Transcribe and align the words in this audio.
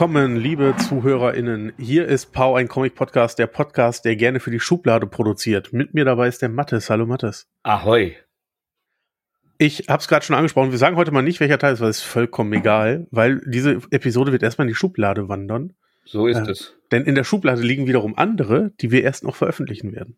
Willkommen, 0.00 0.36
liebe 0.36 0.74
ZuhörerInnen. 0.78 1.74
Hier 1.76 2.08
ist 2.08 2.32
Pau, 2.32 2.56
ein 2.56 2.68
Comic-Podcast, 2.68 3.38
der 3.38 3.46
Podcast, 3.46 4.06
der 4.06 4.16
gerne 4.16 4.40
für 4.40 4.50
die 4.50 4.58
Schublade 4.58 5.06
produziert. 5.06 5.74
Mit 5.74 5.92
mir 5.92 6.06
dabei 6.06 6.26
ist 6.26 6.40
der 6.40 6.48
Mattes. 6.48 6.88
Hallo 6.88 7.04
Mattes. 7.04 7.50
Ahoi. 7.64 8.16
Ich 9.58 9.90
habe 9.90 10.00
es 10.00 10.08
gerade 10.08 10.24
schon 10.24 10.36
angesprochen. 10.36 10.70
Wir 10.70 10.78
sagen 10.78 10.96
heute 10.96 11.10
mal 11.10 11.20
nicht, 11.20 11.38
welcher 11.40 11.58
Teil 11.58 11.74
ist, 11.74 11.80
weil 11.82 11.90
es 11.90 11.98
ist 11.98 12.04
vollkommen 12.04 12.50
egal, 12.54 13.08
weil 13.10 13.42
diese 13.44 13.72
Episode 13.90 14.32
wird 14.32 14.42
erstmal 14.42 14.66
in 14.66 14.70
die 14.70 14.74
Schublade 14.74 15.28
wandern. 15.28 15.74
So 16.06 16.28
ist 16.28 16.38
äh, 16.38 16.50
es. 16.50 16.72
Denn 16.90 17.04
in 17.04 17.14
der 17.14 17.24
Schublade 17.24 17.60
liegen 17.60 17.86
wiederum 17.86 18.16
andere, 18.16 18.72
die 18.80 18.90
wir 18.90 19.02
erst 19.02 19.22
noch 19.22 19.36
veröffentlichen 19.36 19.92
werden. 19.92 20.16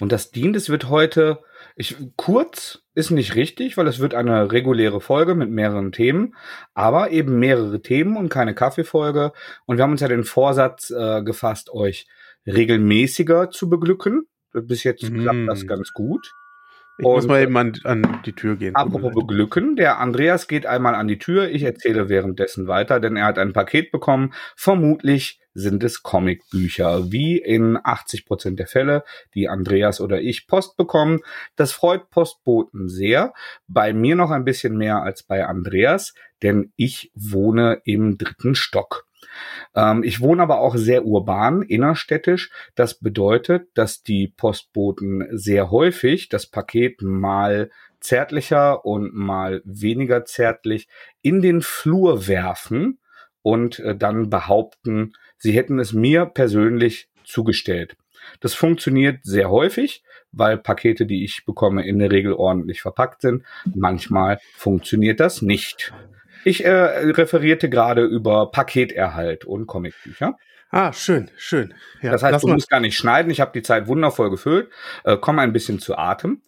Und 0.00 0.10
das 0.10 0.32
dient, 0.32 0.56
es 0.56 0.70
wird 0.70 0.88
heute, 0.88 1.38
ich, 1.76 1.94
kurz 2.16 2.82
ist 2.98 3.12
nicht 3.12 3.36
richtig, 3.36 3.76
weil 3.76 3.86
es 3.86 4.00
wird 4.00 4.12
eine 4.12 4.50
reguläre 4.50 5.00
Folge 5.00 5.36
mit 5.36 5.50
mehreren 5.50 5.92
Themen, 5.92 6.34
aber 6.74 7.12
eben 7.12 7.38
mehrere 7.38 7.80
Themen 7.80 8.16
und 8.16 8.28
keine 8.28 8.54
Kaffeefolge. 8.54 9.32
Und 9.66 9.76
wir 9.76 9.84
haben 9.84 9.92
uns 9.92 10.00
ja 10.00 10.08
den 10.08 10.24
Vorsatz 10.24 10.90
äh, 10.90 11.22
gefasst, 11.22 11.70
euch 11.70 12.08
regelmäßiger 12.44 13.50
zu 13.50 13.70
beglücken. 13.70 14.26
Bis 14.52 14.82
jetzt 14.82 15.08
mm. 15.08 15.20
klappt 15.20 15.48
das 15.48 15.66
ganz 15.68 15.92
gut. 15.92 16.32
Ich 16.98 17.06
und, 17.06 17.14
muss 17.14 17.28
mal 17.28 17.40
eben 17.40 17.56
an, 17.56 17.74
an 17.84 18.20
die 18.26 18.32
Tür 18.32 18.56
gehen. 18.56 18.74
Apropos 18.74 19.14
beglücken, 19.14 19.76
der 19.76 20.00
Andreas 20.00 20.48
geht 20.48 20.66
einmal 20.66 20.96
an 20.96 21.06
die 21.06 21.18
Tür. 21.18 21.48
Ich 21.48 21.62
erzähle 21.62 22.08
währenddessen 22.08 22.66
weiter, 22.66 22.98
denn 22.98 23.16
er 23.16 23.26
hat 23.26 23.38
ein 23.38 23.52
Paket 23.52 23.92
bekommen. 23.92 24.34
Vermutlich 24.56 25.40
sind 25.58 25.82
es 25.82 26.02
Comicbücher, 26.02 27.10
wie 27.10 27.36
in 27.36 27.78
80 27.82 28.26
Prozent 28.26 28.58
der 28.58 28.68
Fälle, 28.68 29.02
die 29.34 29.48
Andreas 29.48 30.00
oder 30.00 30.20
ich 30.20 30.46
Post 30.46 30.76
bekommen. 30.76 31.20
Das 31.56 31.72
freut 31.72 32.10
Postboten 32.10 32.88
sehr. 32.88 33.34
Bei 33.66 33.92
mir 33.92 34.14
noch 34.14 34.30
ein 34.30 34.44
bisschen 34.44 34.76
mehr 34.76 35.02
als 35.02 35.22
bei 35.24 35.44
Andreas, 35.44 36.14
denn 36.42 36.72
ich 36.76 37.10
wohne 37.14 37.82
im 37.84 38.18
dritten 38.18 38.54
Stock. 38.54 39.06
Ähm, 39.74 40.04
ich 40.04 40.20
wohne 40.20 40.42
aber 40.42 40.60
auch 40.60 40.76
sehr 40.76 41.04
urban, 41.04 41.62
innerstädtisch. 41.62 42.50
Das 42.76 43.00
bedeutet, 43.00 43.68
dass 43.74 44.02
die 44.02 44.28
Postboten 44.28 45.26
sehr 45.32 45.70
häufig 45.72 46.28
das 46.28 46.46
Paket 46.46 47.02
mal 47.02 47.70
zärtlicher 48.00 48.84
und 48.84 49.12
mal 49.12 49.60
weniger 49.64 50.24
zärtlich 50.24 50.88
in 51.20 51.42
den 51.42 51.62
Flur 51.62 52.28
werfen 52.28 53.00
und 53.42 53.78
äh, 53.80 53.96
dann 53.96 54.30
behaupten, 54.30 55.14
sie 55.38 55.52
hätten 55.52 55.78
es 55.78 55.92
mir 55.92 56.26
persönlich 56.26 57.08
zugestellt. 57.24 57.96
Das 58.40 58.54
funktioniert 58.54 59.20
sehr 59.22 59.50
häufig, 59.50 60.02
weil 60.32 60.58
Pakete, 60.58 61.06
die 61.06 61.24
ich 61.24 61.44
bekomme, 61.46 61.86
in 61.86 61.98
der 61.98 62.10
Regel 62.10 62.32
ordentlich 62.32 62.82
verpackt 62.82 63.22
sind. 63.22 63.44
Manchmal 63.74 64.38
funktioniert 64.56 65.20
das 65.20 65.42
nicht. 65.42 65.92
Ich 66.44 66.64
äh, 66.64 66.70
referierte 66.70 67.68
gerade 67.68 68.04
über 68.04 68.50
Paketerhalt 68.50 69.44
und 69.44 69.66
Comicbücher. 69.66 70.36
Ah, 70.70 70.92
schön, 70.92 71.30
schön. 71.36 71.74
Ja, 72.02 72.12
das 72.12 72.22
heißt, 72.22 72.42
du 72.42 72.48
mal. 72.48 72.54
musst 72.54 72.68
gar 72.68 72.80
nicht 72.80 72.96
schneiden. 72.96 73.30
Ich 73.30 73.40
habe 73.40 73.52
die 73.52 73.62
Zeit 73.62 73.86
wundervoll 73.86 74.30
gefüllt. 74.30 74.70
Äh, 75.04 75.16
komm 75.18 75.38
ein 75.38 75.52
bisschen 75.52 75.78
zu 75.78 75.96
Atem. 75.96 76.42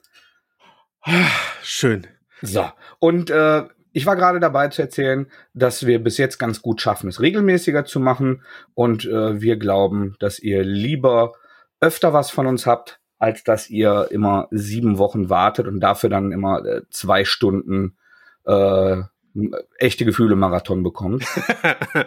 Ah, 1.02 1.30
schön. 1.62 2.06
So, 2.42 2.70
und 2.98 3.30
äh, 3.30 3.64
ich 3.92 4.06
war 4.06 4.16
gerade 4.16 4.40
dabei 4.40 4.68
zu 4.68 4.82
erzählen, 4.82 5.26
dass 5.54 5.86
wir 5.86 6.02
bis 6.02 6.18
jetzt 6.18 6.38
ganz 6.38 6.62
gut 6.62 6.80
schaffen, 6.80 7.08
es 7.08 7.20
regelmäßiger 7.20 7.84
zu 7.84 8.00
machen. 8.00 8.42
Und 8.74 9.04
äh, 9.04 9.40
wir 9.40 9.56
glauben, 9.56 10.16
dass 10.20 10.38
ihr 10.38 10.62
lieber 10.62 11.34
öfter 11.80 12.12
was 12.12 12.30
von 12.30 12.46
uns 12.46 12.66
habt, 12.66 13.00
als 13.18 13.44
dass 13.44 13.68
ihr 13.68 14.08
immer 14.10 14.48
sieben 14.50 14.98
Wochen 14.98 15.28
wartet 15.28 15.66
und 15.66 15.80
dafür 15.80 16.10
dann 16.10 16.32
immer 16.32 16.64
äh, 16.64 16.82
zwei 16.90 17.24
Stunden 17.24 17.96
äh, 18.46 19.02
echte 19.78 20.04
Gefühle 20.04 20.36
Marathon 20.36 20.82
bekommt. 20.82 21.24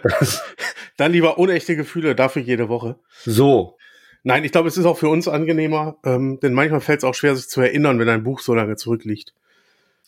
Dann 0.96 1.12
lieber 1.12 1.38
unechte 1.38 1.76
Gefühle, 1.76 2.14
dafür 2.14 2.42
jede 2.42 2.68
Woche. 2.68 2.96
So. 3.24 3.76
Nein, 4.22 4.44
ich 4.44 4.52
glaube, 4.52 4.68
es 4.68 4.76
ist 4.76 4.86
auch 4.86 4.98
für 4.98 5.08
uns 5.08 5.28
angenehmer, 5.28 5.96
ähm, 6.04 6.38
denn 6.40 6.54
manchmal 6.54 6.80
fällt 6.80 6.98
es 6.98 7.04
auch 7.04 7.14
schwer, 7.14 7.36
sich 7.36 7.48
zu 7.48 7.60
erinnern, 7.60 7.98
wenn 7.98 8.08
ein 8.08 8.24
Buch 8.24 8.40
so 8.40 8.54
lange 8.54 8.76
zurückliegt. 8.76 9.34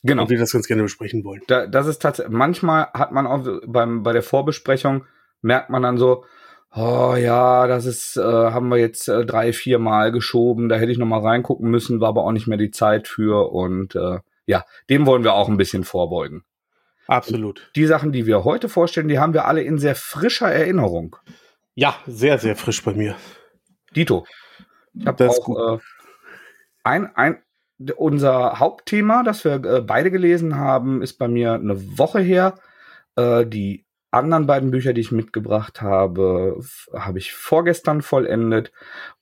Genau. 0.07 0.23
Und 0.23 0.31
wir 0.31 0.39
das 0.39 0.53
ganz 0.53 0.67
gerne 0.67 0.83
besprechen 0.83 1.25
wollen. 1.25 1.43
Da, 1.49 1.67
das 1.67 1.87
ist 1.87 2.01
tatsächlich, 2.01 2.35
manchmal 2.35 2.89
hat 2.95 3.13
man 3.13 3.27
auch 3.27 3.47
beim, 3.67 4.03
bei 4.03 4.13
der 4.13 4.23
Vorbesprechung, 4.23 5.05
merkt 5.43 5.71
man 5.71 5.83
dann 5.83 5.99
so, 5.99 6.25
oh 6.75 7.15
ja, 7.19 7.67
das 7.67 7.87
ist, 7.87 8.17
äh, 8.17 8.23
haben 8.23 8.69
wir 8.69 8.79
jetzt 8.79 9.09
äh, 9.09 9.25
drei, 9.25 9.53
vier 9.53 9.79
Mal 9.79 10.13
geschoben, 10.13 10.69
da 10.69 10.77
hätte 10.77 10.93
ich 10.93 10.99
noch 10.99 11.07
mal 11.07 11.21
reingucken 11.21 11.71
müssen, 11.71 12.01
war 12.01 12.09
aber 12.09 12.25
auch 12.25 12.33
nicht 12.33 12.47
mehr 12.47 12.59
die 12.59 12.71
Zeit 12.71 13.09
für 13.09 13.53
und 13.53 13.95
äh, 13.97 14.19
ja, 14.47 14.65
dem 14.89 15.07
wollen 15.07 15.25
wir 15.25 15.35
auch 15.35 15.49
ein 15.49 15.57
bisschen 15.57 15.85
vorbeugen. 15.85 16.45
Absolut. 17.09 17.71
Die 17.77 17.87
Sachen, 17.87 18.13
die 18.13 18.27
wir 18.27 18.45
heute 18.45 18.69
vorstellen, 18.69 19.09
die 19.09 19.19
haben 19.19 19.33
wir 19.33 19.47
alle 19.47 19.63
in 19.63 19.79
sehr 19.79 19.95
frischer 19.95 20.51
Erinnerung. 20.51 21.17
Ja, 21.75 21.97
sehr, 22.07 22.39
sehr 22.39 22.57
frisch 22.57 22.83
bei 22.83 22.95
mir. 22.95 23.17
Dito. 23.95 24.27
Ich 24.95 25.07
habe 25.07 25.29
auch 25.29 25.75
äh, 25.75 25.79
ein, 26.85 27.15
ein, 27.15 27.43
unser 27.97 28.59
Hauptthema, 28.59 29.23
das 29.23 29.45
wir 29.45 29.65
äh, 29.65 29.81
beide 29.81 30.11
gelesen 30.11 30.57
haben, 30.57 31.03
ist 31.03 31.19
bei 31.19 31.29
mir 31.29 31.55
eine 31.55 31.99
Woche 31.99 32.21
her. 32.21 32.55
Äh, 33.17 33.47
die 33.47 33.87
anderen 34.11 34.47
beiden 34.47 34.71
Bücher, 34.71 34.93
die 34.93 35.01
ich 35.01 35.13
mitgebracht 35.13 35.83
habe, 35.83 36.59
habe 36.95 37.19
ich 37.19 37.33
vorgestern 37.33 38.03
vollendet 38.03 38.73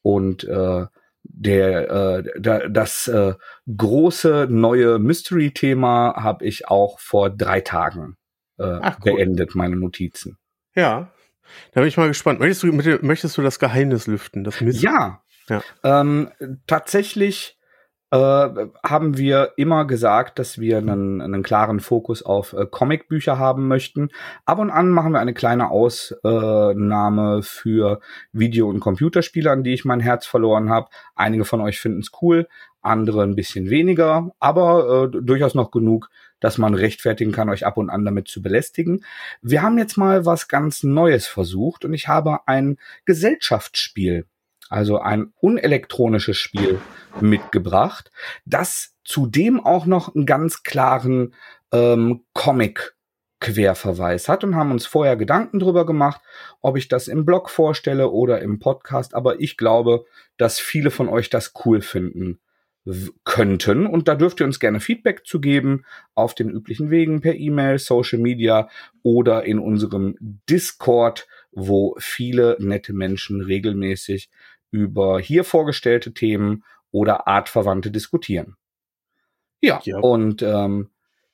und 0.02 0.44
äh, 0.44 0.86
der, 1.24 1.90
äh, 1.90 2.22
da, 2.38 2.68
das 2.68 3.08
äh, 3.08 3.34
große 3.76 4.46
neue 4.50 4.98
Mystery-Thema 4.98 6.16
habe 6.18 6.44
ich 6.44 6.68
auch 6.68 7.00
vor 7.00 7.30
drei 7.30 7.60
Tagen 7.60 8.16
äh, 8.58 8.78
Ach, 8.82 8.98
cool. 9.04 9.14
beendet, 9.14 9.54
meine 9.54 9.76
Notizen. 9.76 10.38
Ja, 10.74 11.10
da 11.72 11.80
bin 11.80 11.88
ich 11.88 11.96
mal 11.96 12.08
gespannt. 12.08 12.40
Möchtest 12.40 12.62
du, 12.62 12.72
möchtest 12.72 13.36
du 13.36 13.42
das 13.42 13.58
Geheimnis 13.58 14.06
lüften? 14.06 14.44
Das 14.44 14.60
ja, 14.60 15.22
ja. 15.48 15.62
Ähm, 15.82 16.30
tatsächlich 16.66 17.58
äh, 18.10 18.66
haben 18.84 19.18
wir 19.18 19.52
immer 19.56 19.86
gesagt, 19.86 20.38
dass 20.38 20.58
wir 20.58 20.78
einen, 20.78 21.20
einen 21.20 21.42
klaren 21.42 21.80
Fokus 21.80 22.22
auf 22.22 22.52
äh, 22.52 22.66
Comicbücher 22.66 23.38
haben 23.38 23.66
möchten. 23.66 24.10
Ab 24.44 24.58
und 24.58 24.70
an 24.70 24.90
machen 24.90 25.12
wir 25.12 25.20
eine 25.20 25.34
kleine 25.34 25.70
Ausnahme 25.70 27.42
für 27.42 28.00
Video- 28.32 28.68
und 28.68 28.80
Computerspiele, 28.80 29.50
an 29.50 29.64
die 29.64 29.74
ich 29.74 29.84
mein 29.84 30.00
Herz 30.00 30.26
verloren 30.26 30.70
habe. 30.70 30.88
Einige 31.14 31.44
von 31.44 31.60
euch 31.60 31.80
finden 31.80 32.00
es 32.00 32.12
cool, 32.22 32.46
andere 32.82 33.22
ein 33.22 33.34
bisschen 33.34 33.70
weniger, 33.70 34.30
aber 34.38 35.10
äh, 35.12 35.22
durchaus 35.22 35.54
noch 35.54 35.70
genug, 35.70 36.10
dass 36.40 36.58
man 36.58 36.74
rechtfertigen 36.74 37.32
kann, 37.32 37.48
euch 37.48 37.66
ab 37.66 37.78
und 37.78 37.90
an 37.90 38.04
damit 38.04 38.28
zu 38.28 38.42
belästigen. 38.42 39.04
Wir 39.40 39.62
haben 39.62 39.78
jetzt 39.78 39.96
mal 39.96 40.26
was 40.26 40.48
ganz 40.48 40.82
Neues 40.82 41.26
versucht 41.26 41.84
und 41.84 41.94
ich 41.94 42.06
habe 42.06 42.46
ein 42.46 42.76
Gesellschaftsspiel 43.06 44.26
also 44.68 44.98
ein 44.98 45.32
unelektronisches 45.40 46.36
Spiel 46.36 46.80
mitgebracht, 47.20 48.10
das 48.44 48.94
zudem 49.04 49.60
auch 49.64 49.86
noch 49.86 50.14
einen 50.14 50.26
ganz 50.26 50.62
klaren 50.62 51.34
ähm, 51.72 52.24
Comic 52.32 52.94
Querverweis 53.40 54.28
hat 54.28 54.42
und 54.42 54.56
haben 54.56 54.70
uns 54.70 54.86
vorher 54.86 55.16
Gedanken 55.16 55.58
drüber 55.58 55.84
gemacht, 55.84 56.22
ob 56.62 56.78
ich 56.78 56.88
das 56.88 57.08
im 57.08 57.26
Blog 57.26 57.50
vorstelle 57.50 58.08
oder 58.08 58.40
im 58.40 58.58
Podcast. 58.58 59.14
Aber 59.14 59.38
ich 59.38 59.58
glaube, 59.58 60.06
dass 60.38 60.58
viele 60.58 60.90
von 60.90 61.10
euch 61.10 61.28
das 61.28 61.52
cool 61.64 61.82
finden 61.82 62.40
könnten. 63.24 63.86
Und 63.86 64.08
da 64.08 64.14
dürft 64.14 64.40
ihr 64.40 64.46
uns 64.46 64.60
gerne 64.60 64.80
Feedback 64.80 65.26
zu 65.26 65.40
geben 65.40 65.84
auf 66.14 66.34
den 66.34 66.50
üblichen 66.50 66.90
Wegen 66.90 67.20
per 67.20 67.34
E-Mail, 67.34 67.78
Social 67.78 68.18
Media 68.18 68.68
oder 69.02 69.44
in 69.44 69.58
unserem 69.58 70.16
Discord, 70.20 71.26
wo 71.52 71.96
viele 71.98 72.56
nette 72.60 72.92
Menschen 72.92 73.40
regelmäßig 73.40 74.30
über 74.74 75.20
hier 75.20 75.44
vorgestellte 75.44 76.12
Themen 76.12 76.64
oder 76.90 77.28
artverwandte 77.28 77.92
diskutieren. 77.92 78.56
Ja, 79.60 79.80
ja. 79.84 79.98
und 79.98 80.42
ähm, 80.42 80.90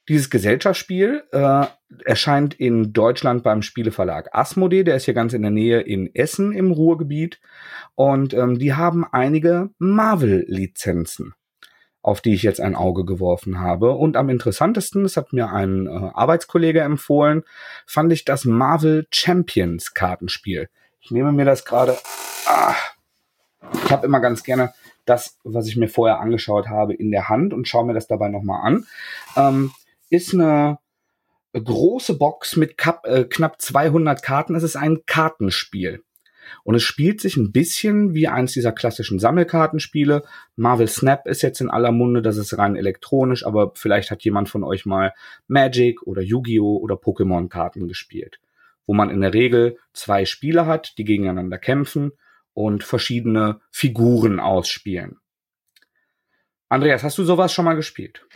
dieses 0.09 0.29
Gesellschaftsspiel 0.29 1.23
äh, 1.33 1.67
erscheint 2.05 2.55
in 2.55 2.93
Deutschland 2.93 3.43
beim 3.43 3.63
Spieleverlag 3.63 4.29
Asmodee, 4.33 4.85
der 4.85 4.97
ist 4.97 5.05
hier 5.05 5.15
ganz 5.15 5.33
in 5.33 5.43
der 5.43 5.51
Nähe 5.51 5.81
in 5.81 6.15
Essen 6.15 6.53
im 6.53 6.71
Ruhrgebiet. 6.71 7.41
Und 7.95 8.35
ähm, 8.35 8.59
die 8.59 8.75
haben 8.75 9.07
einige 9.11 9.71
Marvel-Lizenzen, 9.79 11.35
auf 12.03 12.21
die 12.21 12.35
ich 12.35 12.43
jetzt 12.43 12.61
ein 12.61 12.75
Auge 12.75 13.05
geworfen 13.05 13.61
habe. 13.61 13.93
Und 13.93 14.17
am 14.17 14.29
interessantesten, 14.29 15.03
das 15.03 15.17
hat 15.17 15.33
mir 15.33 15.53
ein 15.53 15.87
äh, 15.87 15.91
Arbeitskollege 15.91 16.81
empfohlen, 16.81 17.45
fand 17.87 18.13
ich 18.13 18.25
das 18.25 18.45
Marvel 18.45 19.07
Champions 19.13 19.95
Kartenspiel. 19.95 20.69
Ich 21.01 21.11
nehme 21.11 21.33
mir 21.33 21.45
das 21.45 21.65
gerade. 21.65 21.97
Ah, 22.47 22.75
ich 23.73 23.91
habe 23.91 24.07
immer 24.07 24.21
ganz 24.21 24.43
gerne 24.43 24.73
das, 25.05 25.39
was 25.45 25.67
ich 25.67 25.77
mir 25.77 25.89
vorher 25.89 26.21
angeschaut 26.21 26.69
habe, 26.69 26.95
in 26.95 27.11
der 27.11 27.29
Hand 27.29 27.53
und 27.53 27.69
schaue 27.69 27.85
mir 27.85 27.95
das 27.95 28.07
dabei 28.07 28.29
nochmal 28.29 28.61
an. 28.63 28.87
Ähm, 29.37 29.73
ist 30.11 30.35
eine 30.35 30.79
große 31.53 32.17
Box 32.17 32.57
mit 32.57 32.79
kap, 32.79 33.07
äh, 33.07 33.25
knapp 33.25 33.61
200 33.61 34.23
Karten. 34.23 34.55
Es 34.55 34.63
ist 34.63 34.77
ein 34.77 35.01
Kartenspiel. 35.07 36.05
Und 36.65 36.75
es 36.75 36.83
spielt 36.83 37.21
sich 37.21 37.37
ein 37.37 37.53
bisschen 37.53 38.15
wie 38.15 38.27
eins 38.27 38.53
dieser 38.53 38.73
klassischen 38.73 39.19
Sammelkartenspiele. 39.19 40.25
Marvel 40.57 40.89
Snap 40.89 41.27
ist 41.27 41.43
jetzt 41.43 41.61
in 41.61 41.71
aller 41.71 41.93
Munde, 41.93 42.23
das 42.23 42.37
ist 42.37 42.57
rein 42.59 42.77
elektronisch, 42.77 43.47
aber 43.47 43.73
vielleicht 43.75 44.11
hat 44.11 44.23
jemand 44.23 44.49
von 44.49 44.65
euch 44.65 44.85
mal 44.85 45.13
Magic 45.47 46.03
oder 46.03 46.23
Yu-Gi-Oh! 46.23 46.79
oder 46.79 46.97
Pokémon-Karten 46.97 47.89
gespielt. 47.89 48.41
wo 48.87 48.95
man 48.95 49.11
in 49.11 49.21
der 49.21 49.33
Regel 49.33 49.79
zwei 49.93 50.25
Spieler 50.25 50.67
hat, 50.67 50.99
die 50.99 51.05
gegeneinander 51.05 51.59
kämpfen 51.59 52.11
und 52.63 52.85
verschiedene 52.85 53.61
Figuren 53.71 54.41
ausspielen. 54.41 55.19
Andreas, 56.69 57.03
hast 57.03 57.19
du 57.19 57.25
sowas 57.25 57.53
schon 57.53 57.65
mal 57.65 57.75
gespielt? 57.75 58.27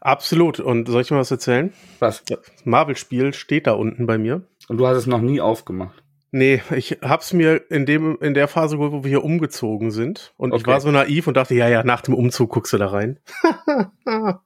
Absolut. 0.00 0.58
Und 0.60 0.88
soll 0.88 1.02
ich 1.02 1.10
mal 1.10 1.18
was 1.18 1.30
erzählen? 1.30 1.72
Was? 1.98 2.24
Das 2.24 2.40
Marvel-Spiel 2.64 3.34
steht 3.34 3.66
da 3.66 3.72
unten 3.72 4.06
bei 4.06 4.18
mir. 4.18 4.42
Und 4.68 4.78
du 4.78 4.86
hast 4.86 4.96
es 4.96 5.06
noch 5.06 5.20
nie 5.20 5.40
aufgemacht? 5.40 6.02
Nee, 6.34 6.62
ich 6.74 6.98
hab's 7.02 7.34
mir 7.34 7.70
in 7.70 7.84
dem, 7.84 8.16
in 8.22 8.32
der 8.32 8.48
Phase 8.48 8.76
geholt, 8.76 8.92
wo 8.92 9.04
wir 9.04 9.10
hier 9.10 9.22
umgezogen 9.24 9.90
sind. 9.90 10.32
Und 10.38 10.54
ich 10.54 10.62
Okay. 10.62 10.70
war 10.70 10.80
so 10.80 10.90
naiv 10.90 11.26
und 11.26 11.36
dachte, 11.36 11.54
ja, 11.54 11.68
ja, 11.68 11.84
nach 11.84 12.00
dem 12.00 12.14
Umzug 12.14 12.50
guckst 12.50 12.72
du 12.72 12.78
da 12.78 12.86
rein. 12.86 13.20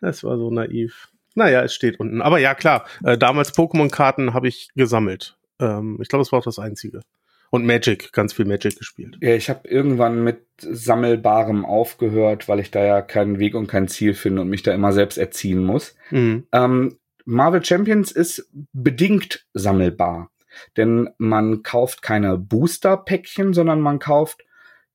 das 0.00 0.24
war 0.24 0.36
so 0.36 0.50
naiv. 0.50 1.08
Naja, 1.36 1.62
es 1.62 1.72
steht 1.74 2.00
unten. 2.00 2.20
Aber 2.20 2.38
ja, 2.40 2.54
klar, 2.54 2.84
äh, 3.04 3.16
damals 3.16 3.54
Pokémon-Karten 3.54 4.34
habe 4.34 4.48
ich 4.48 4.70
gesammelt. 4.74 5.38
Ähm, 5.60 5.98
ich 6.02 6.08
glaube, 6.08 6.22
es 6.22 6.32
war 6.32 6.40
auch 6.40 6.44
das 6.44 6.58
Einzige. 6.58 7.02
Und 7.50 7.64
Magic, 7.64 8.12
ganz 8.12 8.32
viel 8.34 8.44
Magic 8.44 8.76
gespielt. 8.76 9.16
Ja, 9.20 9.34
ich 9.34 9.48
habe 9.48 9.68
irgendwann 9.68 10.22
mit 10.22 10.44
Sammelbarem 10.58 11.64
aufgehört, 11.64 12.48
weil 12.48 12.60
ich 12.60 12.70
da 12.70 12.84
ja 12.84 13.00
keinen 13.00 13.38
Weg 13.38 13.54
und 13.54 13.68
kein 13.68 13.88
Ziel 13.88 14.14
finde 14.14 14.42
und 14.42 14.48
mich 14.48 14.62
da 14.62 14.74
immer 14.74 14.92
selbst 14.92 15.16
erziehen 15.16 15.64
muss. 15.64 15.94
Mhm. 16.10 16.46
Ähm, 16.52 16.98
Marvel 17.24 17.64
Champions 17.64 18.12
ist 18.12 18.50
bedingt 18.72 19.46
sammelbar, 19.52 20.30
denn 20.76 21.10
man 21.18 21.62
kauft 21.62 22.02
keine 22.02 22.38
Booster-Päckchen, 22.38 23.52
sondern 23.52 23.80
man 23.80 23.98
kauft 23.98 24.44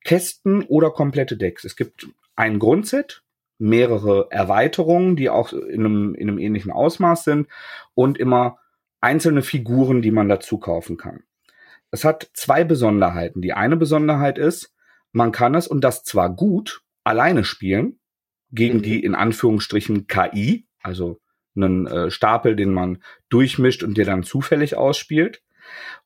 Kästen 0.03 0.63
oder 0.63 0.91
komplette 0.91 1.37
Decks. 1.37 1.63
Es 1.63 1.75
gibt 1.75 2.07
ein 2.35 2.59
Grundset, 2.59 3.23
mehrere 3.57 4.27
Erweiterungen, 4.29 5.15
die 5.15 5.29
auch 5.29 5.53
in 5.53 5.85
einem, 5.85 6.15
in 6.15 6.27
einem 6.27 6.39
ähnlichen 6.39 6.71
Ausmaß 6.71 7.23
sind 7.23 7.47
und 7.93 8.17
immer 8.17 8.57
einzelne 8.99 9.41
Figuren, 9.41 10.01
die 10.01 10.11
man 10.11 10.29
dazu 10.29 10.57
kaufen 10.57 10.97
kann. 10.97 11.23
Es 11.93 12.03
hat 12.03 12.31
zwei 12.33 12.63
Besonderheiten. 12.63 13.39
Die 13.43 13.53
eine 13.53 13.77
Besonderheit 13.77 14.39
ist, 14.39 14.73
man 15.11 15.31
kann 15.31 15.53
es 15.53 15.67
und 15.67 15.83
das 15.83 16.03
zwar 16.03 16.35
gut 16.35 16.81
alleine 17.03 17.43
spielen 17.43 17.99
gegen 18.49 18.79
Mhm. 18.79 18.81
die 18.81 19.03
in 19.03 19.13
Anführungsstrichen 19.13 20.07
KI, 20.07 20.65
also 20.81 21.19
einen 21.55 21.85
äh, 21.85 22.09
Stapel, 22.09 22.55
den 22.55 22.73
man 22.73 23.03
durchmischt 23.29 23.83
und 23.83 23.95
der 23.99 24.05
dann 24.05 24.23
zufällig 24.23 24.75
ausspielt. 24.75 25.43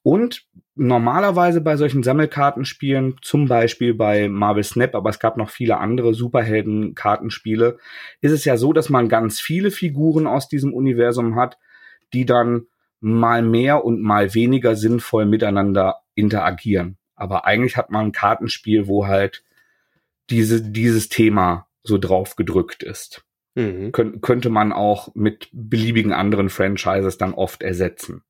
Und 0.04 0.46
normalerweise 0.76 1.62
bei 1.62 1.78
solchen 1.78 2.04
Sammelkartenspielen, 2.04 3.16
zum 3.22 3.48
Beispiel 3.48 3.94
bei 3.94 4.28
Marvel 4.28 4.66
Snap, 4.66 4.94
aber 4.94 5.10
es 5.10 5.20
gab 5.20 5.38
noch 5.38 5.50
viele 5.50 5.78
andere 5.78 6.14
Superhelden-Kartenspiele, 6.14 7.78
ist 8.20 8.34
es 8.34 8.44
ja 8.44 8.58
so, 8.58 8.74
dass 8.74 8.90
man 8.90 9.08
ganz 9.08 9.40
viele 9.40 9.72
Figuren 9.72 10.28
aus 10.28 10.50
diesem 10.50 10.74
Universum 10.74 11.38
hat, 11.38 11.58
die 12.12 12.26
dann 12.26 12.68
mal 13.00 13.42
mehr 13.42 13.86
und 13.86 14.02
mal 14.02 14.34
weniger 14.34 14.76
sinnvoll 14.76 15.26
miteinander 15.26 16.02
interagieren. 16.16 16.98
Aber 17.16 17.46
eigentlich 17.46 17.78
hat 17.78 17.90
man 17.90 18.08
ein 18.08 18.12
Kartenspiel, 18.12 18.88
wo 18.88 19.08
halt 19.08 19.44
diese, 20.30 20.62
dieses 20.62 21.10
Thema 21.10 21.68
so 21.84 21.98
drauf 21.98 22.36
gedrückt 22.36 22.84
ist 22.84 23.28
Mhm. 23.58 23.92
könnt, 23.92 24.22
könnte 24.22 24.52
man 24.52 24.72
auch 24.72 25.16
mit 25.16 25.50
beliebigen 25.52 26.14
anderen 26.14 26.50
Franchises 26.50 27.18
dann 27.18 27.34
oft 27.34 27.64
ersetzen. 27.64 28.24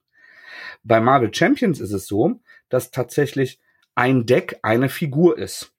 Bei 0.83 1.01
Marvel 1.01 1.33
Champions 1.33 1.81
ist 1.81 1.91
es 1.91 2.07
so, 2.07 2.39
dass 2.69 2.91
tatsächlich 2.91 3.59
ein 3.93 4.25
Deck 4.25 4.59
eine 4.61 4.87
Figur 4.87 5.37
ist. 5.37 5.73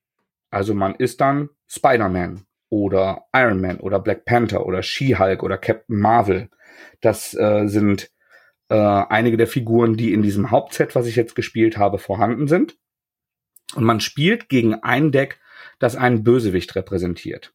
Also 0.51 0.75
man 0.75 0.95
ist 0.95 1.23
dann 1.23 1.49
Spider-Man 1.67 2.45
oder 2.69 3.25
Iron 3.35 3.63
Man 3.63 3.81
oder 3.81 4.01
Black 4.01 4.27
Panther 4.27 4.67
oder 4.67 4.83
She-Hulk 4.83 5.43
oder 5.43 5.57
Captain 5.57 5.97
Marvel. 5.97 6.51
Das 7.01 7.33
äh, 7.33 7.69
sind 7.69 8.11
äh, 8.69 8.75
einige 8.75 9.37
der 9.37 9.47
Figuren, 9.47 9.97
die 9.97 10.13
in 10.13 10.23
diesem 10.23 10.51
Hauptset, 10.51 10.95
was 10.95 11.07
ich 11.07 11.17
jetzt 11.17 11.35
gespielt 11.35 11.79
habe, 11.79 11.99
vorhanden 11.99 12.49
sind. 12.49 12.77
Und 13.75 13.85
man 13.85 14.01
spielt 14.01 14.49
gegen 14.49 14.75
ein 14.75 15.13
Deck, 15.13 15.41
das 15.79 15.97
einen 15.97 16.25
Bösewicht 16.25 16.75
repräsentiert. 16.75 17.55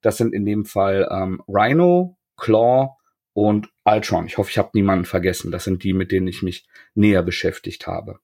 Das 0.00 0.16
sind 0.16 0.34
in 0.34 0.44
dem 0.44 0.64
Fall 0.64 1.08
ähm, 1.10 1.42
Rhino, 1.46 2.16
Claw 2.36 2.96
und 3.32 3.70
Ultron. 3.84 4.26
Ich 4.26 4.38
hoffe, 4.38 4.50
ich 4.50 4.58
habe 4.58 4.70
niemanden 4.74 5.04
vergessen. 5.04 5.52
Das 5.52 5.64
sind 5.64 5.84
die, 5.84 5.92
mit 5.92 6.10
denen 6.10 6.26
ich 6.26 6.42
mich 6.42 6.66
näher 6.94 7.22
beschäftigt 7.22 7.86
habe. 7.86 8.18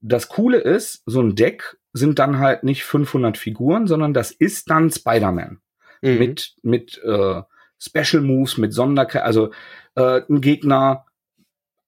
Das 0.00 0.28
Coole 0.28 0.58
ist, 0.58 1.02
so 1.06 1.20
ein 1.20 1.34
Deck 1.34 1.76
sind 1.92 2.20
dann 2.20 2.38
halt 2.38 2.62
nicht 2.62 2.84
500 2.84 3.36
Figuren, 3.36 3.88
sondern 3.88 4.14
das 4.14 4.30
ist 4.30 4.70
dann 4.70 4.90
Spider-Man 4.90 5.60
Mhm. 6.02 6.18
mit 6.18 6.54
mit 6.62 7.00
äh, 7.04 7.42
Special 7.78 8.22
Moves, 8.22 8.58
mit 8.58 8.72
Sonderkräften, 8.72 9.26
also 9.26 9.50
äh, 9.94 10.22
einen 10.28 10.40
Gegner 10.40 11.06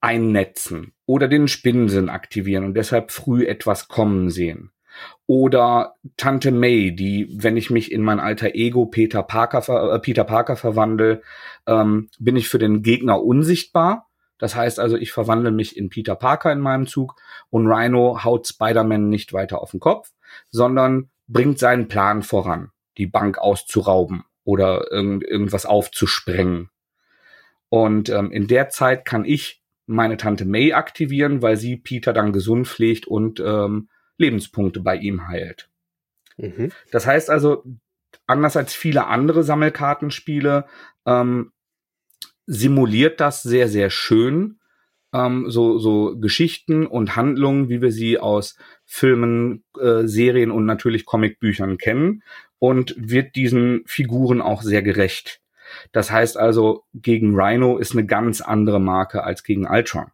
einnetzen 0.00 0.93
oder 1.06 1.29
den 1.29 1.49
Spinnensinn 1.49 2.08
aktivieren 2.08 2.64
und 2.64 2.75
deshalb 2.75 3.11
früh 3.11 3.47
etwas 3.47 3.88
kommen 3.88 4.31
sehen. 4.31 4.73
Oder 5.26 5.94
Tante 6.17 6.50
May, 6.50 6.94
die, 6.94 7.29
wenn 7.31 7.56
ich 7.56 7.70
mich 7.70 7.93
in 7.93 8.02
mein 8.02 8.20
alter 8.20 8.55
Ego 8.55 8.87
Peter 8.87 9.23
Parker, 9.23 9.94
äh, 9.94 9.99
Peter 10.00 10.25
Parker 10.25 10.56
verwandle, 10.56 11.23
ähm, 11.67 12.08
bin 12.19 12.37
ich 12.37 12.49
für 12.49 12.58
den 12.58 12.82
Gegner 12.82 13.23
unsichtbar. 13.23 14.08
Das 14.38 14.56
heißt 14.56 14.81
also, 14.81 14.97
ich 14.97 15.12
verwandle 15.12 15.52
mich 15.52 15.76
in 15.76 15.91
Peter 15.91 16.17
Parker 16.17 16.50
in 16.50 16.61
meinem 16.61 16.87
Zug 16.87 17.14
und 17.50 17.67
Rhino 17.67 18.25
haut 18.25 18.49
Spider-Man 18.49 19.08
nicht 19.08 19.32
weiter 19.32 19.61
auf 19.61 19.70
den 19.70 19.81
Kopf, 19.81 20.11
sondern 20.49 21.11
bringt 21.29 21.58
seinen 21.58 21.88
Plan 21.88 22.23
voran, 22.23 22.70
die 22.99 23.06
Bank 23.06 23.38
auszurauben 23.38 24.25
oder 24.44 24.91
irgend, 24.91 25.23
irgendwas 25.23 25.67
aufzusprengen. 25.67 26.70
Und 27.69 28.08
ähm, 28.08 28.32
in 28.32 28.49
der 28.49 28.70
Zeit 28.70 29.05
kann 29.05 29.25
ich 29.25 29.59
meine 29.90 30.16
Tante 30.16 30.44
May 30.44 30.72
aktivieren, 30.72 31.42
weil 31.42 31.56
sie 31.56 31.76
Peter 31.76 32.12
dann 32.12 32.32
gesund 32.32 32.69
pflegt 32.69 33.06
und 33.06 33.40
ähm, 33.40 33.88
Lebenspunkte 34.16 34.81
bei 34.81 34.96
ihm 34.96 35.28
heilt. 35.28 35.69
Mhm. 36.37 36.70
Das 36.90 37.06
heißt 37.06 37.30
also, 37.30 37.64
anders 38.26 38.56
als 38.56 38.75
viele 38.75 39.06
andere 39.06 39.42
Sammelkartenspiele, 39.42 40.66
ähm, 41.06 41.52
simuliert 42.47 43.20
das 43.20 43.42
sehr, 43.42 43.68
sehr 43.68 43.90
schön 43.90 44.61
ähm, 45.12 45.47
so, 45.49 45.78
so 45.78 46.16
Geschichten 46.18 46.87
und 46.87 47.16
Handlungen, 47.16 47.68
wie 47.68 47.82
wir 47.82 47.92
sie 47.92 48.18
aus 48.18 48.56
Filmen, 48.85 49.64
äh, 49.78 50.06
Serien 50.06 50.50
und 50.50 50.66
natürlich 50.66 51.04
Comicbüchern 51.04 51.78
kennen 51.78 52.23
und 52.59 52.94
wird 52.97 53.37
diesen 53.37 53.82
Figuren 53.87 54.40
auch 54.40 54.62
sehr 54.62 54.82
gerecht. 54.82 55.39
Das 55.92 56.10
heißt 56.10 56.36
also, 56.36 56.84
gegen 56.94 57.34
Rhino 57.34 57.78
ist 57.78 57.92
eine 57.92 58.06
ganz 58.06 58.40
andere 58.40 58.80
Marke 58.80 59.24
als 59.24 59.42
gegen 59.42 59.66
Ultron. 59.66 60.10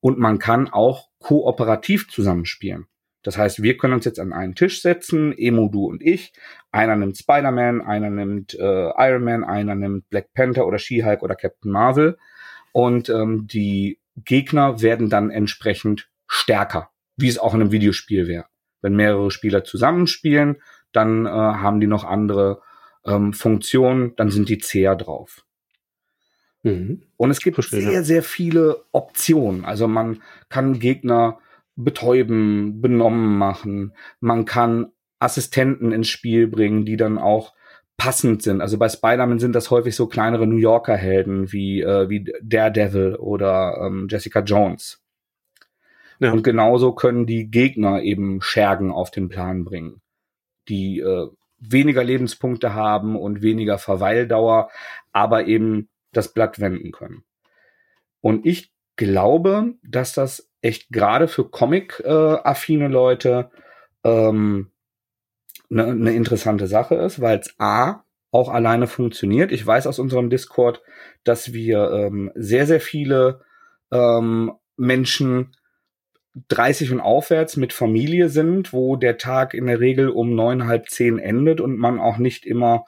Und 0.00 0.18
man 0.18 0.38
kann 0.38 0.68
auch 0.68 1.08
kooperativ 1.18 2.08
zusammenspielen. 2.08 2.86
Das 3.22 3.36
heißt, 3.36 3.62
wir 3.62 3.76
können 3.76 3.94
uns 3.94 4.06
jetzt 4.06 4.18
an 4.18 4.32
einen 4.32 4.54
Tisch 4.54 4.80
setzen, 4.80 5.36
Emo, 5.36 5.68
du 5.68 5.86
und 5.86 6.02
ich. 6.02 6.32
Einer 6.72 6.96
nimmt 6.96 7.18
Spider-Man, 7.18 7.82
einer 7.82 8.08
nimmt 8.08 8.54
äh, 8.54 8.90
Iron 8.96 9.24
Man, 9.24 9.44
einer 9.44 9.74
nimmt 9.74 10.08
Black 10.08 10.32
Panther 10.32 10.66
oder 10.66 10.78
She-Hulk 10.78 11.22
oder 11.22 11.34
Captain 11.34 11.70
Marvel. 11.70 12.16
Und 12.72 13.10
ähm, 13.10 13.46
die 13.46 14.00
Gegner 14.16 14.80
werden 14.80 15.10
dann 15.10 15.30
entsprechend 15.30 16.08
stärker, 16.26 16.90
wie 17.16 17.28
es 17.28 17.38
auch 17.38 17.54
in 17.54 17.60
einem 17.60 17.72
Videospiel 17.72 18.26
wäre. 18.26 18.46
Wenn 18.80 18.96
mehrere 18.96 19.30
Spieler 19.30 19.64
zusammenspielen, 19.64 20.62
dann 20.92 21.26
äh, 21.26 21.28
haben 21.28 21.80
die 21.80 21.86
noch 21.86 22.04
andere 22.04 22.62
ähm, 23.04 23.32
Funktionen, 23.32 24.14
dann 24.16 24.30
sind 24.30 24.48
die 24.48 24.58
zäher 24.58 24.96
drauf. 24.96 25.44
Mhm. 26.62 27.02
Und 27.16 27.30
es 27.30 27.40
gibt 27.40 27.56
Verstehe, 27.56 27.80
sehr, 27.80 28.04
sehr 28.04 28.22
viele 28.22 28.84
Optionen. 28.92 29.64
Also 29.64 29.88
man 29.88 30.22
kann 30.48 30.78
Gegner 30.78 31.38
betäuben, 31.76 32.80
benommen 32.80 33.38
machen. 33.38 33.94
Man 34.20 34.44
kann 34.44 34.92
Assistenten 35.18 35.92
ins 35.92 36.08
Spiel 36.08 36.46
bringen, 36.46 36.84
die 36.84 36.96
dann 36.96 37.18
auch 37.18 37.54
passend 37.96 38.42
sind. 38.42 38.62
Also 38.62 38.78
bei 38.78 38.88
Spider-Man 38.88 39.38
sind 39.38 39.54
das 39.54 39.70
häufig 39.70 39.94
so 39.94 40.06
kleinere 40.06 40.46
New 40.46 40.56
Yorker 40.56 40.96
Helden 40.96 41.52
wie, 41.52 41.82
äh, 41.82 42.08
wie 42.08 42.32
Daredevil 42.42 43.16
oder 43.16 43.76
ähm, 43.82 44.08
Jessica 44.10 44.40
Jones. 44.40 45.02
Ja. 46.18 46.32
Und 46.32 46.42
genauso 46.42 46.92
können 46.92 47.26
die 47.26 47.50
Gegner 47.50 48.02
eben 48.02 48.40
Schergen 48.42 48.90
auf 48.90 49.10
den 49.10 49.28
Plan 49.28 49.64
bringen, 49.64 50.00
die 50.68 51.00
äh, 51.00 51.28
weniger 51.60 52.02
Lebenspunkte 52.02 52.74
haben 52.74 53.16
und 53.16 53.42
weniger 53.42 53.78
Verweildauer, 53.78 54.70
aber 55.12 55.46
eben 55.46 55.88
das 56.12 56.32
Blatt 56.32 56.60
wenden 56.60 56.90
können. 56.90 57.22
Und 58.20 58.44
ich 58.46 58.72
glaube, 58.96 59.74
dass 59.82 60.12
das 60.12 60.50
echt 60.62 60.90
gerade 60.90 61.28
für 61.28 61.48
Comic-affine 61.48 62.88
Leute 62.88 63.50
ähm, 64.04 64.70
eine 65.70 65.94
ne 65.94 66.12
interessante 66.12 66.66
Sache 66.66 66.96
ist, 66.96 67.20
weil 67.20 67.38
es 67.38 67.54
A 67.58 68.04
auch 68.32 68.48
alleine 68.48 68.86
funktioniert. 68.86 69.52
Ich 69.52 69.66
weiß 69.66 69.86
aus 69.86 69.98
unserem 69.98 70.30
Discord, 70.30 70.82
dass 71.24 71.52
wir 71.52 71.90
ähm, 71.90 72.30
sehr, 72.34 72.66
sehr 72.66 72.80
viele 72.80 73.40
ähm, 73.90 74.52
Menschen 74.76 75.56
30 76.48 76.92
und 76.92 77.00
aufwärts 77.00 77.56
mit 77.56 77.72
Familie 77.72 78.28
sind, 78.28 78.72
wo 78.72 78.96
der 78.96 79.18
Tag 79.18 79.54
in 79.54 79.66
der 79.66 79.80
Regel 79.80 80.08
um 80.08 80.34
neun, 80.34 80.66
halb 80.66 80.88
zehn 80.88 81.18
endet 81.18 81.60
und 81.60 81.76
man 81.76 81.98
auch 81.98 82.18
nicht 82.18 82.46
immer 82.46 82.84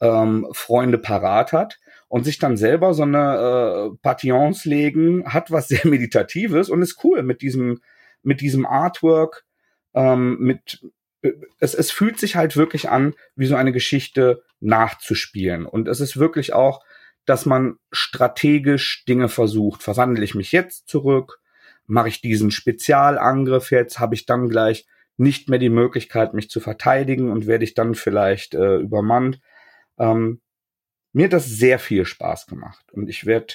ähm, 0.00 0.46
Freunde 0.52 0.98
parat 0.98 1.52
hat. 1.52 1.78
und 2.08 2.24
sich 2.24 2.38
dann 2.40 2.56
selber 2.56 2.92
so 2.92 3.04
eine 3.04 3.92
äh, 3.92 3.96
Patillons 4.02 4.64
legen, 4.64 5.24
hat 5.32 5.52
was 5.52 5.68
sehr 5.68 5.86
Meditatives 5.86 6.68
und 6.68 6.82
ist 6.82 7.04
cool 7.04 7.22
mit 7.22 7.42
diesem, 7.42 7.80
mit 8.22 8.40
diesem 8.40 8.66
Artwork, 8.66 9.44
ähm, 9.94 10.38
mit, 10.40 10.84
es, 11.60 11.74
es 11.74 11.92
fühlt 11.92 12.18
sich 12.18 12.34
halt 12.36 12.56
wirklich 12.56 12.88
an, 12.88 13.14
wie 13.36 13.46
so 13.46 13.54
eine 13.54 13.72
Geschichte 13.72 14.42
nachzuspielen. 14.60 15.66
Und 15.66 15.86
es 15.88 16.00
ist 16.00 16.18
wirklich 16.18 16.52
auch, 16.52 16.82
dass 17.26 17.46
man 17.46 17.76
strategisch 17.92 19.04
Dinge 19.06 19.28
versucht. 19.28 19.82
Verwandle 19.82 20.24
ich 20.24 20.34
mich 20.34 20.52
jetzt 20.52 20.88
zurück? 20.88 21.39
Mache 21.90 22.08
ich 22.08 22.20
diesen 22.20 22.50
Spezialangriff 22.50 23.70
jetzt? 23.70 23.98
Habe 23.98 24.14
ich 24.14 24.24
dann 24.26 24.48
gleich 24.48 24.86
nicht 25.16 25.48
mehr 25.48 25.58
die 25.58 25.70
Möglichkeit, 25.70 26.34
mich 26.34 26.48
zu 26.48 26.60
verteidigen 26.60 27.30
und 27.30 27.46
werde 27.46 27.64
ich 27.64 27.74
dann 27.74 27.94
vielleicht 27.94 28.54
äh, 28.54 28.76
übermannt? 28.76 29.40
Ähm, 29.98 30.40
mir 31.12 31.24
hat 31.24 31.32
das 31.32 31.46
sehr 31.46 31.78
viel 31.78 32.06
Spaß 32.06 32.46
gemacht 32.46 32.92
und 32.92 33.08
ich 33.08 33.26
werde 33.26 33.54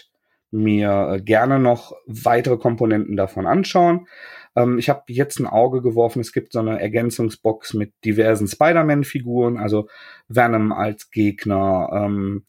mir 0.51 1.10
äh, 1.12 1.22
gerne 1.22 1.60
noch 1.60 1.94
weitere 2.06 2.58
Komponenten 2.58 3.15
davon 3.15 3.48
anschauen. 3.48 4.08
Ähm, 4.56 4.80
ich 4.80 4.89
habe 4.89 5.04
jetzt 5.08 5.39
ein 5.39 5.48
Auge 5.48 5.82
geworfen, 5.82 6.20
es 6.20 6.34
gibt 6.34 6.54
so 6.54 6.60
eine 6.60 6.80
Ergänzungsbox 6.80 7.74
mit 7.74 7.94
diversen 8.04 8.48
Spider-Man-Figuren, 8.48 9.58
also 9.58 9.88
Venom 10.27 10.72
als 10.72 11.10
Gegner, 11.10 11.89
ähm, 11.94 12.46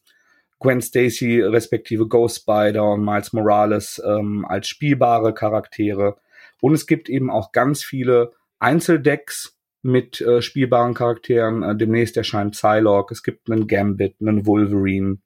Gwen 0.58 0.80
Stacy 0.80 1.40
respektive 1.42 2.08
Ghost 2.08 2.42
Spider 2.42 2.92
und 2.92 3.04
Miles 3.04 3.32
Morales 3.32 4.02
ähm, 4.04 4.44
als 4.48 4.68
spielbare 4.68 5.34
Charaktere. 5.34 6.16
Und 6.60 6.74
es 6.74 6.86
gibt 6.86 7.08
eben 7.08 7.30
auch 7.30 7.52
ganz 7.52 7.84
viele 7.84 8.32
Einzeldecks, 8.58 9.56
mit 9.86 10.20
äh, 10.20 10.42
spielbaren 10.42 10.94
Charakteren. 10.94 11.62
Äh, 11.62 11.76
demnächst 11.76 12.16
erscheint 12.16 12.52
Psylocke, 12.52 13.14
es 13.14 13.22
gibt 13.22 13.50
einen 13.50 13.66
Gambit, 13.66 14.16
einen 14.20 14.44
Wolverine. 14.44 15.18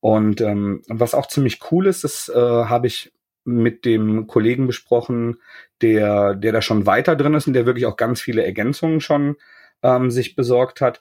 Und 0.00 0.40
ähm, 0.40 0.82
was 0.88 1.14
auch 1.14 1.26
ziemlich 1.26 1.60
cool 1.70 1.86
ist, 1.86 2.04
das 2.04 2.30
äh, 2.34 2.38
habe 2.38 2.86
ich 2.86 3.12
mit 3.44 3.84
dem 3.84 4.26
Kollegen 4.26 4.66
besprochen, 4.66 5.36
der, 5.82 6.34
der 6.34 6.52
da 6.52 6.62
schon 6.62 6.86
weiter 6.86 7.16
drin 7.16 7.34
ist 7.34 7.46
und 7.46 7.52
der 7.52 7.66
wirklich 7.66 7.86
auch 7.86 7.96
ganz 7.96 8.20
viele 8.20 8.44
Ergänzungen 8.44 9.00
schon 9.00 9.36
ähm, 9.82 10.10
sich 10.10 10.36
besorgt 10.36 10.80
hat. 10.80 11.00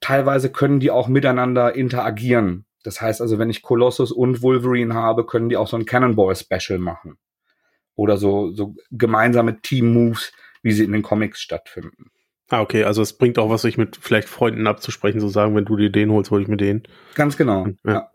Teilweise 0.00 0.50
können 0.50 0.80
die 0.80 0.90
auch 0.90 1.08
miteinander 1.08 1.74
interagieren. 1.74 2.66
Das 2.84 3.00
heißt 3.00 3.20
also, 3.20 3.38
wenn 3.38 3.50
ich 3.50 3.62
Colossus 3.62 4.12
und 4.12 4.42
Wolverine 4.42 4.94
habe, 4.94 5.26
können 5.26 5.48
die 5.48 5.56
auch 5.56 5.66
so 5.66 5.76
ein 5.76 5.86
Cannonball 5.86 6.36
Special 6.36 6.78
machen. 6.78 7.18
Oder 7.96 8.16
so, 8.16 8.52
so 8.52 8.76
gemeinsame 8.90 9.60
Team-Moves, 9.60 10.32
wie 10.62 10.72
sie 10.72 10.84
in 10.84 10.92
den 10.92 11.02
Comics 11.02 11.40
stattfinden. 11.40 12.10
Ah, 12.48 12.60
okay, 12.60 12.84
also 12.84 13.02
es 13.02 13.14
bringt 13.14 13.38
auch 13.38 13.50
was, 13.50 13.62
sich 13.62 13.76
mit 13.76 13.96
vielleicht 14.00 14.28
Freunden 14.28 14.68
abzusprechen, 14.68 15.20
so 15.20 15.28
sagen, 15.28 15.56
wenn 15.56 15.64
du 15.64 15.76
dir 15.76 15.90
den 15.90 16.12
holst, 16.12 16.30
hol 16.30 16.40
ich 16.40 16.48
mir 16.48 16.56
den. 16.56 16.84
Ganz 17.14 17.36
genau. 17.36 17.66
Ja. 17.84 17.92
ja. 17.92 18.10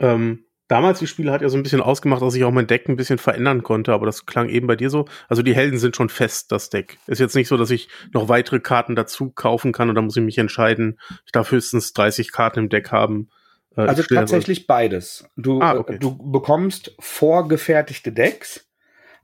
Ähm, 0.00 0.46
damals 0.70 1.00
die 1.00 1.06
Spiele 1.06 1.32
hat 1.32 1.42
ja 1.42 1.48
so 1.48 1.56
ein 1.56 1.62
bisschen 1.62 1.80
ausgemacht, 1.80 2.22
dass 2.22 2.34
ich 2.34 2.44
auch 2.44 2.52
mein 2.52 2.66
Deck 2.66 2.88
ein 2.88 2.96
bisschen 2.96 3.18
verändern 3.18 3.62
konnte, 3.62 3.92
aber 3.92 4.06
das 4.06 4.26
klang 4.26 4.48
eben 4.48 4.66
bei 4.66 4.76
dir 4.76 4.88
so. 4.88 5.06
Also 5.28 5.42
die 5.42 5.54
Helden 5.54 5.78
sind 5.78 5.96
schon 5.96 6.08
fest, 6.08 6.52
das 6.52 6.70
Deck. 6.70 6.98
Ist 7.06 7.18
jetzt 7.18 7.34
nicht 7.34 7.48
so, 7.48 7.56
dass 7.56 7.70
ich 7.70 7.88
noch 8.12 8.28
weitere 8.28 8.60
Karten 8.60 8.94
dazu 8.94 9.30
kaufen 9.30 9.72
kann 9.72 9.88
und 9.88 9.96
dann 9.96 10.04
muss 10.04 10.16
ich 10.16 10.22
mich 10.22 10.38
entscheiden. 10.38 10.98
Ich 11.26 11.32
darf 11.32 11.50
höchstens 11.50 11.92
30 11.92 12.30
Karten 12.30 12.60
im 12.60 12.68
Deck 12.68 12.92
haben. 12.92 13.28
Äh, 13.76 13.82
also 13.82 14.02
tatsächlich 14.02 14.66
beides. 14.66 15.28
Du, 15.36 15.60
ah, 15.60 15.74
okay. 15.74 15.98
du 15.98 16.16
bekommst 16.30 16.94
vorgefertigte 17.00 18.12
Decks 18.12 18.66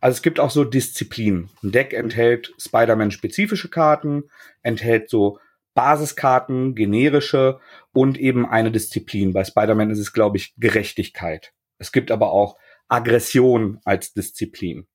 also 0.00 0.17
es 0.17 0.23
gibt 0.23 0.41
auch 0.41 0.50
so 0.50 0.65
Disziplinen. 0.65 1.50
Ein 1.62 1.73
Deck 1.73 1.93
enthält 1.93 2.55
Spider-Man-spezifische 2.59 3.69
Karten, 3.69 4.25
enthält 4.62 5.09
so 5.09 5.38
Basiskarten, 5.76 6.75
generische 6.75 7.61
und 7.92 8.18
eben 8.18 8.45
eine 8.45 8.73
Disziplin. 8.73 9.33
Bei 9.33 9.45
Spider-Man 9.45 9.90
ist 9.90 10.00
es, 10.00 10.12
glaube 10.12 10.38
ich, 10.38 10.54
Gerechtigkeit. 10.56 11.52
Es 11.78 11.92
gibt 11.92 12.11
aber 12.11 12.33
auch 12.33 12.56
Aggression 12.88 13.78
als 13.85 14.12
Disziplin. 14.12 14.88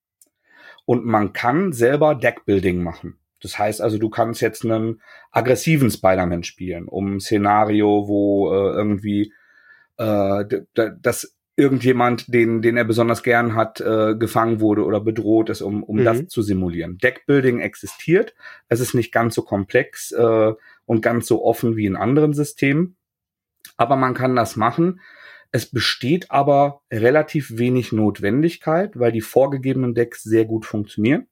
Und 0.86 1.06
man 1.06 1.32
kann 1.32 1.72
selber 1.72 2.16
Deckbuilding 2.16 2.84
machen. 2.84 3.20
Das 3.42 3.58
heißt 3.58 3.80
also, 3.82 3.98
du 3.98 4.10
kannst 4.10 4.42
jetzt 4.42 4.66
einen 4.66 5.02
aggressiven 5.32 5.90
Spider-Man 5.90 6.44
spielen, 6.44 6.88
um 6.88 7.16
ein 7.16 7.20
Szenario, 7.20 8.08
wo 8.08 8.52
äh, 8.52 8.74
irgendwie 8.76 9.34
äh, 9.98 10.44
das 11.02 11.38
irgendjemand, 11.62 12.34
den, 12.34 12.62
den 12.62 12.78
er 12.78 12.86
besonders 12.86 13.24
gern 13.24 13.56
hat, 13.56 13.82
äh, 13.82 14.16
gefangen 14.16 14.62
wurde 14.62 14.86
oder 14.86 15.00
bedroht 15.00 15.50
ist, 15.50 15.62
um, 15.62 15.84
um 15.84 15.98
mhm. 15.98 16.06
das 16.06 16.28
zu 16.28 16.42
simulieren. 16.42 16.98
Deckbuilding 16.98 17.60
existiert. 17.60 18.34
Es 18.68 18.80
ist 18.80 18.94
nicht 18.94 19.12
ganz 19.12 19.36
so 19.36 19.44
komplex 19.44 20.12
äh, 20.12 20.54
und 20.92 21.02
ganz 21.02 21.26
so 21.26 21.46
offen 21.46 21.78
wie 21.78 21.86
in 21.86 21.96
anderen 21.96 22.34
Systemen. 22.34 22.98
Aber 23.78 23.96
man 23.96 24.14
kann 24.14 24.36
das 24.36 24.58
machen. 24.58 25.00
Es 25.54 25.72
besteht 25.72 26.30
aber 26.32 26.82
relativ 26.92 27.58
wenig 27.58 27.94
Notwendigkeit, 27.94 29.00
weil 29.00 29.14
die 29.14 29.22
vorgegebenen 29.22 29.96
Decks 29.96 30.22
sehr 30.22 30.44
gut 30.44 30.66
funktionieren. 30.66 31.28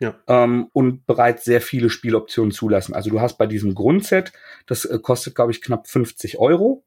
Ja. 0.00 0.16
Ähm, 0.26 0.70
und 0.72 1.06
bereits 1.06 1.44
sehr 1.44 1.60
viele 1.60 1.88
Spieloptionen 1.88 2.50
zulassen. 2.50 2.94
Also 2.94 3.10
du 3.10 3.20
hast 3.20 3.38
bei 3.38 3.46
diesem 3.46 3.76
Grundset, 3.76 4.32
das 4.66 4.84
äh, 4.84 4.98
kostet, 4.98 5.36
glaube 5.36 5.52
ich, 5.52 5.62
knapp 5.62 5.86
50 5.86 6.38
Euro 6.40 6.84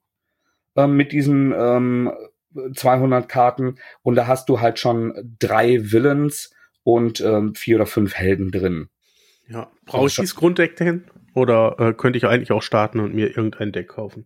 ähm, 0.76 0.98
mit 0.98 1.14
diesen 1.14 1.54
ähm, 1.58 2.12
200 2.76 3.30
Karten 3.30 3.78
und 4.02 4.16
da 4.16 4.28
hast 4.28 4.50
du 4.50 4.60
halt 4.60 4.78
schon 4.78 5.38
drei 5.40 5.90
Villains 5.90 6.54
und 6.84 7.22
ähm, 7.22 7.56
vier 7.56 7.78
oder 7.78 7.86
fünf 7.86 8.14
Helden 8.14 8.52
drin. 8.52 8.90
Ja, 9.48 9.72
brauche 9.86 10.08
ich 10.08 10.16
dieses 10.16 10.36
Grunddeck 10.36 10.76
denn? 10.76 11.06
Oder 11.38 11.76
äh, 11.78 11.94
könnte 11.94 12.18
ich 12.18 12.26
eigentlich 12.26 12.52
auch 12.52 12.64
starten 12.64 13.00
und 13.00 13.14
mir 13.14 13.28
irgendein 13.28 13.72
Deck 13.72 13.90
kaufen? 13.90 14.26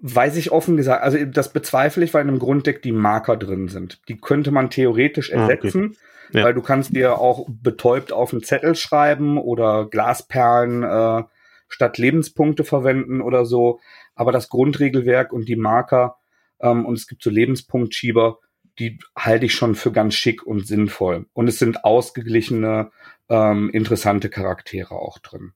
Weiß 0.00 0.36
ich 0.36 0.50
offen 0.50 0.76
gesagt, 0.76 1.04
also 1.04 1.24
das 1.26 1.52
bezweifle 1.52 2.02
ich, 2.02 2.12
weil 2.12 2.22
in 2.22 2.28
einem 2.28 2.40
Grunddeck 2.40 2.82
die 2.82 2.90
Marker 2.90 3.36
drin 3.36 3.68
sind. 3.68 4.00
Die 4.08 4.16
könnte 4.16 4.50
man 4.50 4.70
theoretisch 4.70 5.30
ersetzen, 5.30 5.94
ah, 5.94 6.26
okay. 6.28 6.38
ja. 6.38 6.44
weil 6.44 6.54
du 6.54 6.62
kannst 6.62 6.96
dir 6.96 7.18
auch 7.18 7.46
betäubt 7.48 8.12
auf 8.12 8.32
einen 8.32 8.42
Zettel 8.42 8.74
schreiben 8.74 9.38
oder 9.38 9.86
Glasperlen 9.88 10.82
äh, 10.82 11.22
statt 11.68 11.98
Lebenspunkte 11.98 12.64
verwenden 12.64 13.20
oder 13.20 13.44
so. 13.44 13.78
Aber 14.16 14.32
das 14.32 14.48
Grundregelwerk 14.48 15.32
und 15.32 15.48
die 15.48 15.54
Marker 15.54 16.16
ähm, 16.58 16.84
und 16.84 16.94
es 16.94 17.06
gibt 17.06 17.22
so 17.22 17.30
Lebenspunktschieber, 17.30 18.40
die 18.80 18.98
halte 19.16 19.46
ich 19.46 19.54
schon 19.54 19.76
für 19.76 19.92
ganz 19.92 20.14
schick 20.14 20.44
und 20.44 20.66
sinnvoll. 20.66 21.26
Und 21.32 21.46
es 21.46 21.60
sind 21.60 21.84
ausgeglichene, 21.84 22.90
ähm, 23.28 23.70
interessante 23.70 24.30
Charaktere 24.30 24.96
auch 24.96 25.20
drin. 25.20 25.52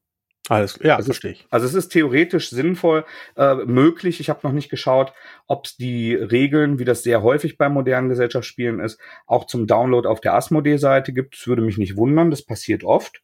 Alles, 0.51 0.79
ja, 0.83 0.97
also, 0.97 1.07
verstehe 1.07 1.33
ich. 1.33 1.47
Also 1.49 1.67
es 1.67 1.75
ist 1.75 1.89
theoretisch 1.89 2.51
sinnvoll 2.51 3.07
äh, 3.37 3.55
möglich. 3.55 4.21
Ich 4.21 4.29
habe 4.29 4.41
noch 4.43 4.53
nicht 4.53 4.69
geschaut, 4.69 5.15
ob 5.47 5.65
es 5.65 5.77
die 5.77 6.15
Regeln, 6.15 6.79
wie 6.79 6.85
das 6.85 7.03
sehr 7.03 7.23
häufig 7.23 7.57
bei 7.57 7.71
modernen 7.71 8.11
Gesellschaftsspielen 8.11 8.79
ist, 8.81 9.01
auch 9.27 9.47
zum 9.47 9.67
Download 9.67 10.07
auf 10.07 10.21
der 10.21 10.35
Asmodee-Seite 10.35 11.15
gibt. 11.15 11.35
Das 11.35 11.47
würde 11.47 11.63
mich 11.63 11.79
nicht 11.79 11.97
wundern, 11.97 12.31
das 12.31 12.43
passiert 12.43 12.85
oft. 12.85 13.23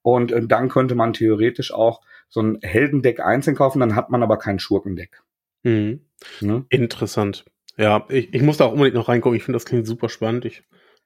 Und 0.00 0.32
äh, 0.32 0.46
dann 0.46 0.70
könnte 0.70 0.94
man 0.94 1.12
theoretisch 1.12 1.74
auch 1.74 2.00
so 2.28 2.40
ein 2.40 2.58
Heldendeck 2.62 3.20
einzeln 3.20 3.56
kaufen, 3.56 3.80
dann 3.80 3.94
hat 3.94 4.10
man 4.10 4.22
aber 4.22 4.38
kein 4.38 4.58
Schurkendeck. 4.58 5.22
Mhm. 5.62 6.06
Ne? 6.40 6.64
Interessant. 6.70 7.44
Ja, 7.76 8.06
ich, 8.08 8.32
ich 8.32 8.40
muss 8.40 8.56
da 8.56 8.64
auch 8.64 8.72
unbedingt 8.72 8.94
noch 8.94 9.08
reingucken. 9.08 9.36
Ich 9.36 9.44
finde, 9.44 9.56
das 9.56 9.66
klingt 9.66 9.86
super 9.86 10.08
spannend. 10.08 10.46
Ich 10.46 10.62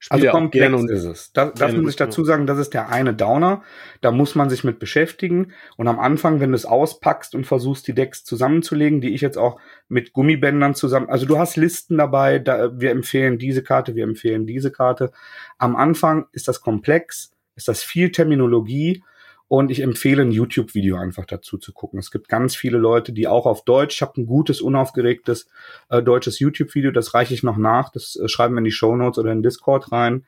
also 0.08 0.28
komplex 0.28 0.62
gerne 0.62 0.76
und 0.76 0.90
ist 0.90 1.04
es. 1.04 1.32
Da, 1.32 1.46
darf 1.46 1.72
man 1.72 1.84
sich 1.84 1.96
dazu 1.96 2.24
sagen, 2.24 2.46
das 2.46 2.58
ist 2.58 2.72
der 2.72 2.88
eine 2.88 3.12
Downer. 3.12 3.62
Da 4.00 4.10
muss 4.12 4.34
man 4.34 4.48
sich 4.48 4.64
mit 4.64 4.78
beschäftigen. 4.78 5.52
Und 5.76 5.88
am 5.88 5.98
Anfang, 5.98 6.40
wenn 6.40 6.50
du 6.50 6.56
es 6.56 6.64
auspackst 6.64 7.34
und 7.34 7.46
versuchst, 7.46 7.86
die 7.86 7.94
Decks 7.94 8.24
zusammenzulegen, 8.24 9.02
die 9.02 9.12
ich 9.12 9.20
jetzt 9.20 9.36
auch 9.36 9.60
mit 9.88 10.12
Gummibändern 10.12 10.74
zusammen, 10.74 11.10
also 11.10 11.26
du 11.26 11.38
hast 11.38 11.56
Listen 11.56 11.98
dabei, 11.98 12.38
da, 12.38 12.80
wir 12.80 12.92
empfehlen 12.92 13.38
diese 13.38 13.62
Karte, 13.62 13.94
wir 13.94 14.04
empfehlen 14.04 14.46
diese 14.46 14.70
Karte. 14.70 15.12
Am 15.58 15.76
Anfang 15.76 16.26
ist 16.32 16.48
das 16.48 16.62
komplex, 16.62 17.32
ist 17.56 17.68
das 17.68 17.82
viel 17.82 18.10
Terminologie 18.10 19.02
und 19.50 19.72
ich 19.72 19.80
empfehle 19.80 20.22
ein 20.22 20.30
YouTube-Video 20.30 20.96
einfach 20.96 21.26
dazu 21.26 21.58
zu 21.58 21.72
gucken. 21.72 21.98
Es 21.98 22.12
gibt 22.12 22.28
ganz 22.28 22.54
viele 22.54 22.78
Leute, 22.78 23.12
die 23.12 23.26
auch 23.26 23.46
auf 23.46 23.64
Deutsch, 23.64 23.96
ich 23.96 24.00
habe 24.02 24.20
ein 24.20 24.26
gutes, 24.26 24.60
unaufgeregtes 24.60 25.48
äh, 25.88 26.04
deutsches 26.04 26.38
YouTube-Video, 26.38 26.92
das 26.92 27.14
reiche 27.14 27.34
ich 27.34 27.42
noch 27.42 27.56
nach, 27.56 27.90
das 27.90 28.14
äh, 28.14 28.28
schreiben 28.28 28.54
wir 28.54 28.58
in 28.58 28.64
die 28.64 28.70
Show 28.70 28.94
Notes 28.94 29.18
oder 29.18 29.32
in 29.32 29.42
Discord 29.42 29.90
rein. 29.90 30.24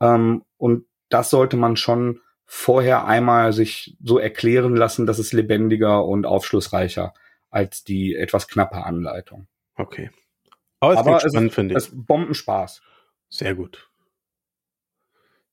Ähm, 0.00 0.42
und 0.56 0.84
das 1.10 1.30
sollte 1.30 1.56
man 1.56 1.76
schon 1.76 2.18
vorher 2.44 3.06
einmal 3.06 3.52
sich 3.52 3.96
so 4.02 4.18
erklären 4.18 4.74
lassen, 4.74 5.06
dass 5.06 5.20
es 5.20 5.32
lebendiger 5.32 6.04
und 6.04 6.26
aufschlussreicher 6.26 7.14
als 7.50 7.84
die 7.84 8.16
etwas 8.16 8.48
knappe 8.48 8.82
Anleitung. 8.82 9.46
Okay. 9.76 10.10
Aber 10.80 10.92
es 10.92 10.98
Aber 10.98 11.20
spannend, 11.20 11.54
finde 11.54 11.74
ich. 11.74 11.78
Es 11.78 11.86
ist 11.86 12.04
Bombenspaß. 12.04 12.82
Sehr 13.28 13.54
gut. 13.54 13.88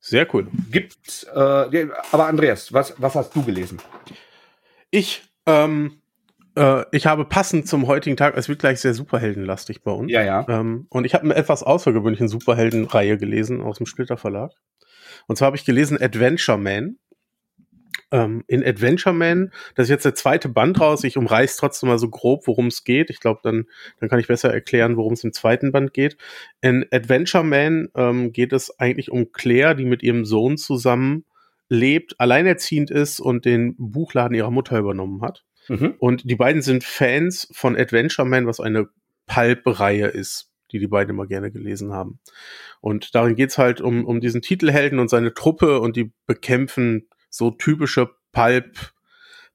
Sehr 0.05 0.27
cool. 0.35 0.47
Gibt, 0.69 1.27
äh, 1.33 1.87
aber 2.11 2.27
Andreas, 2.27 2.73
was, 2.73 2.93
was 2.97 3.15
hast 3.15 3.33
du 3.33 3.41
gelesen? 3.41 3.79
Ich, 4.91 5.23
ähm, 5.45 6.01
äh, 6.57 6.83
ich 6.91 7.05
habe 7.05 7.23
passend 7.23 7.69
zum 7.69 7.87
heutigen 7.87 8.17
Tag, 8.17 8.35
es 8.35 8.49
wird 8.49 8.59
gleich 8.59 8.81
sehr 8.81 8.93
superheldenlastig 8.93 9.81
bei 9.81 9.91
uns. 9.91 10.11
Ja, 10.11 10.21
ja. 10.21 10.45
Ähm, 10.49 10.87
und 10.89 11.05
ich 11.05 11.13
habe 11.13 11.23
eine 11.23 11.35
etwas 11.35 11.63
außergewöhnliche 11.63 12.27
Superheldenreihe 12.27 13.17
gelesen 13.17 13.61
aus 13.61 13.77
dem 13.77 13.85
Splitter 13.85 14.17
Verlag. 14.17 14.51
Und 15.27 15.37
zwar 15.37 15.45
habe 15.45 15.55
ich 15.55 15.63
gelesen 15.63 16.01
Adventure 16.01 16.57
Man. 16.57 16.97
Ähm, 18.13 18.43
in 18.47 18.63
Adventure 18.63 19.13
Man, 19.13 19.51
das 19.75 19.85
ist 19.85 19.89
jetzt 19.89 20.05
der 20.05 20.13
zweite 20.13 20.47
Band 20.47 20.79
raus, 20.79 21.03
ich 21.03 21.17
umreiß 21.17 21.57
trotzdem 21.57 21.89
mal 21.89 21.97
so 21.97 22.09
grob, 22.09 22.45
worum 22.45 22.67
es 22.67 22.83
geht. 22.83 23.09
Ich 23.09 23.19
glaube, 23.19 23.39
dann, 23.43 23.65
dann 23.99 24.07
kann 24.07 24.19
ich 24.19 24.27
besser 24.27 24.53
erklären, 24.53 24.95
worum 24.95 25.13
es 25.13 25.23
im 25.23 25.33
zweiten 25.33 25.71
Band 25.71 25.93
geht. 25.93 26.15
In 26.61 26.85
Adventure 26.91 27.43
Man 27.43 27.89
ähm, 27.95 28.31
geht 28.31 28.53
es 28.53 28.79
eigentlich 28.79 29.11
um 29.11 29.31
Claire, 29.31 29.73
die 29.73 29.85
mit 29.85 30.03
ihrem 30.03 30.25
Sohn 30.25 30.57
zusammen 30.57 31.25
lebt, 31.69 32.19
alleinerziehend 32.19 32.91
ist 32.91 33.19
und 33.19 33.45
den 33.45 33.75
Buchladen 33.77 34.37
ihrer 34.37 34.51
Mutter 34.51 34.77
übernommen 34.77 35.23
hat. 35.23 35.43
Mhm. 35.67 35.95
Und 35.97 36.29
die 36.29 36.35
beiden 36.35 36.61
sind 36.61 36.83
Fans 36.83 37.47
von 37.51 37.75
Adventure 37.75 38.27
Man, 38.27 38.45
was 38.45 38.59
eine 38.59 38.89
Pulp-Reihe 39.25 40.07
ist, 40.07 40.51
die 40.71 40.77
die 40.77 40.87
beiden 40.87 41.15
immer 41.15 41.25
gerne 41.25 41.49
gelesen 41.51 41.93
haben. 41.93 42.19
Und 42.79 43.15
darin 43.15 43.35
geht's 43.35 43.57
halt 43.57 43.81
um, 43.81 44.05
um 44.05 44.19
diesen 44.19 44.43
Titelhelden 44.43 44.99
und 44.99 45.09
seine 45.09 45.33
Truppe 45.33 45.79
und 45.79 45.95
die 45.95 46.11
bekämpfen 46.27 47.07
so 47.33 47.49
typische 47.49 48.11
Pulp 48.31 48.93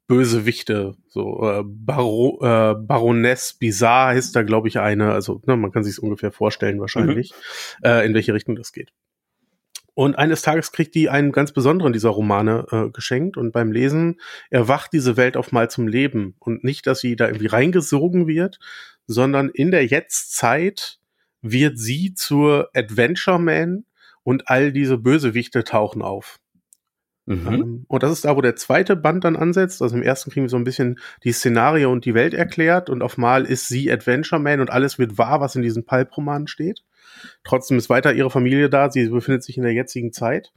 Bösewichte, 0.08 0.97
so 1.06 1.42
äh, 1.49 1.62
Baro, 1.64 2.38
äh, 2.40 2.75
Baroness 2.75 3.52
Bizarre 3.52 4.16
ist 4.16 4.35
da, 4.35 4.42
glaube 4.42 4.66
ich, 4.66 4.80
eine. 4.80 5.12
Also 5.12 5.42
ne, 5.47 5.54
man 5.56 5.70
kann 5.70 5.85
sich 5.85 6.02
ungefähr 6.02 6.32
vorstellen 6.32 6.80
wahrscheinlich, 6.80 7.32
mhm. 7.82 7.85
äh, 7.85 8.06
in 8.06 8.14
welche 8.14 8.32
Richtung 8.32 8.56
das 8.56 8.73
geht. 8.73 8.90
Und 9.94 10.16
eines 10.16 10.42
Tages 10.42 10.73
kriegt 10.73 10.94
die 10.94 11.11
einen 11.11 11.30
ganz 11.30 11.52
besonderen 11.52 11.92
dieser 11.92 12.08
Romane 12.08 12.66
äh, 12.70 12.90
geschenkt 12.90 13.37
und 13.37 13.52
beim 13.52 13.70
Lesen 13.70 14.18
erwacht 14.49 14.92
diese 14.92 15.16
Welt 15.16 15.37
auf 15.37 15.52
mal 15.52 15.70
zum 15.70 15.87
Leben 15.87 16.35
und 16.38 16.64
nicht, 16.64 16.87
dass 16.87 17.00
sie 17.00 17.14
da 17.14 17.26
irgendwie 17.26 17.47
reingesogen 17.47 18.26
wird, 18.26 18.58
sondern 19.06 19.50
in 19.50 19.70
der 19.70 19.85
Jetztzeit 19.87 20.99
wird 21.42 21.78
sie 21.78 22.14
zur 22.14 22.70
Adventure 22.75 23.38
Man 23.38 23.85
und 24.23 24.49
all 24.49 24.73
diese 24.73 24.99
Bösewichte 24.99 25.64
tauchen 25.64 26.00
auf. 26.00 26.38
Mhm. 27.28 27.52
Ähm, 27.52 27.85
und 27.88 28.02
das 28.02 28.11
ist 28.11 28.25
da, 28.25 28.37
wo 28.37 28.40
der 28.40 28.56
zweite 28.56 28.97
Band 28.97 29.25
dann 29.25 29.37
ansetzt. 29.37 29.82
Also 29.82 29.97
im 29.97 30.02
ersten 30.02 30.30
kriegen 30.30 30.47
wir 30.47 30.50
so 30.50 30.56
ein 30.56 30.64
bisschen 30.64 30.99
die 31.25 31.32
Szenario 31.32 31.92
und 31.92 32.06
die 32.06 32.14
Welt 32.14 32.32
erklärt 32.32 32.88
und 32.88 33.02
auf 33.02 33.18
mal 33.18 33.44
ist 33.44 33.68
sie 33.68 33.92
Adventure 33.92 34.40
Man 34.40 34.61
und 34.61 34.70
alles 34.70 34.99
wird 34.99 35.18
wahr, 35.18 35.40
was 35.40 35.54
in 35.54 35.62
diesen 35.62 35.85
Pulp-Romanen 35.85 36.49
steht. 36.49 36.85
Trotzdem 37.44 37.76
ist 37.76 37.90
weiter 37.90 38.14
ihre 38.14 38.30
Familie 38.30 38.70
da. 38.70 38.90
Sie 38.90 39.08
befindet 39.08 39.42
sich 39.42 39.58
in 39.58 39.62
der 39.62 39.75
jetzigen 39.75 40.12
Zeit. 40.12 40.52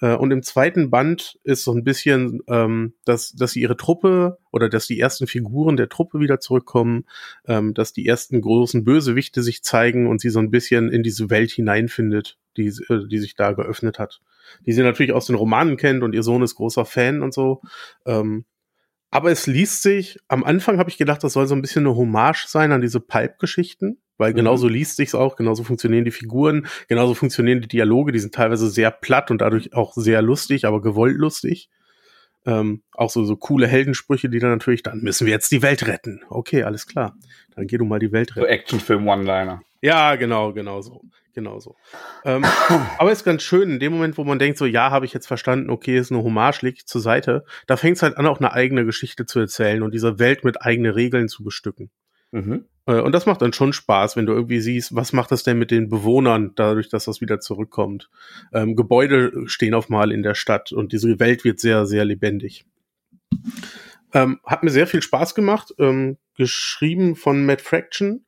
Äh, 0.00 0.14
und 0.14 0.30
im 0.30 0.42
zweiten 0.42 0.88
Band 0.88 1.38
ist 1.44 1.64
so 1.64 1.72
ein 1.72 1.84
bisschen, 1.84 2.40
ähm, 2.48 2.94
dass, 3.04 3.32
dass 3.32 3.52
sie 3.52 3.60
ihre 3.60 3.76
Truppe 3.76 4.38
oder 4.50 4.70
dass 4.70 4.86
die 4.86 4.98
ersten 4.98 5.26
Figuren 5.26 5.76
der 5.76 5.90
Truppe 5.90 6.20
wieder 6.20 6.40
zurückkommen, 6.40 7.04
ähm, 7.46 7.74
dass 7.74 7.92
die 7.92 8.06
ersten 8.06 8.40
großen 8.40 8.84
Bösewichte 8.84 9.42
sich 9.42 9.62
zeigen 9.62 10.06
und 10.06 10.22
sie 10.22 10.30
so 10.30 10.38
ein 10.38 10.50
bisschen 10.50 10.90
in 10.90 11.02
diese 11.02 11.28
Welt 11.28 11.50
hineinfindet, 11.50 12.38
die, 12.56 12.68
äh, 12.68 13.06
die 13.08 13.18
sich 13.18 13.34
da 13.34 13.52
geöffnet 13.52 13.98
hat 13.98 14.22
die 14.66 14.72
sie 14.72 14.82
natürlich 14.82 15.12
aus 15.12 15.26
den 15.26 15.36
Romanen 15.36 15.76
kennt 15.76 16.02
und 16.02 16.14
ihr 16.14 16.22
Sohn 16.22 16.42
ist 16.42 16.54
großer 16.56 16.84
Fan 16.84 17.22
und 17.22 17.34
so. 17.34 17.60
Ähm, 18.06 18.44
aber 19.14 19.30
es 19.30 19.46
liest 19.46 19.82
sich, 19.82 20.18
am 20.26 20.42
Anfang 20.42 20.78
habe 20.78 20.90
ich 20.90 20.98
gedacht, 20.98 21.22
das 21.22 21.34
soll 21.34 21.46
so 21.46 21.54
ein 21.54 21.62
bisschen 21.62 21.86
eine 21.86 21.94
Hommage 21.94 22.46
sein 22.48 22.72
an 22.72 22.80
diese 22.80 22.98
Pipe-Geschichten, 22.98 23.98
weil 24.18 24.32
mhm. 24.32 24.38
genauso 24.38 24.66
liest 24.66 24.96
sich's 24.96 25.14
auch, 25.14 25.36
genauso 25.36 25.62
funktionieren 25.62 26.04
die 26.04 26.10
Figuren, 26.10 26.66
genauso 26.88 27.14
funktionieren 27.14 27.60
die 27.60 27.68
Dialoge, 27.68 28.10
die 28.10 28.18
sind 28.18 28.34
teilweise 28.34 28.68
sehr 28.68 28.90
platt 28.90 29.30
und 29.30 29.40
dadurch 29.40 29.72
auch 29.72 29.92
sehr 29.94 30.20
lustig, 30.20 30.64
aber 30.64 30.82
gewollt 30.82 31.16
lustig. 31.16 31.70
Ähm, 32.44 32.82
auch 32.92 33.08
so, 33.08 33.24
so 33.24 33.36
coole 33.36 33.68
Heldensprüche, 33.68 34.28
die 34.28 34.40
dann 34.40 34.50
natürlich, 34.50 34.82
dann 34.82 35.00
müssen 35.00 35.26
wir 35.26 35.32
jetzt 35.32 35.52
die 35.52 35.62
Welt 35.62 35.86
retten. 35.86 36.22
Okay, 36.28 36.64
alles 36.64 36.86
klar. 36.86 37.16
Dann 37.54 37.68
geh 37.68 37.78
du 37.78 37.84
mal 37.84 38.00
die 38.00 38.10
Welt 38.10 38.30
retten. 38.34 38.40
So 38.40 38.46
Actionfilm-One-Liner. 38.46 39.62
Ja, 39.84 40.16
genau, 40.16 40.54
genau 40.54 40.80
so. 40.80 41.02
Genau 41.34 41.60
so. 41.60 41.76
Ähm, 42.24 42.42
aber 42.98 43.12
ist 43.12 43.22
ganz 43.22 43.42
schön, 43.42 43.68
in 43.72 43.80
dem 43.80 43.92
Moment, 43.92 44.16
wo 44.16 44.24
man 44.24 44.38
denkt, 44.38 44.56
so, 44.56 44.64
ja, 44.64 44.90
habe 44.90 45.04
ich 45.04 45.12
jetzt 45.12 45.26
verstanden, 45.26 45.68
okay, 45.68 45.98
ist 45.98 46.10
eine 46.10 46.22
Hommage, 46.22 46.62
leg 46.62 46.76
ich 46.78 46.86
zur 46.86 47.02
Seite, 47.02 47.44
da 47.66 47.76
fängt 47.76 47.98
es 47.98 48.02
halt 48.02 48.16
an, 48.16 48.26
auch 48.26 48.38
eine 48.38 48.54
eigene 48.54 48.86
Geschichte 48.86 49.26
zu 49.26 49.40
erzählen 49.40 49.82
und 49.82 49.92
diese 49.92 50.18
Welt 50.18 50.42
mit 50.42 50.62
eigenen 50.62 50.92
Regeln 50.92 51.28
zu 51.28 51.44
bestücken. 51.44 51.90
Mhm. 52.32 52.64
Äh, 52.86 53.00
und 53.00 53.12
das 53.12 53.26
macht 53.26 53.42
dann 53.42 53.52
schon 53.52 53.74
Spaß, 53.74 54.16
wenn 54.16 54.24
du 54.24 54.32
irgendwie 54.32 54.60
siehst, 54.60 54.94
was 54.94 55.12
macht 55.12 55.30
das 55.32 55.42
denn 55.42 55.58
mit 55.58 55.70
den 55.70 55.90
Bewohnern, 55.90 56.52
dadurch, 56.54 56.88
dass 56.88 57.04
das 57.04 57.20
wieder 57.20 57.40
zurückkommt. 57.40 58.08
Ähm, 58.54 58.76
Gebäude 58.76 59.32
stehen 59.46 59.74
auf 59.74 59.90
mal 59.90 60.12
in 60.12 60.22
der 60.22 60.34
Stadt 60.34 60.72
und 60.72 60.94
diese 60.94 61.20
Welt 61.20 61.44
wird 61.44 61.60
sehr, 61.60 61.84
sehr 61.84 62.06
lebendig. 62.06 62.64
Ähm, 64.14 64.40
hat 64.46 64.62
mir 64.62 64.70
sehr 64.70 64.86
viel 64.86 65.02
Spaß 65.02 65.34
gemacht. 65.34 65.74
Ähm, 65.78 66.16
geschrieben 66.36 67.16
von 67.16 67.46
Matt 67.46 67.60
Fraction. 67.60 68.24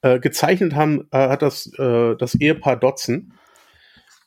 Äh, 0.00 0.20
gezeichnet 0.20 0.76
haben, 0.76 1.08
äh, 1.10 1.28
hat 1.28 1.42
das, 1.42 1.66
äh, 1.76 2.14
das 2.14 2.36
Ehepaar 2.36 2.76
Dodson. 2.76 3.32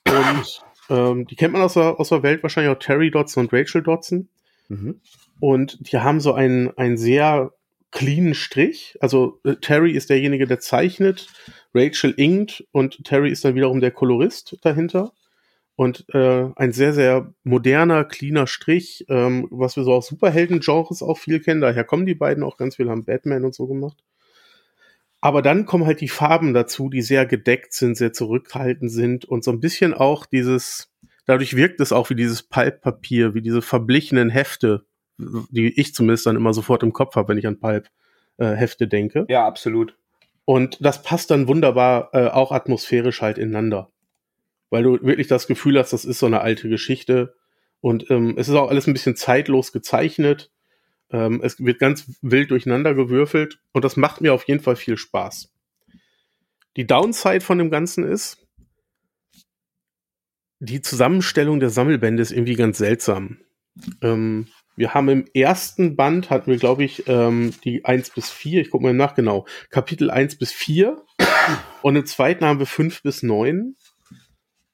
Und 0.06 0.64
ähm, 0.90 1.26
die 1.28 1.38
kennt 1.38 1.54
man 1.54 1.62
aus 1.62 1.76
der, 1.76 1.98
aus 1.98 2.10
der 2.10 2.24
Welt 2.24 2.44
wahrscheinlich 2.44 2.76
auch 2.76 2.80
Terry 2.80 3.10
Dodson 3.10 3.46
und 3.46 3.54
Rachel 3.54 3.82
Dodson. 3.82 4.28
Mhm. 4.68 5.00
Und 5.40 5.78
die 5.80 5.98
haben 5.98 6.20
so 6.20 6.34
einen, 6.34 6.78
einen 6.78 6.98
sehr 6.98 7.54
cleanen 7.92 8.34
Strich. 8.34 8.98
Also 9.00 9.40
äh, 9.46 9.56
Terry 9.56 9.92
ist 9.92 10.10
derjenige, 10.10 10.46
der 10.46 10.60
zeichnet, 10.60 11.28
Rachel 11.74 12.14
inkt 12.18 12.66
und 12.74 13.06
Terry 13.06 13.32
ist 13.32 13.46
dann 13.46 13.56
wiederum 13.56 13.80
der 13.80 13.92
Kolorist 13.92 14.58
dahinter. 14.64 15.14
Und 15.78 16.06
äh, 16.14 16.50
ein 16.58 16.74
sehr, 16.74 16.94
sehr 16.94 17.34
moderner, 17.44 18.04
cleaner 18.04 18.46
Strich, 18.46 19.06
ähm, 19.08 19.48
was 19.52 19.78
wir 19.78 19.84
so 19.84 19.94
aus 19.94 20.08
Superhelden-Genres 20.08 21.02
auch 21.02 21.18
viel 21.18 21.40
kennen. 21.40 21.62
Daher 21.62 21.86
kommen 21.86 22.06
die 22.06 22.14
beiden 22.14 22.44
auch 22.44 22.58
ganz 22.58 22.76
viel, 22.76 22.90
haben 22.90 23.06
Batman 23.06 23.46
und 23.46 23.56
so 23.56 23.68
gemacht. 23.68 24.04
Aber 25.22 25.44
dann 25.44 25.66
kommen 25.66 25.86
halt 25.86 26.02
die 26.02 26.10
Farben 26.10 26.54
dazu, 26.54 26.90
die 26.90 27.04
sehr 27.04 27.28
gedeckt 27.28 27.74
sind, 27.74 27.96
sehr 27.96 28.12
zurückhaltend 28.12 28.92
sind 28.92 29.24
und 29.24 29.44
so 29.44 29.52
ein 29.52 29.60
bisschen 29.60 29.94
auch 29.94 30.26
dieses, 30.26 30.92
dadurch 31.26 31.56
wirkt 31.56 31.80
es 31.80 31.94
auch 31.94 32.10
wie 32.10 32.16
dieses 32.16 32.42
Pulp-Papier, 32.44 33.36
wie 33.36 33.44
diese 33.44 33.62
verblichenen 33.62 34.32
Hefte, 34.32 34.86
die 35.18 35.80
ich 35.80 35.94
zumindest 35.94 36.26
dann 36.26 36.36
immer 36.36 36.54
sofort 36.56 36.82
im 36.82 36.92
Kopf 36.92 37.16
habe, 37.16 37.30
wenn 37.30 37.38
ich 37.38 37.46
an 37.46 37.60
Pulp-Hefte 37.60 38.88
denke. 38.88 39.26
Ja, 39.30 39.46
absolut. 39.46 39.96
Und 40.46 40.84
das 40.84 41.04
passt 41.04 41.30
dann 41.30 41.48
wunderbar 41.48 42.10
äh, 42.14 42.28
auch 42.28 42.52
atmosphärisch 42.52 43.22
halt 43.22 43.38
ineinander. 43.38 43.92
Weil 44.72 44.84
du 44.84 44.94
wirklich 45.04 45.28
das 45.28 45.46
Gefühl 45.46 45.78
hast, 45.78 45.94
das 45.94 46.04
ist 46.04 46.18
so 46.18 46.26
eine 46.26 46.42
alte 46.42 46.68
Geschichte. 46.68 47.36
Und 47.80 48.10
ähm, 48.10 48.36
es 48.38 48.50
ist 48.50 48.56
auch 48.56 48.70
alles 48.70 48.88
ein 48.88 48.94
bisschen 48.94 49.16
zeitlos 49.16 49.72
gezeichnet. 49.72 50.52
Ähm, 51.12 51.42
es 51.44 51.64
wird 51.64 51.80
ganz 51.80 52.12
wild 52.22 52.52
durcheinander 52.52 52.94
gewürfelt 52.94 53.60
und 53.74 53.84
das 53.84 53.98
macht 53.98 54.22
mir 54.22 54.34
auf 54.34 54.48
jeden 54.48 54.62
Fall 54.62 54.76
viel 54.76 54.98
Spaß. 54.98 55.52
Die 56.78 56.88
Downside 56.88 57.42
von 57.42 57.58
dem 57.58 57.70
Ganzen 57.70 58.04
ist, 58.04 58.38
die 60.60 60.82
Zusammenstellung 60.82 61.60
der 61.60 61.70
Sammelbände 61.70 62.22
ist 62.22 62.32
irgendwie 62.32 62.56
ganz 62.56 62.78
seltsam. 62.78 63.40
Ähm, 64.02 64.48
wir 64.76 64.94
haben 64.94 65.10
im 65.10 65.26
ersten 65.34 65.96
Band 65.96 66.30
hatten 66.30 66.50
wir, 66.50 66.58
glaube 66.58 66.84
ich, 66.84 67.08
ähm, 67.08 67.54
die 67.64 67.84
1 67.84 68.12
bis 68.12 68.30
4, 68.30 68.62
ich 68.62 68.70
gucke 68.70 68.84
mal 68.84 68.94
nach, 68.94 69.16
genau, 69.16 69.46
Kapitel 69.70 70.10
1 70.10 70.38
bis 70.38 70.52
4 70.52 71.04
und 71.82 71.96
im 71.96 72.06
zweiten 72.06 72.46
haben 72.46 72.60
wir 72.60 72.66
5 72.66 73.02
bis 73.02 73.22
9 73.24 73.76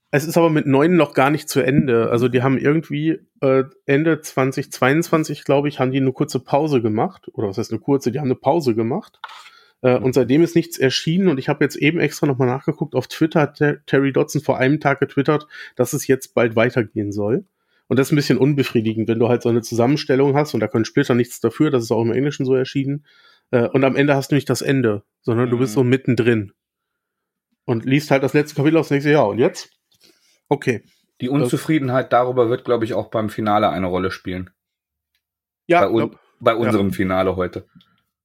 es 0.10 0.26
ist 0.26 0.38
aber 0.38 0.50
mit 0.50 0.66
neun 0.66 0.96
noch 0.96 1.14
gar 1.14 1.30
nicht 1.30 1.50
zu 1.50 1.62
Ende. 1.62 2.10
Also 2.10 2.30
die 2.30 2.42
haben 2.42 2.58
irgendwie 2.58 3.20
äh, 3.42 3.64
Ende 3.86 4.22
2022, 4.22 5.44
glaube 5.44 5.68
ich, 5.68 5.80
haben 5.80 5.92
die 5.92 5.98
eine 5.98 6.14
kurze 6.14 6.40
Pause 6.40 6.82
gemacht. 6.82 7.28
Oder 7.34 7.50
was 7.50 7.58
heißt 7.58 7.72
eine 7.72 7.82
kurze? 7.82 8.12
Die 8.12 8.20
haben 8.20 8.28
eine 8.28 8.36
Pause 8.36 8.74
gemacht. 8.74 9.20
Äh, 9.82 9.98
und 9.98 10.14
seitdem 10.14 10.44
ist 10.44 10.56
nichts 10.56 10.78
erschienen. 10.78 11.28
Und 11.28 11.40
ich 11.40 11.50
habe 11.50 11.64
jetzt 11.64 11.76
eben 11.76 12.00
extra 12.00 12.26
nochmal 12.26 12.48
nachgeguckt. 12.48 12.96
Auf 12.96 13.08
Twitter 13.08 13.42
hat 13.42 13.62
Terry 13.86 14.14
Dodson 14.14 14.42
vor 14.42 14.58
einem 14.58 14.80
Tag 14.80 15.00
getwittert, 15.02 15.48
dass 15.76 15.92
es 15.92 16.08
jetzt 16.08 16.34
bald 16.34 16.56
weitergehen 16.56 17.12
soll. 17.12 17.46
Und 17.88 18.00
das 18.00 18.08
ist 18.08 18.12
ein 18.14 18.18
bisschen 18.18 18.38
unbefriedigend, 18.38 19.08
wenn 19.08 19.20
du 19.20 19.30
halt 19.30 19.42
so 19.42 19.50
eine 19.50 19.62
Zusammenstellung 19.62 20.36
hast 20.36 20.54
und 20.54 20.60
da 20.60 20.68
können 20.68 20.86
Splitter 20.86 21.16
nichts 21.16 21.40
dafür, 21.40 21.72
das 21.72 21.84
ist 21.84 21.92
auch 21.92 22.02
im 22.02 22.12
Englischen 22.12 22.46
so 22.46 22.54
erschienen. 22.54 23.06
Äh, 23.52 23.68
und 23.68 23.84
am 23.84 23.96
Ende 23.96 24.16
hast 24.16 24.32
du 24.32 24.36
nicht 24.36 24.50
das 24.50 24.62
Ende, 24.62 25.04
sondern 25.22 25.48
mhm. 25.48 25.52
du 25.52 25.60
bist 25.60 25.74
so 25.74 25.84
mhm. 25.84 25.90
mittendrin. 25.90 26.52
Und 27.66 27.86
liest 27.86 28.12
halt 28.12 28.24
das 28.24 28.34
letzte 28.34 28.56
Kapitel 28.56 28.78
aus 28.78 28.90
und 28.90 28.96
denkst, 28.96 29.08
ja, 29.08 29.22
und 29.22 29.40
jetzt? 29.40 29.77
Okay. 30.50 30.84
Die 31.22 31.30
Unzufriedenheit 31.30 32.14
darüber 32.14 32.50
wird, 32.50 32.64
glaube 32.64 32.86
ich, 32.86 32.94
auch 32.94 33.10
beim 33.10 33.30
Finale 33.30 33.70
eine 33.70 33.88
Rolle 33.88 34.12
spielen. 34.12 34.52
Ja, 35.66 35.82
bei, 35.82 35.88
un 35.88 35.98
glaub, 35.98 36.20
bei 36.40 36.56
unserem 36.56 36.90
ja. 36.90 36.94
Finale 36.94 37.36
heute. 37.36 37.66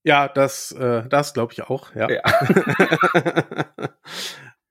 Ja, 0.05 0.29
das, 0.29 0.73
äh, 0.73 1.09
das 1.09 1.33
glaube 1.33 1.53
ich 1.53 1.63
auch, 1.63 1.95
ja. 1.95 2.09
ja. 2.11 2.23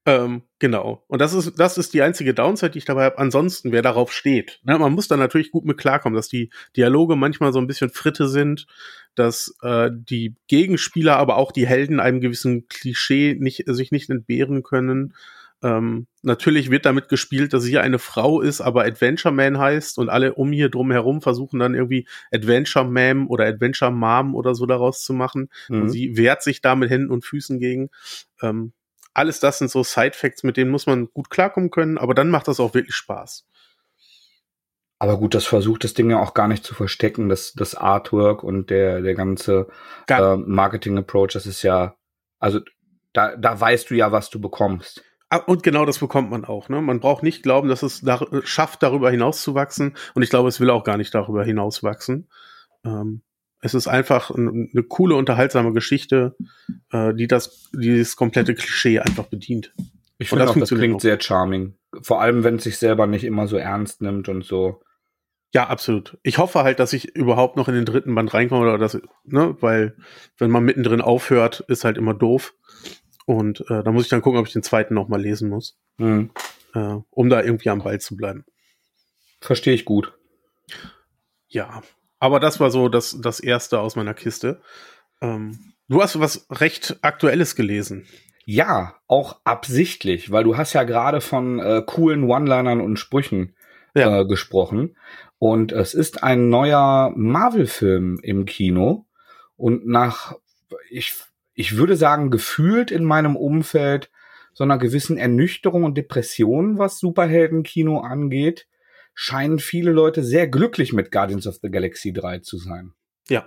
ähm, 0.05 0.43
genau. 0.59 1.03
Und 1.07 1.19
das 1.19 1.33
ist, 1.33 1.57
das 1.57 1.77
ist 1.77 1.93
die 1.93 2.01
einzige 2.01 2.33
Downside, 2.33 2.71
die 2.71 2.79
ich 2.79 2.85
dabei 2.85 3.05
habe. 3.05 3.17
Ansonsten, 3.17 3.71
wer 3.71 3.81
darauf 3.81 4.11
steht. 4.11 4.59
Ne, 4.63 4.77
man 4.77 4.91
muss 4.91 5.07
da 5.07 5.15
natürlich 5.15 5.51
gut 5.51 5.65
mit 5.65 5.77
klarkommen, 5.77 6.15
dass 6.15 6.27
die 6.27 6.51
Dialoge 6.75 7.15
manchmal 7.15 7.53
so 7.53 7.59
ein 7.59 7.67
bisschen 7.67 7.89
Fritte 7.89 8.27
sind, 8.27 8.67
dass 9.15 9.55
äh, 9.61 9.89
die 9.91 10.35
Gegenspieler, 10.47 11.17
aber 11.17 11.37
auch 11.37 11.51
die 11.51 11.67
Helden 11.67 11.99
einem 11.99 12.19
gewissen 12.19 12.67
Klischee 12.67 13.35
nicht, 13.39 13.63
sich 13.67 13.91
nicht 13.91 14.09
entbehren 14.09 14.63
können. 14.63 15.13
Ähm, 15.63 16.07
natürlich 16.23 16.71
wird 16.71 16.85
damit 16.85 17.07
gespielt, 17.07 17.53
dass 17.53 17.63
sie 17.63 17.77
eine 17.77 17.99
Frau 17.99 18.41
ist, 18.41 18.61
aber 18.61 18.83
Adventure 18.83 19.33
Man 19.33 19.59
heißt 19.59 19.99
und 19.99 20.09
alle 20.09 20.33
um 20.33 20.51
hier 20.51 20.69
drum 20.69 20.91
herum 20.91 21.21
versuchen 21.21 21.59
dann 21.59 21.75
irgendwie 21.75 22.07
Adventure 22.31 22.85
Man 22.85 23.27
oder 23.27 23.45
Adventure 23.45 23.91
Mom 23.91 24.33
oder 24.33 24.55
so 24.55 24.65
daraus 24.65 25.03
zu 25.03 25.13
machen. 25.13 25.49
Mhm. 25.69 25.81
Und 25.83 25.89
sie 25.89 26.17
wehrt 26.17 26.41
sich 26.41 26.61
da 26.61 26.75
mit 26.75 26.89
Händen 26.89 27.11
und 27.11 27.25
Füßen 27.25 27.59
gegen. 27.59 27.89
Ähm, 28.41 28.73
alles 29.13 29.39
das 29.39 29.59
sind 29.59 29.69
so 29.69 29.83
Side 29.83 30.13
Facts, 30.13 30.43
mit 30.43 30.57
denen 30.57 30.71
muss 30.71 30.87
man 30.87 31.09
gut 31.13 31.29
klarkommen 31.29 31.69
können, 31.69 31.97
aber 31.97 32.13
dann 32.13 32.29
macht 32.29 32.47
das 32.47 32.59
auch 32.59 32.73
wirklich 32.73 32.95
Spaß. 32.95 33.45
Aber 34.99 35.17
gut, 35.17 35.33
das 35.33 35.45
versucht 35.45 35.83
das 35.83 35.95
Ding 35.95 36.11
ja 36.11 36.19
auch 36.19 36.33
gar 36.33 36.47
nicht 36.47 36.63
zu 36.63 36.75
verstecken, 36.75 37.27
das, 37.27 37.53
das 37.53 37.75
Artwork 37.75 38.43
und 38.43 38.69
der, 38.69 39.01
der 39.01 39.15
ganze 39.15 39.67
äh, 40.07 40.35
Marketing-Approach, 40.37 41.33
das 41.33 41.47
ist 41.47 41.63
ja, 41.63 41.95
also 42.39 42.59
da, 43.11 43.35
da 43.35 43.59
weißt 43.59 43.89
du 43.89 43.95
ja, 43.95 44.11
was 44.11 44.29
du 44.29 44.39
bekommst. 44.39 45.03
Ah, 45.33 45.37
und 45.37 45.63
genau 45.63 45.85
das 45.85 45.99
bekommt 45.99 46.29
man 46.29 46.43
auch. 46.43 46.67
Ne? 46.67 46.81
Man 46.81 46.99
braucht 46.99 47.23
nicht 47.23 47.41
glauben, 47.41 47.69
dass 47.69 47.83
es 47.83 48.01
da, 48.01 48.19
schafft, 48.43 48.83
darüber 48.83 49.09
hinaus 49.09 49.41
zu 49.41 49.55
wachsen. 49.55 49.95
Und 50.13 50.23
ich 50.23 50.29
glaube, 50.29 50.49
es 50.49 50.59
will 50.59 50.69
auch 50.69 50.83
gar 50.83 50.97
nicht 50.97 51.15
darüber 51.15 51.45
hinaus 51.45 51.83
wachsen. 51.83 52.27
Ähm, 52.85 53.21
es 53.61 53.73
ist 53.73 53.87
einfach 53.87 54.29
ein, 54.29 54.69
eine 54.73 54.83
coole, 54.83 55.15
unterhaltsame 55.15 55.71
Geschichte, 55.71 56.35
äh, 56.91 57.13
die 57.13 57.27
das, 57.27 57.69
dieses 57.71 58.17
komplette 58.17 58.55
Klischee 58.55 58.99
einfach 58.99 59.27
bedient. 59.27 59.73
Ich 60.17 60.27
finde 60.27 60.43
das, 60.43 60.53
auch, 60.53 60.59
das 60.59 60.69
klingt 60.69 60.97
auch. 60.97 61.01
sehr 61.01 61.21
charming. 61.21 61.75
Vor 62.01 62.21
allem, 62.21 62.43
wenn 62.43 62.55
es 62.55 62.65
sich 62.65 62.77
selber 62.77 63.07
nicht 63.07 63.23
immer 63.23 63.47
so 63.47 63.55
ernst 63.55 64.01
nimmt 64.01 64.27
und 64.27 64.43
so. 64.43 64.81
Ja, 65.53 65.67
absolut. 65.67 66.17
Ich 66.23 66.39
hoffe 66.39 66.63
halt, 66.63 66.79
dass 66.79 66.91
ich 66.91 67.15
überhaupt 67.15 67.55
noch 67.55 67.69
in 67.69 67.75
den 67.75 67.85
dritten 67.85 68.13
Band 68.15 68.33
reinkomme 68.33 68.63
oder 68.63 68.77
das, 68.77 68.99
ne, 69.23 69.55
weil 69.61 69.95
wenn 70.37 70.51
man 70.51 70.65
mittendrin 70.65 70.99
aufhört, 70.99 71.63
ist 71.69 71.85
halt 71.85 71.97
immer 71.97 72.13
doof. 72.13 72.53
Und 73.25 73.61
äh, 73.69 73.83
da 73.83 73.91
muss 73.91 74.03
ich 74.03 74.09
dann 74.09 74.21
gucken, 74.21 74.39
ob 74.39 74.47
ich 74.47 74.53
den 74.53 74.63
zweiten 74.63 74.93
noch 74.93 75.07
mal 75.07 75.21
lesen 75.21 75.49
muss, 75.49 75.77
mhm. 75.97 76.31
äh, 76.73 76.97
um 77.09 77.29
da 77.29 77.41
irgendwie 77.41 77.69
am 77.69 77.83
Ball 77.83 77.99
zu 77.99 78.15
bleiben. 78.15 78.45
Verstehe 79.39 79.73
ich 79.73 79.85
gut. 79.85 80.13
Ja, 81.47 81.81
aber 82.19 82.39
das 82.39 82.59
war 82.59 82.71
so 82.71 82.87
das, 82.87 83.17
das 83.19 83.39
erste 83.39 83.79
aus 83.79 83.95
meiner 83.95 84.13
Kiste. 84.13 84.61
Ähm, 85.21 85.73
du 85.87 86.01
hast 86.01 86.19
was 86.19 86.47
recht 86.49 86.97
Aktuelles 87.01 87.55
gelesen. 87.55 88.05
Ja, 88.45 88.95
auch 89.07 89.39
absichtlich, 89.43 90.31
weil 90.31 90.43
du 90.43 90.57
hast 90.57 90.73
ja 90.73 90.83
gerade 90.83 91.21
von 91.21 91.59
äh, 91.59 91.83
coolen 91.85 92.23
One-Linern 92.23 92.81
und 92.81 92.97
Sprüchen 92.97 93.55
ja. 93.93 94.21
äh, 94.21 94.25
gesprochen. 94.25 94.97
Und 95.37 95.71
es 95.71 95.93
ist 95.93 96.23
ein 96.23 96.49
neuer 96.49 97.11
Marvel-Film 97.15 98.19
im 98.21 98.45
Kino. 98.45 99.05
Und 99.55 99.87
nach, 99.87 100.35
ich 100.89 101.13
ich 101.61 101.77
würde 101.77 101.95
sagen, 101.95 102.31
gefühlt 102.31 102.89
in 102.89 103.05
meinem 103.05 103.35
Umfeld 103.35 104.09
so 104.51 104.63
einer 104.63 104.79
gewissen 104.79 105.17
Ernüchterung 105.17 105.83
und 105.83 105.95
Depression, 105.95 106.79
was 106.79 106.97
Superheldenkino 106.97 107.99
angeht, 107.99 108.67
scheinen 109.13 109.59
viele 109.59 109.91
Leute 109.91 110.23
sehr 110.23 110.47
glücklich 110.47 110.91
mit 110.91 111.11
Guardians 111.11 111.45
of 111.45 111.59
the 111.61 111.69
Galaxy 111.69 112.13
3 112.13 112.39
zu 112.39 112.57
sein. 112.57 112.93
Ja. 113.29 113.45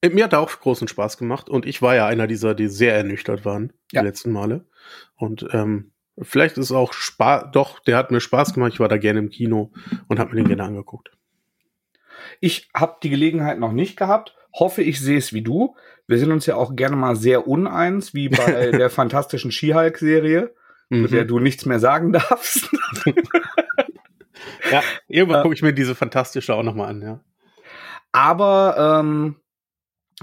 Äh, 0.00 0.08
mir 0.08 0.24
hat 0.24 0.32
auch 0.32 0.48
großen 0.48 0.88
Spaß 0.88 1.18
gemacht 1.18 1.50
und 1.50 1.66
ich 1.66 1.82
war 1.82 1.94
ja 1.94 2.06
einer 2.06 2.26
dieser, 2.26 2.54
die 2.54 2.68
sehr 2.68 2.94
ernüchtert 2.94 3.44
waren 3.44 3.74
ja. 3.92 4.00
die 4.00 4.06
letzten 4.06 4.32
Male. 4.32 4.64
Und 5.14 5.46
ähm, 5.52 5.92
vielleicht 6.20 6.56
ist 6.56 6.72
auch 6.72 6.94
Spaß, 6.94 7.50
doch, 7.52 7.80
der 7.80 7.98
hat 7.98 8.10
mir 8.10 8.20
Spaß 8.20 8.54
gemacht. 8.54 8.72
Ich 8.72 8.80
war 8.80 8.88
da 8.88 8.96
gerne 8.96 9.18
im 9.18 9.28
Kino 9.28 9.72
und 10.08 10.18
habe 10.18 10.30
mir 10.30 10.36
den 10.36 10.48
gerne 10.48 10.64
angeguckt. 10.64 11.10
Ich 12.40 12.70
habe 12.72 12.96
die 13.02 13.10
Gelegenheit 13.10 13.58
noch 13.58 13.72
nicht 13.72 13.98
gehabt, 13.98 14.34
hoffe, 14.58 14.82
ich 14.82 15.00
sehe 15.00 15.18
es 15.18 15.34
wie 15.34 15.42
du. 15.42 15.76
Wir 16.06 16.18
sind 16.18 16.32
uns 16.32 16.46
ja 16.46 16.56
auch 16.56 16.76
gerne 16.76 16.96
mal 16.96 17.16
sehr 17.16 17.46
uneins, 17.48 18.14
wie 18.14 18.28
bei 18.28 18.70
der 18.70 18.90
fantastischen 18.90 19.50
She-Hulk-Serie, 19.50 20.54
mhm. 20.88 21.02
mit 21.02 21.12
der 21.12 21.24
du 21.24 21.38
nichts 21.38 21.66
mehr 21.66 21.80
sagen 21.80 22.12
darfst. 22.12 22.68
ja, 24.70 24.82
irgendwann 25.08 25.40
äh, 25.40 25.42
gucke 25.42 25.54
ich 25.54 25.62
mir 25.62 25.72
diese 25.72 25.94
fantastische 25.94 26.54
auch 26.54 26.62
nochmal 26.62 26.90
an, 26.90 27.02
ja. 27.02 27.20
Aber 28.12 29.00
ähm, 29.00 29.36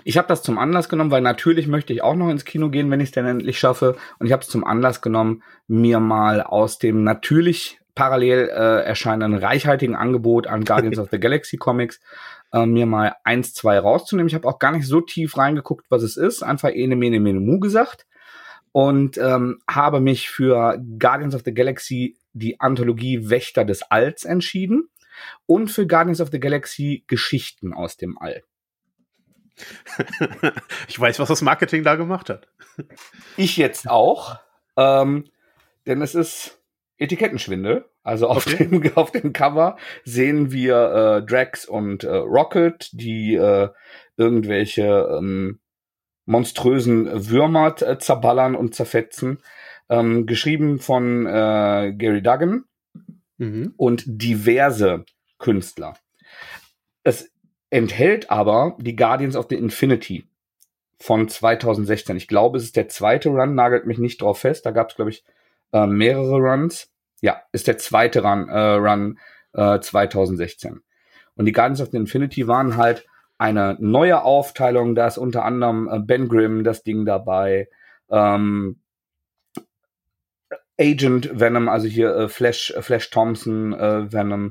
ich 0.03 0.17
habe 0.17 0.27
das 0.27 0.41
zum 0.41 0.57
Anlass 0.57 0.89
genommen, 0.89 1.11
weil 1.11 1.21
natürlich 1.21 1.67
möchte 1.67 1.93
ich 1.93 2.01
auch 2.01 2.15
noch 2.15 2.29
ins 2.29 2.45
Kino 2.45 2.69
gehen, 2.69 2.89
wenn 2.89 2.99
ich 2.99 3.09
es 3.09 3.13
denn 3.13 3.27
endlich 3.27 3.59
schaffe. 3.59 3.95
Und 4.17 4.25
ich 4.25 4.33
habe 4.33 4.41
es 4.41 4.49
zum 4.49 4.63
Anlass 4.63 5.01
genommen, 5.01 5.43
mir 5.67 5.99
mal 5.99 6.41
aus 6.41 6.79
dem 6.79 7.03
natürlich 7.03 7.79
parallel 7.93 8.49
äh, 8.49 8.83
erscheinenden 8.83 9.39
reichhaltigen 9.39 9.95
Angebot 9.95 10.47
an 10.47 10.65
Guardians 10.65 10.97
of 10.97 11.09
the 11.11 11.19
Galaxy 11.19 11.57
Comics 11.57 11.99
äh, 12.53 12.65
mir 12.65 12.85
mal 12.85 13.15
eins, 13.23 13.53
zwei 13.53 13.79
rauszunehmen. 13.79 14.27
Ich 14.27 14.35
habe 14.35 14.47
auch 14.47 14.59
gar 14.59 14.71
nicht 14.71 14.87
so 14.87 15.01
tief 15.01 15.37
reingeguckt, 15.37 15.85
was 15.89 16.03
es 16.03 16.15
ist. 16.15 16.43
Einfach 16.43 16.69
ene, 16.69 16.95
mene, 16.95 17.19
mene, 17.19 17.39
mu 17.39 17.59
gesagt. 17.59 18.05
Und 18.71 19.17
ähm, 19.17 19.59
habe 19.69 19.99
mich 19.99 20.29
für 20.29 20.79
Guardians 20.97 21.35
of 21.35 21.41
the 21.45 21.53
Galaxy 21.53 22.17
die 22.33 22.59
Anthologie 22.59 23.29
Wächter 23.29 23.65
des 23.65 23.83
Alls 23.83 24.23
entschieden 24.23 24.89
und 25.45 25.69
für 25.69 25.85
Guardians 25.85 26.21
of 26.21 26.29
the 26.31 26.39
Galaxy 26.39 27.03
Geschichten 27.07 27.73
aus 27.73 27.97
dem 27.97 28.17
All. 28.17 28.43
ich 30.87 30.99
weiß, 30.99 31.19
was 31.19 31.29
das 31.29 31.43
Marketing 31.43 31.83
da 31.83 31.95
gemacht 31.95 32.29
hat. 32.29 32.47
Ich 33.37 33.57
jetzt 33.57 33.87
auch, 33.87 34.39
ähm, 34.77 35.29
denn 35.85 36.01
es 36.01 36.15
ist 36.15 36.59
Etikettenschwindel. 36.97 37.85
Also 38.03 38.27
auf, 38.27 38.47
okay. 38.47 38.67
dem, 38.67 38.91
auf 38.95 39.11
dem 39.11 39.33
Cover 39.33 39.77
sehen 40.03 40.51
wir 40.51 41.21
äh, 41.21 41.25
Drax 41.25 41.65
und 41.65 42.03
äh, 42.03 42.15
Rocket, 42.15 42.89
die 42.93 43.35
äh, 43.35 43.69
irgendwelche 44.17 45.17
ähm, 45.17 45.59
monströsen 46.25 47.29
Würmer 47.29 47.81
äh, 47.81 47.97
zerballern 47.97 48.55
und 48.55 48.75
zerfetzen. 48.75 49.39
Ähm, 49.89 50.25
geschrieben 50.25 50.79
von 50.79 51.25
äh, 51.25 51.93
Gary 51.97 52.21
Duggan 52.21 52.63
mhm. 53.37 53.73
und 53.77 54.03
diverse 54.05 55.05
Künstler. 55.39 55.95
Es 57.03 57.31
enthält 57.69 58.31
aber 58.31 58.77
die 58.79 58.95
Guardians 58.95 59.35
of 59.35 59.47
the 59.49 59.55
Infinity 59.55 60.25
von 60.99 61.27
2016. 61.27 62.15
Ich 62.15 62.29
glaube, 62.29 62.57
es 62.57 62.63
ist 62.63 62.77
der 62.77 62.87
zweite 62.87 63.29
Run, 63.29 63.55
nagelt 63.55 63.85
mich 63.85 63.97
nicht 63.97 64.21
drauf 64.21 64.39
fest. 64.39 64.65
Da 64.65 64.71
gab 64.71 64.89
es, 64.89 64.95
glaube 64.95 65.11
ich, 65.11 65.25
äh, 65.73 65.85
mehrere 65.85 66.37
Runs. 66.37 66.92
Ja, 67.23 67.41
ist 67.53 67.67
der 67.67 67.77
zweite 67.77 68.21
Run, 68.21 68.49
äh, 68.49 68.59
Run 68.59 69.17
äh, 69.53 69.79
2016. 69.79 70.81
Und 71.35 71.45
die 71.45 71.53
Guardians 71.53 71.79
of 71.79 71.89
the 71.91 71.97
Infinity 71.97 72.49
waren 72.49 72.75
halt 72.75 73.07
eine 73.37 73.77
neue 73.79 74.23
Aufteilung. 74.23 74.93
Da 74.93 75.07
ist 75.07 75.17
unter 75.17 75.45
anderem 75.45 75.87
äh, 75.87 75.99
Ben 75.99 76.27
Grimm 76.27 76.65
das 76.65 76.83
Ding 76.83 77.05
dabei. 77.05 77.69
Ähm, 78.11 78.81
Agent 80.77 81.39
Venom, 81.39 81.69
also 81.69 81.87
hier 81.87 82.13
äh, 82.13 82.27
Flash, 82.27 82.71
äh, 82.71 82.81
Flash 82.81 83.09
Thompson 83.09 83.71
äh, 83.71 84.11
Venom. 84.11 84.49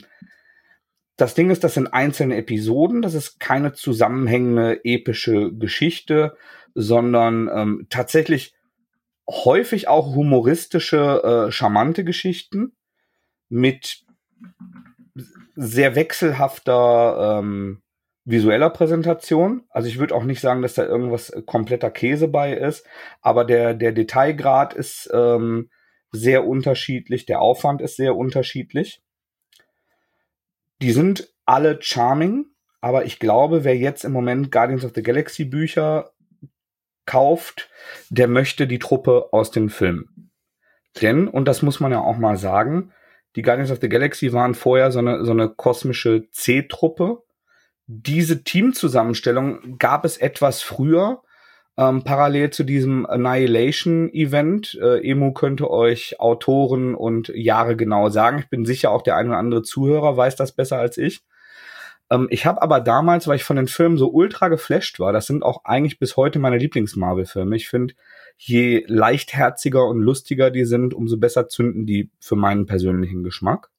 Das 1.16 1.34
Ding 1.34 1.50
ist, 1.50 1.62
das 1.64 1.74
sind 1.74 1.88
einzelne 1.88 2.38
Episoden, 2.38 3.02
das 3.02 3.12
ist 3.12 3.38
keine 3.38 3.74
zusammenhängende 3.74 4.80
epische 4.82 5.52
Geschichte, 5.52 6.38
sondern 6.74 7.50
ähm, 7.52 7.86
tatsächlich 7.90 8.54
häufig 9.28 9.88
auch 9.88 10.14
humoristische, 10.14 11.46
äh, 11.48 11.52
charmante 11.52 12.04
Geschichten 12.04 12.76
mit 13.48 14.04
sehr 15.54 15.94
wechselhafter 15.94 17.38
ähm, 17.40 17.82
visueller 18.24 18.70
Präsentation. 18.70 19.64
Also 19.70 19.88
ich 19.88 19.98
würde 19.98 20.14
auch 20.14 20.24
nicht 20.24 20.40
sagen, 20.40 20.62
dass 20.62 20.74
da 20.74 20.84
irgendwas 20.84 21.30
äh, 21.30 21.42
kompletter 21.42 21.90
Käse 21.90 22.28
bei 22.28 22.54
ist, 22.54 22.86
aber 23.20 23.44
der, 23.44 23.74
der 23.74 23.92
Detailgrad 23.92 24.74
ist 24.74 25.10
ähm, 25.12 25.70
sehr 26.10 26.46
unterschiedlich, 26.46 27.26
der 27.26 27.40
Aufwand 27.40 27.80
ist 27.80 27.96
sehr 27.96 28.16
unterschiedlich. 28.16 29.02
Die 30.80 30.92
sind 30.92 31.32
alle 31.46 31.78
charming, 31.80 32.46
aber 32.80 33.04
ich 33.04 33.18
glaube, 33.18 33.64
wer 33.64 33.76
jetzt 33.76 34.04
im 34.04 34.12
Moment 34.12 34.50
Guardians 34.50 34.84
of 34.84 34.92
the 34.94 35.02
Galaxy 35.02 35.44
Bücher 35.44 36.11
kauft, 37.06 37.70
der 38.10 38.28
möchte 38.28 38.66
die 38.66 38.78
Truppe 38.78 39.28
aus 39.32 39.50
dem 39.50 39.68
Film. 39.68 40.30
Denn, 41.00 41.28
und 41.28 41.46
das 41.46 41.62
muss 41.62 41.80
man 41.80 41.92
ja 41.92 42.00
auch 42.00 42.18
mal 42.18 42.36
sagen, 42.36 42.92
die 43.36 43.42
Guardians 43.42 43.70
of 43.70 43.78
the 43.80 43.88
Galaxy 43.88 44.32
waren 44.32 44.54
vorher 44.54 44.92
so 44.92 44.98
eine, 44.98 45.24
so 45.24 45.30
eine 45.30 45.48
kosmische 45.48 46.28
C-Truppe. 46.30 47.22
Diese 47.86 48.44
Teamzusammenstellung 48.44 49.78
gab 49.78 50.04
es 50.04 50.18
etwas 50.18 50.62
früher, 50.62 51.22
ähm, 51.78 52.04
parallel 52.04 52.50
zu 52.50 52.64
diesem 52.64 53.06
Annihilation-Event. 53.06 54.78
Äh, 54.80 55.08
Emu 55.08 55.32
könnte 55.32 55.70
euch 55.70 56.20
Autoren 56.20 56.94
und 56.94 57.28
Jahre 57.28 57.76
genau 57.76 58.10
sagen. 58.10 58.38
Ich 58.40 58.50
bin 58.50 58.66
sicher, 58.66 58.90
auch 58.90 59.02
der 59.02 59.16
eine 59.16 59.30
oder 59.30 59.38
andere 59.38 59.62
Zuhörer 59.62 60.16
weiß 60.16 60.36
das 60.36 60.52
besser 60.52 60.78
als 60.78 60.98
ich. 60.98 61.22
Ähm, 62.12 62.26
ich 62.30 62.44
habe 62.46 62.60
aber 62.62 62.80
damals, 62.80 63.26
weil 63.26 63.36
ich 63.36 63.44
von 63.44 63.56
den 63.56 63.68
Filmen 63.68 63.96
so 63.96 64.10
ultra 64.10 64.48
geflasht 64.48 65.00
war, 65.00 65.12
das 65.12 65.26
sind 65.26 65.42
auch 65.42 65.64
eigentlich 65.64 65.98
bis 65.98 66.16
heute 66.16 66.38
meine 66.38 66.58
Lieblings-Marvel-Filme. 66.58 67.56
Ich 67.56 67.68
finde, 67.68 67.94
je 68.36 68.84
leichtherziger 68.86 69.86
und 69.86 70.00
lustiger 70.00 70.50
die 70.50 70.66
sind, 70.66 70.92
umso 70.94 71.16
besser 71.16 71.48
zünden 71.48 71.86
die 71.86 72.10
für 72.20 72.36
meinen 72.36 72.66
persönlichen 72.66 73.24
Geschmack. 73.24 73.70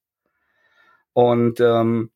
Und 1.13 1.59
ähm, 1.59 2.09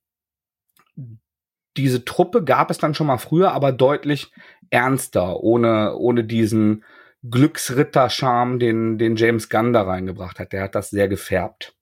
diese 1.77 2.03
Truppe 2.03 2.43
gab 2.43 2.71
es 2.71 2.79
dann 2.79 2.95
schon 2.95 3.07
mal 3.07 3.19
früher, 3.19 3.51
aber 3.51 3.71
deutlich 3.71 4.31
ernster, 4.71 5.41
ohne, 5.41 5.95
ohne 5.95 6.23
diesen 6.23 6.83
Glücksritter-Charme, 7.29 8.57
den, 8.57 8.97
den 8.97 9.15
James 9.15 9.49
Gunn 9.49 9.73
da 9.73 9.83
reingebracht 9.83 10.39
hat. 10.39 10.51
Der 10.51 10.63
hat 10.63 10.73
das 10.73 10.89
sehr 10.89 11.07
gefärbt. 11.07 11.76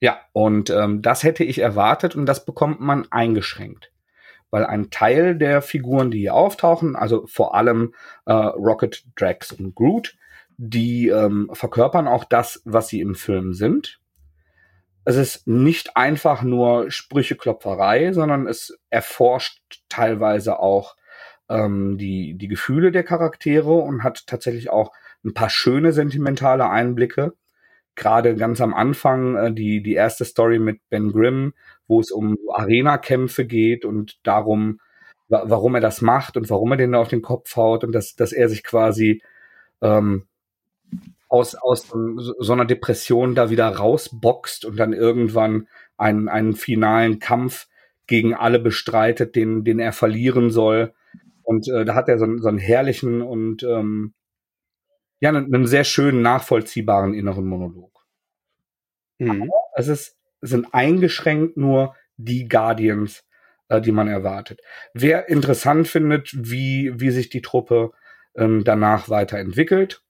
Ja, 0.00 0.20
und 0.32 0.70
ähm, 0.70 1.02
das 1.02 1.22
hätte 1.24 1.44
ich 1.44 1.58
erwartet 1.58 2.14
und 2.14 2.26
das 2.26 2.44
bekommt 2.44 2.80
man 2.80 3.06
eingeschränkt. 3.10 3.90
Weil 4.50 4.64
ein 4.64 4.90
Teil 4.90 5.36
der 5.36 5.60
Figuren, 5.60 6.10
die 6.10 6.20
hier 6.20 6.34
auftauchen, 6.34 6.96
also 6.96 7.26
vor 7.26 7.54
allem 7.54 7.94
äh, 8.24 8.32
Rocket, 8.32 9.04
Drax 9.16 9.52
und 9.52 9.74
Groot, 9.74 10.16
die 10.56 11.08
ähm, 11.08 11.50
verkörpern 11.52 12.08
auch 12.08 12.24
das, 12.24 12.62
was 12.64 12.88
sie 12.88 13.00
im 13.00 13.14
Film 13.14 13.52
sind. 13.54 14.00
es 15.04 15.16
ist 15.16 15.46
nicht 15.46 15.96
einfach 15.96 16.42
nur 16.42 16.90
Sprücheklopferei, 16.90 18.12
sondern 18.12 18.46
es 18.46 18.78
erforscht 18.90 19.82
teilweise 19.88 20.58
auch 20.58 20.96
ähm, 21.48 21.96
die, 21.98 22.34
die 22.34 22.48
Gefühle 22.48 22.92
der 22.92 23.04
Charaktere 23.04 23.72
und 23.72 24.02
hat 24.02 24.26
tatsächlich 24.26 24.70
auch 24.70 24.92
ein 25.24 25.34
paar 25.34 25.50
schöne 25.50 25.92
sentimentale 25.92 26.68
Einblicke. 26.68 27.32
Gerade 27.98 28.36
ganz 28.36 28.60
am 28.60 28.74
Anfang 28.74 29.36
äh, 29.36 29.52
die, 29.52 29.82
die 29.82 29.94
erste 29.94 30.24
Story 30.24 30.60
mit 30.60 30.80
Ben 30.88 31.12
Grimm, 31.12 31.52
wo 31.88 31.98
es 31.98 32.12
um 32.12 32.38
Arena-Kämpfe 32.52 33.44
geht 33.44 33.84
und 33.84 34.20
darum, 34.22 34.80
wa 35.28 35.42
warum 35.46 35.74
er 35.74 35.80
das 35.80 36.00
macht 36.00 36.36
und 36.36 36.48
warum 36.48 36.70
er 36.70 36.76
den 36.78 36.94
auf 36.94 37.08
den 37.08 37.22
Kopf 37.22 37.56
haut 37.56 37.82
und 37.82 37.92
dass, 37.92 38.14
dass 38.14 38.32
er 38.32 38.48
sich 38.48 38.62
quasi 38.62 39.20
ähm, 39.82 40.28
aus, 41.28 41.56
aus 41.56 41.88
so 42.38 42.52
einer 42.52 42.64
Depression 42.64 43.34
da 43.34 43.50
wieder 43.50 43.68
rausboxt 43.68 44.64
und 44.64 44.78
dann 44.78 44.92
irgendwann 44.92 45.66
einen, 45.96 46.28
einen 46.28 46.54
finalen 46.54 47.18
Kampf 47.18 47.66
gegen 48.06 48.32
alle 48.32 48.60
bestreitet, 48.60 49.34
den, 49.34 49.64
den 49.64 49.80
er 49.80 49.92
verlieren 49.92 50.50
soll. 50.50 50.94
Und 51.42 51.66
äh, 51.68 51.84
da 51.84 51.96
hat 51.96 52.08
er 52.08 52.18
so, 52.18 52.26
so 52.38 52.48
einen 52.48 52.58
herrlichen 52.58 53.22
und 53.22 53.64
ähm, 53.64 54.14
ja, 55.20 55.30
einen, 55.30 55.54
einen 55.54 55.66
sehr 55.66 55.84
schönen, 55.84 56.22
nachvollziehbaren 56.22 57.14
inneren 57.14 57.46
Monolog. 57.46 57.98
Mhm. 59.18 59.50
es 59.74 59.88
ist, 59.88 60.16
sind 60.40 60.72
eingeschränkt 60.72 61.56
nur 61.56 61.96
die 62.16 62.48
Guardians, 62.48 63.24
äh, 63.68 63.80
die 63.80 63.92
man 63.92 64.08
erwartet. 64.08 64.60
Wer 64.94 65.28
interessant 65.28 65.88
findet, 65.88 66.30
wie, 66.34 66.92
wie 67.00 67.10
sich 67.10 67.28
die 67.28 67.42
Truppe 67.42 67.92
ähm, 68.36 68.62
danach 68.64 69.08
weiterentwickelt, 69.08 70.02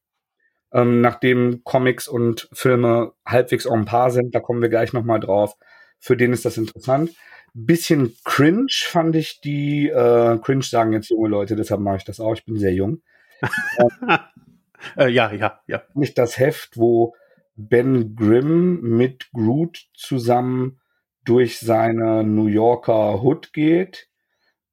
ähm, 0.73 1.01
nachdem 1.01 1.63
Comics 1.65 2.09
und 2.09 2.49
Filme 2.53 3.13
halbwegs 3.25 3.65
en 3.65 3.87
par 3.87 4.11
sind, 4.11 4.35
da 4.35 4.41
kommen 4.41 4.61
wir 4.61 4.69
gleich 4.69 4.93
nochmal 4.93 5.21
drauf, 5.21 5.57
für 5.99 6.17
den 6.17 6.33
ist 6.33 6.45
das 6.45 6.59
interessant. 6.59 7.11
Bisschen 7.55 8.15
cringe 8.25 8.67
fand 8.71 9.17
ich 9.17 9.41
die, 9.41 9.89
äh, 9.89 10.39
cringe 10.39 10.63
sagen 10.63 10.93
jetzt 10.93 11.09
junge 11.09 11.29
Leute, 11.29 11.57
deshalb 11.57 11.81
mache 11.81 11.97
ich 11.97 12.05
das 12.05 12.21
auch, 12.21 12.35
ich 12.35 12.45
bin 12.45 12.59
sehr 12.59 12.75
jung. 12.75 13.01
äh, 14.97 15.09
ja, 15.09 15.33
ja, 15.33 15.61
ja. 15.67 15.83
Nicht 15.95 16.19
das 16.19 16.39
Heft, 16.39 16.77
wo 16.77 17.15
Ben 17.57 18.15
Grimm 18.15 18.81
mit 18.81 19.31
Groot 19.33 19.89
zusammen 19.95 20.81
durch 21.25 21.59
seine 21.59 22.25
New 22.25 22.47
Yorker 22.47 23.23
Hood 23.23 23.53
geht 23.53 24.09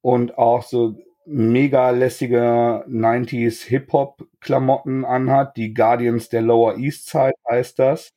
und 0.00 0.38
auch 0.38 0.62
so 0.62 0.96
mega 1.26 1.90
lässige 1.90 2.84
90s 2.88 3.64
Hip-Hop-Klamotten 3.64 5.04
anhat. 5.04 5.56
Die 5.56 5.74
Guardians 5.74 6.28
der 6.28 6.42
Lower 6.42 6.78
East 6.78 7.10
Side 7.10 7.34
heißt 7.50 7.78
das. 7.78 8.14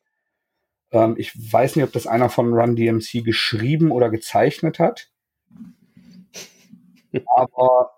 Ähm, 0.91 1.15
ich 1.17 1.33
weiß 1.51 1.75
nicht, 1.75 1.85
ob 1.85 1.91
das 1.91 2.07
einer 2.07 2.29
von 2.29 2.53
Run 2.53 2.75
DMC 2.75 3.23
geschrieben 3.23 3.91
oder 3.91 4.09
gezeichnet 4.09 4.79
hat. 4.79 5.09
Aber 7.35 7.91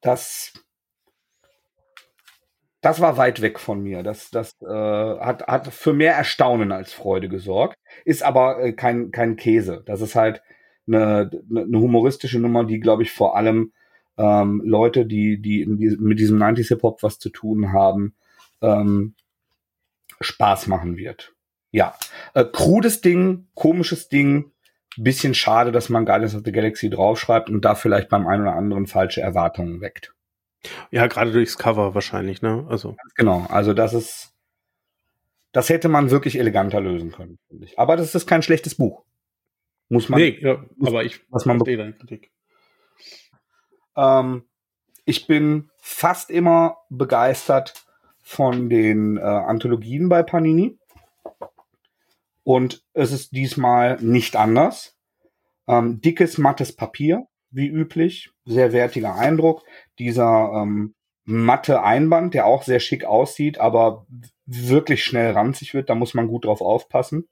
das, 0.00 0.52
das 2.80 3.00
war 3.00 3.16
weit 3.16 3.42
weg 3.42 3.58
von 3.58 3.82
mir. 3.82 4.02
Das, 4.02 4.30
das 4.30 4.56
äh, 4.62 4.66
hat, 4.66 5.46
hat 5.46 5.68
für 5.72 5.92
mehr 5.92 6.14
Erstaunen 6.14 6.72
als 6.72 6.92
Freude 6.92 7.28
gesorgt. 7.28 7.78
Ist 8.04 8.22
aber 8.22 8.62
äh, 8.62 8.72
kein, 8.72 9.10
kein 9.10 9.36
Käse. 9.36 9.82
Das 9.86 10.00
ist 10.00 10.14
halt 10.14 10.42
eine, 10.86 11.30
eine 11.50 11.78
humoristische 11.78 12.38
Nummer, 12.38 12.64
die, 12.64 12.80
glaube 12.80 13.02
ich, 13.02 13.12
vor 13.12 13.36
allem 13.36 13.72
ähm, 14.16 14.62
Leute, 14.64 15.06
die, 15.06 15.40
die, 15.40 15.66
die 15.66 15.96
mit 15.98 16.18
diesem 16.18 16.38
90s 16.42 16.68
Hip-Hop 16.68 17.02
was 17.02 17.18
zu 17.18 17.30
tun 17.30 17.72
haben, 17.72 18.14
ähm, 18.62 19.14
Spaß 20.20 20.66
machen 20.66 20.96
wird. 20.96 21.34
Ja, 21.70 21.94
äh, 22.34 22.44
krudes 22.44 23.00
Ding, 23.00 23.46
komisches 23.54 24.08
Ding, 24.08 24.52
bisschen 24.96 25.34
schade, 25.34 25.70
dass 25.70 25.88
man 25.88 26.04
Guardians 26.04 26.34
of 26.34 26.42
the 26.44 26.52
Galaxy 26.52 26.90
draufschreibt 26.90 27.48
und 27.48 27.64
da 27.64 27.74
vielleicht 27.74 28.08
beim 28.08 28.26
einen 28.26 28.42
oder 28.42 28.54
anderen 28.54 28.86
falsche 28.86 29.20
Erwartungen 29.20 29.80
weckt. 29.80 30.14
Ja, 30.90 31.06
gerade 31.06 31.32
durchs 31.32 31.58
Cover 31.58 31.94
wahrscheinlich, 31.94 32.42
ne? 32.42 32.66
Also. 32.68 32.96
Genau, 33.14 33.46
also 33.48 33.72
das 33.72 33.94
ist, 33.94 34.34
das 35.52 35.68
hätte 35.68 35.88
man 35.88 36.10
wirklich 36.10 36.38
eleganter 36.38 36.80
lösen 36.80 37.12
können, 37.12 37.38
finde 37.48 37.64
ich. 37.64 37.78
Aber 37.78 37.96
das 37.96 38.14
ist 38.14 38.26
kein 38.26 38.42
schlechtes 38.42 38.74
Buch. 38.74 39.04
Muss 39.88 40.08
man. 40.08 40.20
Nee, 40.20 40.38
ja, 40.40 40.64
aber 40.84 41.04
ich 41.04 41.20
was 41.30 41.46
man 41.46 41.58
verstehe 41.58 41.76
deine 41.76 41.94
Kritik. 41.94 42.30
Ähm, 43.96 44.44
ich 45.04 45.26
bin 45.26 45.70
fast 45.78 46.30
immer 46.30 46.76
begeistert 46.88 47.86
von 48.22 48.68
den 48.68 49.16
äh, 49.16 49.20
Anthologien 49.20 50.08
bei 50.08 50.22
Panini. 50.22 50.78
Und 52.44 52.84
es 52.92 53.12
ist 53.12 53.32
diesmal 53.32 54.00
nicht 54.00 54.36
anders. 54.36 54.96
Ähm, 55.66 56.00
dickes, 56.00 56.38
mattes 56.38 56.74
Papier, 56.74 57.26
wie 57.50 57.68
üblich. 57.68 58.30
Sehr 58.44 58.72
wertiger 58.72 59.14
Eindruck. 59.14 59.62
Dieser 59.98 60.52
ähm, 60.54 60.94
matte 61.24 61.82
Einband, 61.82 62.34
der 62.34 62.46
auch 62.46 62.62
sehr 62.62 62.80
schick 62.80 63.04
aussieht, 63.04 63.58
aber 63.58 64.06
wirklich 64.46 65.04
schnell 65.04 65.32
ranzig 65.32 65.74
wird. 65.74 65.90
Da 65.90 65.94
muss 65.94 66.14
man 66.14 66.28
gut 66.28 66.44
drauf 66.44 66.60
aufpassen. 66.60 67.28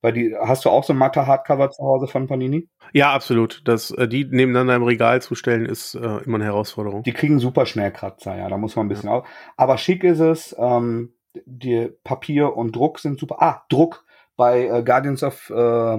Weil 0.00 0.12
die, 0.12 0.36
hast 0.40 0.64
du 0.64 0.70
auch 0.70 0.84
so 0.84 0.94
matte 0.94 1.26
Hardcover 1.26 1.70
zu 1.70 1.82
Hause 1.82 2.06
von 2.06 2.28
Panini? 2.28 2.68
Ja, 2.92 3.12
absolut. 3.12 3.62
Das, 3.64 3.90
äh, 3.90 4.06
die 4.06 4.24
nebeneinander 4.24 4.76
im 4.76 4.84
Regal 4.84 5.20
zu 5.20 5.34
stellen, 5.34 5.66
ist 5.66 5.94
äh, 5.94 6.18
immer 6.18 6.36
eine 6.36 6.44
Herausforderung. 6.44 7.02
Die 7.02 7.12
kriegen 7.12 7.40
super 7.40 7.66
schnell 7.66 7.90
Kratzer, 7.90 8.36
ja, 8.36 8.48
da 8.48 8.56
muss 8.58 8.76
man 8.76 8.86
ein 8.86 8.88
bisschen 8.88 9.08
ja. 9.08 9.16
auf. 9.16 9.28
Aber 9.56 9.76
schick 9.76 10.04
ist 10.04 10.20
es, 10.20 10.54
ähm, 10.56 11.14
die 11.46 11.90
Papier 12.04 12.56
und 12.56 12.76
Druck 12.76 13.00
sind 13.00 13.18
super. 13.18 13.42
Ah, 13.42 13.64
Druck 13.68 14.04
bei 14.36 14.66
äh, 14.66 14.82
Guardians 14.84 15.24
of 15.24 15.50
äh, 15.50 15.98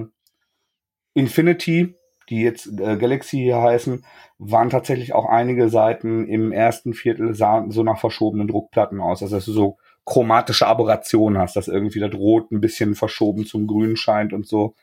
Infinity, 1.14 1.99
die 2.30 2.42
jetzt 2.42 2.68
äh, 2.80 2.98
Galaxy 2.98 3.38
hier 3.38 3.62
heißen, 3.62 4.06
waren 4.38 4.70
tatsächlich 4.70 5.13
auch 5.13 5.26
einige 5.26 5.70
Seiten 5.70 6.28
im 6.28 6.52
ersten 6.52 6.94
Viertel 6.94 7.36
sahen 7.36 7.72
so 7.72 7.84
nach 7.84 8.00
verschobenen 8.00 8.48
Druckplatten 8.48 9.02
aus. 9.02 9.22
Also 9.22 9.36
dass 9.36 9.46
du 9.46 9.52
so 9.52 9.78
chromatische 10.06 10.65
Aberration 10.65 11.38
hast, 11.38 11.56
dass 11.56 11.68
irgendwie 11.68 12.00
das 12.00 12.13
Rot 12.13 12.52
ein 12.52 12.62
bisschen 12.62 12.96
verschoben 12.96 13.46
zum 13.46 13.68
Grün 13.68 13.96
scheint 13.96 14.34
und 14.34 14.48
so. 14.48 14.76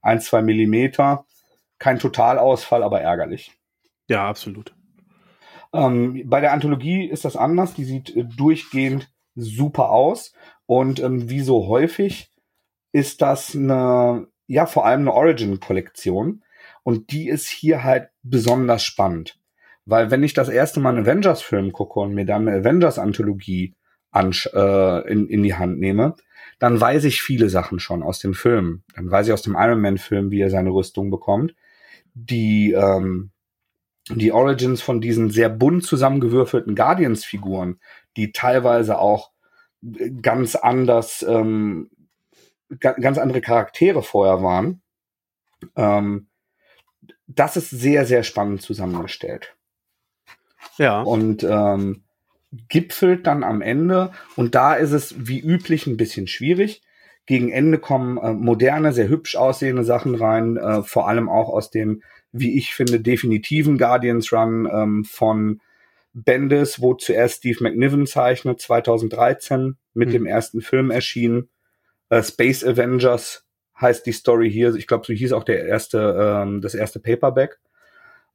Ein, 0.00 0.20
zwei 0.20 0.42
Millimeter. 0.42 1.24
Kein 1.78 1.98
Totalausfall, 1.98 2.82
aber 2.82 3.00
ärgerlich. 3.00 3.52
Ja, 4.08 4.28
absolut. 4.28 4.74
Ähm, 5.72 6.22
bei 6.26 6.40
der 6.40 6.52
Anthologie 6.52 7.06
ist 7.06 7.24
das 7.24 7.36
anders. 7.36 7.74
Die 7.74 7.84
sieht 7.84 8.14
äh, 8.16 8.24
durchgehend 8.24 9.08
super 9.34 9.90
aus. 9.90 10.32
Und 10.66 11.00
ähm, 11.00 11.30
wie 11.30 11.40
so 11.40 11.68
häufig 11.68 12.30
ist 12.92 13.22
das 13.22 13.54
eine, 13.54 14.26
ja, 14.46 14.66
vor 14.66 14.84
allem 14.84 15.02
eine 15.02 15.14
Origin-Kollektion. 15.14 16.42
Und 16.82 17.12
die 17.12 17.28
ist 17.28 17.46
hier 17.48 17.84
halt 17.84 18.08
besonders 18.22 18.82
spannend. 18.82 19.38
Weil 19.84 20.10
wenn 20.10 20.22
ich 20.22 20.34
das 20.34 20.48
erste 20.48 20.80
Mal 20.80 20.90
einen 20.90 21.06
Avengers-Film 21.06 21.72
gucke 21.72 22.00
und 22.00 22.14
mir 22.14 22.24
dann 22.24 22.48
eine 22.48 22.58
Avengers-Anthologie 22.58 23.74
äh, 24.14 25.10
in, 25.10 25.28
in 25.28 25.42
die 25.42 25.54
Hand 25.54 25.78
nehme, 25.78 26.14
dann 26.58 26.80
weiß 26.80 27.04
ich 27.04 27.22
viele 27.22 27.48
Sachen 27.48 27.80
schon 27.80 28.02
aus 28.02 28.20
dem 28.20 28.34
Film. 28.34 28.82
Dann 28.94 29.10
weiß 29.10 29.26
ich 29.26 29.32
aus 29.32 29.42
dem 29.42 29.56
Iron 29.58 29.80
Man-Film, 29.80 30.30
wie 30.30 30.40
er 30.40 30.50
seine 30.50 30.70
Rüstung 30.70 31.10
bekommt. 31.10 31.54
Die, 32.14 32.72
ähm, 32.72 33.30
die 34.08 34.32
Origins 34.32 34.82
von 34.82 35.00
diesen 35.00 35.30
sehr 35.30 35.48
bunt 35.48 35.84
zusammengewürfelten 35.84 36.76
Guardians-Figuren, 36.76 37.80
die 38.16 38.32
teilweise 38.32 38.98
auch 38.98 39.32
ganz 40.20 40.54
anders, 40.54 41.24
ähm, 41.28 41.90
ganz 42.78 43.18
andere 43.18 43.40
Charaktere 43.40 44.02
vorher 44.02 44.42
waren. 44.42 44.82
Ähm, 45.76 46.28
das 47.26 47.56
ist 47.56 47.70
sehr, 47.70 48.06
sehr 48.06 48.22
spannend 48.22 48.62
zusammengestellt. 48.62 49.56
Ja. 50.78 51.02
Und 51.02 51.44
ähm, 51.44 52.02
gipfelt 52.68 53.26
dann 53.26 53.44
am 53.44 53.62
Ende 53.62 54.12
und 54.36 54.54
da 54.54 54.74
ist 54.74 54.92
es 54.92 55.14
wie 55.26 55.40
üblich 55.40 55.86
ein 55.86 55.96
bisschen 55.96 56.26
schwierig. 56.26 56.82
Gegen 57.24 57.50
Ende 57.50 57.78
kommen 57.78 58.18
äh, 58.18 58.32
moderne, 58.32 58.92
sehr 58.92 59.08
hübsch 59.08 59.36
aussehende 59.36 59.84
Sachen 59.84 60.14
rein, 60.14 60.56
äh, 60.56 60.82
vor 60.82 61.08
allem 61.08 61.28
auch 61.28 61.48
aus 61.48 61.70
dem, 61.70 62.02
wie 62.32 62.58
ich 62.58 62.74
finde, 62.74 63.00
definitiven 63.00 63.78
Guardians 63.78 64.32
Run 64.32 64.68
ähm, 64.70 65.04
von 65.04 65.60
Bendis, 66.14 66.80
wo 66.80 66.94
zuerst 66.94 67.38
Steve 67.38 67.62
McNiven 67.62 68.06
zeichnet, 68.06 68.60
2013 68.60 69.76
mit 69.94 70.08
mhm. 70.08 70.12
dem 70.12 70.26
ersten 70.26 70.60
Film 70.60 70.90
erschienen. 70.90 71.48
Äh, 72.10 72.22
Space 72.22 72.64
Avengers 72.64 73.41
heißt 73.82 74.06
die 74.06 74.12
Story 74.12 74.50
hier. 74.50 74.74
Ich 74.74 74.86
glaube, 74.86 75.04
so 75.06 75.12
hieß 75.12 75.32
auch 75.32 75.44
der 75.44 75.66
erste, 75.66 76.42
ähm, 76.42 76.60
das 76.60 76.74
erste 76.74 77.00
Paperback. 77.00 77.60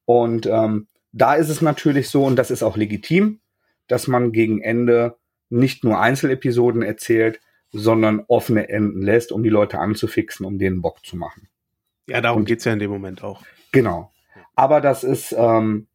Und 0.05 0.45
ähm, 0.45 0.87
da 1.11 1.35
ist 1.35 1.49
es 1.49 1.61
natürlich 1.61 2.09
so, 2.09 2.23
und 2.23 2.35
das 2.35 2.51
ist 2.51 2.63
auch 2.63 2.77
legitim, 2.77 3.39
dass 3.87 4.07
man 4.07 4.31
gegen 4.31 4.61
Ende 4.61 5.17
nicht 5.49 5.83
nur 5.83 5.99
Einzelepisoden 5.99 6.81
erzählt, 6.81 7.39
sondern 7.71 8.23
offene 8.27 8.69
Enden 8.69 9.01
lässt, 9.01 9.31
um 9.31 9.43
die 9.43 9.49
Leute 9.49 9.79
anzufixen, 9.79 10.45
um 10.45 10.59
denen 10.59 10.81
Bock 10.81 11.05
zu 11.05 11.17
machen. 11.17 11.49
Ja, 12.07 12.21
darum 12.21 12.45
geht 12.45 12.59
es 12.59 12.65
ja 12.65 12.73
in 12.73 12.79
dem 12.79 12.91
Moment 12.91 13.23
auch. 13.23 13.43
Genau. 13.71 14.11
Aber 14.55 14.81
das 14.81 15.03
ist, 15.03 15.35
ähm, 15.37 15.87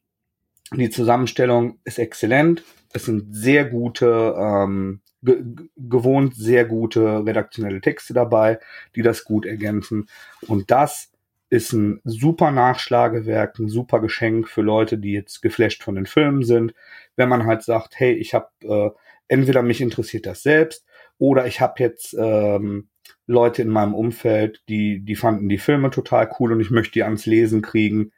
die 0.74 0.90
Zusammenstellung 0.90 1.78
ist 1.84 1.98
exzellent. 1.98 2.64
Es 2.92 3.06
sind 3.06 3.34
sehr 3.34 3.64
gute 3.64 4.34
ähm, 4.38 5.01
ge 5.22 5.44
gewohnt 5.76 6.34
sehr 6.34 6.64
gute 6.64 7.24
redaktionelle 7.24 7.80
Texte 7.80 8.14
dabei, 8.14 8.58
die 8.96 9.02
das 9.02 9.24
gut 9.24 9.46
ergänzen. 9.46 10.08
Und 10.46 10.70
das 10.70 11.12
ist 11.48 11.72
ein 11.72 12.00
super 12.04 12.50
Nachschlagewerk, 12.50 13.58
ein 13.58 13.68
super 13.68 14.00
Geschenk 14.00 14.48
für 14.48 14.62
Leute, 14.62 14.98
die 14.98 15.12
jetzt 15.12 15.42
geflasht 15.42 15.82
von 15.82 15.94
den 15.94 16.06
Filmen 16.06 16.44
sind. 16.44 16.74
Wenn 17.14 17.28
man 17.28 17.44
halt 17.44 17.62
sagt, 17.62 17.98
hey, 18.00 18.14
ich 18.14 18.32
habe 18.32 18.48
äh, 18.62 18.90
entweder 19.28 19.62
mich 19.62 19.80
interessiert 19.80 20.26
das 20.26 20.42
selbst 20.42 20.84
oder 21.18 21.46
ich 21.46 21.60
habe 21.60 21.74
jetzt 21.78 22.16
ähm, 22.18 22.88
Leute 23.26 23.62
in 23.62 23.68
meinem 23.68 23.94
Umfeld, 23.94 24.62
die 24.68 25.00
die 25.00 25.14
fanden 25.14 25.48
die 25.48 25.58
Filme 25.58 25.90
total 25.90 26.30
cool 26.40 26.52
und 26.52 26.60
ich 26.60 26.70
möchte 26.70 26.94
die 26.94 27.04
ans 27.04 27.26
Lesen 27.26 27.62
kriegen. 27.62 28.12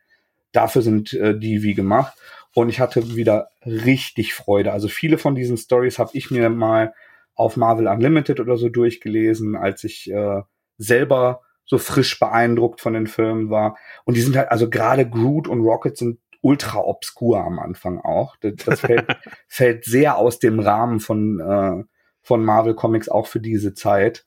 Dafür 0.52 0.82
sind 0.82 1.12
äh, 1.14 1.38
die 1.38 1.62
wie 1.62 1.74
gemacht 1.74 2.16
und 2.54 2.68
ich 2.68 2.80
hatte 2.80 3.16
wieder 3.16 3.48
richtig 3.66 4.32
Freude. 4.32 4.72
Also 4.72 4.88
viele 4.88 5.18
von 5.18 5.34
diesen 5.34 5.56
Stories 5.56 5.98
habe 5.98 6.10
ich 6.14 6.30
mir 6.30 6.48
mal 6.50 6.94
auf 7.34 7.56
Marvel 7.56 7.88
Unlimited 7.88 8.38
oder 8.38 8.56
so 8.56 8.68
durchgelesen, 8.68 9.56
als 9.56 9.82
ich 9.82 10.10
äh, 10.10 10.42
selber 10.78 11.42
so 11.66 11.78
frisch 11.78 12.18
beeindruckt 12.20 12.80
von 12.80 12.92
den 12.92 13.08
Filmen 13.08 13.50
war. 13.50 13.76
Und 14.04 14.16
die 14.16 14.20
sind 14.20 14.36
halt, 14.36 14.50
also 14.50 14.70
gerade 14.70 15.08
Groot 15.08 15.48
und 15.48 15.62
Rocket 15.62 15.96
sind 15.96 16.20
ultra 16.42 16.78
obskur 16.78 17.42
am 17.42 17.58
Anfang 17.58 18.00
auch. 18.00 18.36
Das, 18.36 18.54
das 18.64 18.80
fällt, 18.80 19.06
fällt 19.48 19.84
sehr 19.84 20.16
aus 20.16 20.38
dem 20.38 20.60
Rahmen 20.60 21.00
von, 21.00 21.40
äh, 21.40 21.82
von 22.22 22.44
Marvel 22.44 22.74
Comics 22.74 23.08
auch 23.08 23.26
für 23.26 23.40
diese 23.40 23.74
Zeit. 23.74 24.26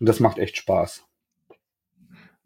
Und 0.00 0.08
das 0.08 0.20
macht 0.20 0.38
echt 0.38 0.56
Spaß. 0.56 1.04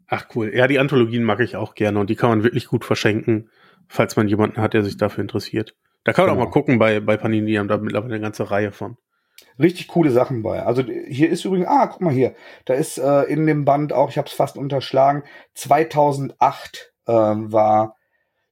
Ach 0.07 0.25
cool. 0.35 0.51
Ja, 0.53 0.67
die 0.67 0.79
Anthologien 0.79 1.23
mag 1.23 1.39
ich 1.39 1.55
auch 1.55 1.73
gerne 1.73 1.99
und 1.99 2.09
die 2.09 2.15
kann 2.17 2.31
man 2.31 2.43
wirklich 2.43 2.67
gut 2.67 2.83
verschenken 2.83 3.49
falls 3.87 4.15
man 4.15 4.27
jemanden 4.27 4.61
hat, 4.61 4.73
der 4.73 4.83
sich 4.83 4.97
dafür 4.97 5.21
interessiert. 5.21 5.75
Da 6.03 6.13
kann 6.13 6.25
man 6.25 6.35
genau. 6.35 6.43
auch 6.43 6.47
mal 6.47 6.51
gucken 6.51 6.79
bei, 6.79 6.99
bei 6.99 7.17
Panini, 7.17 7.51
die 7.51 7.59
haben 7.59 7.67
da 7.67 7.77
mittlerweile 7.77 8.15
eine 8.15 8.23
ganze 8.23 8.49
Reihe 8.49 8.71
von. 8.71 8.97
Richtig 9.59 9.87
coole 9.87 10.11
Sachen 10.11 10.43
bei. 10.43 10.63
Also 10.63 10.83
hier 10.83 11.29
ist 11.29 11.45
übrigens, 11.45 11.67
ah, 11.67 11.87
guck 11.87 12.01
mal 12.01 12.13
hier, 12.13 12.35
da 12.65 12.73
ist 12.73 12.97
äh, 12.97 13.23
in 13.23 13.45
dem 13.45 13.65
Band 13.65 13.93
auch, 13.93 14.09
ich 14.09 14.17
habe 14.17 14.27
es 14.27 14.33
fast 14.33 14.57
unterschlagen, 14.57 15.23
2008 15.55 16.93
äh, 17.07 17.11
war 17.11 17.95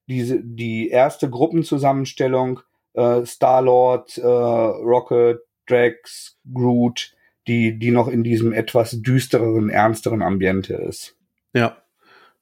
diese 0.07 0.43
die 0.43 0.89
erste 0.89 1.29
Gruppenzusammenstellung 1.29 2.61
äh, 2.93 3.25
Star-Lord, 3.25 4.17
äh, 4.17 4.25
Rocket, 4.25 5.39
Drax, 5.67 6.37
Groot, 6.51 7.13
die, 7.47 7.77
die 7.77 7.91
noch 7.91 8.07
in 8.07 8.23
diesem 8.23 8.53
etwas 8.53 9.01
düstereren, 9.01 9.69
ernsteren 9.69 10.21
Ambiente 10.21 10.73
ist. 10.73 11.15
Ja, 11.53 11.77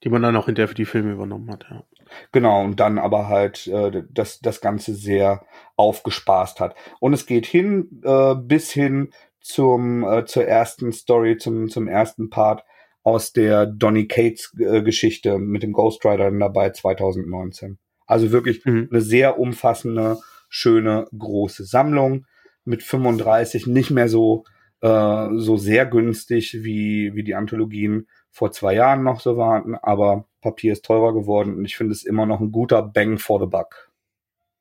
die 0.02 0.08
man 0.08 0.22
dann 0.22 0.36
auch 0.36 0.46
hinterher 0.46 0.68
für 0.68 0.74
die 0.74 0.84
Filme 0.84 1.12
übernommen 1.12 1.50
hat, 1.50 1.66
ja. 1.70 1.84
Genau, 2.32 2.62
und 2.62 2.80
dann 2.80 2.98
aber 2.98 3.28
halt 3.28 3.66
äh, 3.66 4.02
das, 4.10 4.40
das 4.40 4.60
Ganze 4.60 4.94
sehr 4.94 5.44
aufgespaßt 5.76 6.60
hat. 6.60 6.74
Und 7.00 7.12
es 7.12 7.26
geht 7.26 7.46
hin 7.46 8.02
äh, 8.04 8.34
bis 8.34 8.70
hin 8.70 9.10
zum, 9.40 10.04
äh, 10.04 10.24
zur 10.26 10.44
ersten 10.44 10.92
Story, 10.92 11.36
zum, 11.38 11.68
zum 11.68 11.88
ersten 11.88 12.30
Part 12.30 12.64
aus 13.02 13.32
der 13.32 13.66
Donny 13.66 14.06
Cates 14.06 14.54
äh, 14.58 14.82
Geschichte 14.82 15.38
mit 15.38 15.62
dem 15.62 15.72
Ghost 15.72 16.04
Rider 16.04 16.30
dabei 16.30 16.70
2019. 16.70 17.78
Also 18.06 18.32
wirklich 18.32 18.64
mhm. 18.64 18.88
eine 18.90 19.00
sehr 19.00 19.38
umfassende, 19.38 20.18
schöne, 20.48 21.06
große 21.16 21.64
Sammlung 21.64 22.26
mit 22.64 22.82
35, 22.82 23.66
nicht 23.66 23.90
mehr 23.90 24.08
so, 24.08 24.44
äh, 24.80 25.28
so 25.36 25.56
sehr 25.56 25.86
günstig 25.86 26.58
wie, 26.62 27.14
wie 27.14 27.24
die 27.24 27.34
Anthologien 27.34 28.06
vor 28.30 28.52
zwei 28.52 28.74
Jahren 28.74 29.02
noch 29.02 29.20
so 29.20 29.36
waren, 29.36 29.74
aber 29.74 30.26
Papier 30.40 30.72
ist 30.72 30.84
teurer 30.84 31.12
geworden 31.14 31.56
und 31.56 31.64
ich 31.64 31.76
finde 31.76 31.92
es 31.92 32.04
immer 32.04 32.26
noch 32.26 32.40
ein 32.40 32.52
guter 32.52 32.82
Bang 32.82 33.18
for 33.18 33.40
the 33.40 33.46
Buck. 33.46 33.90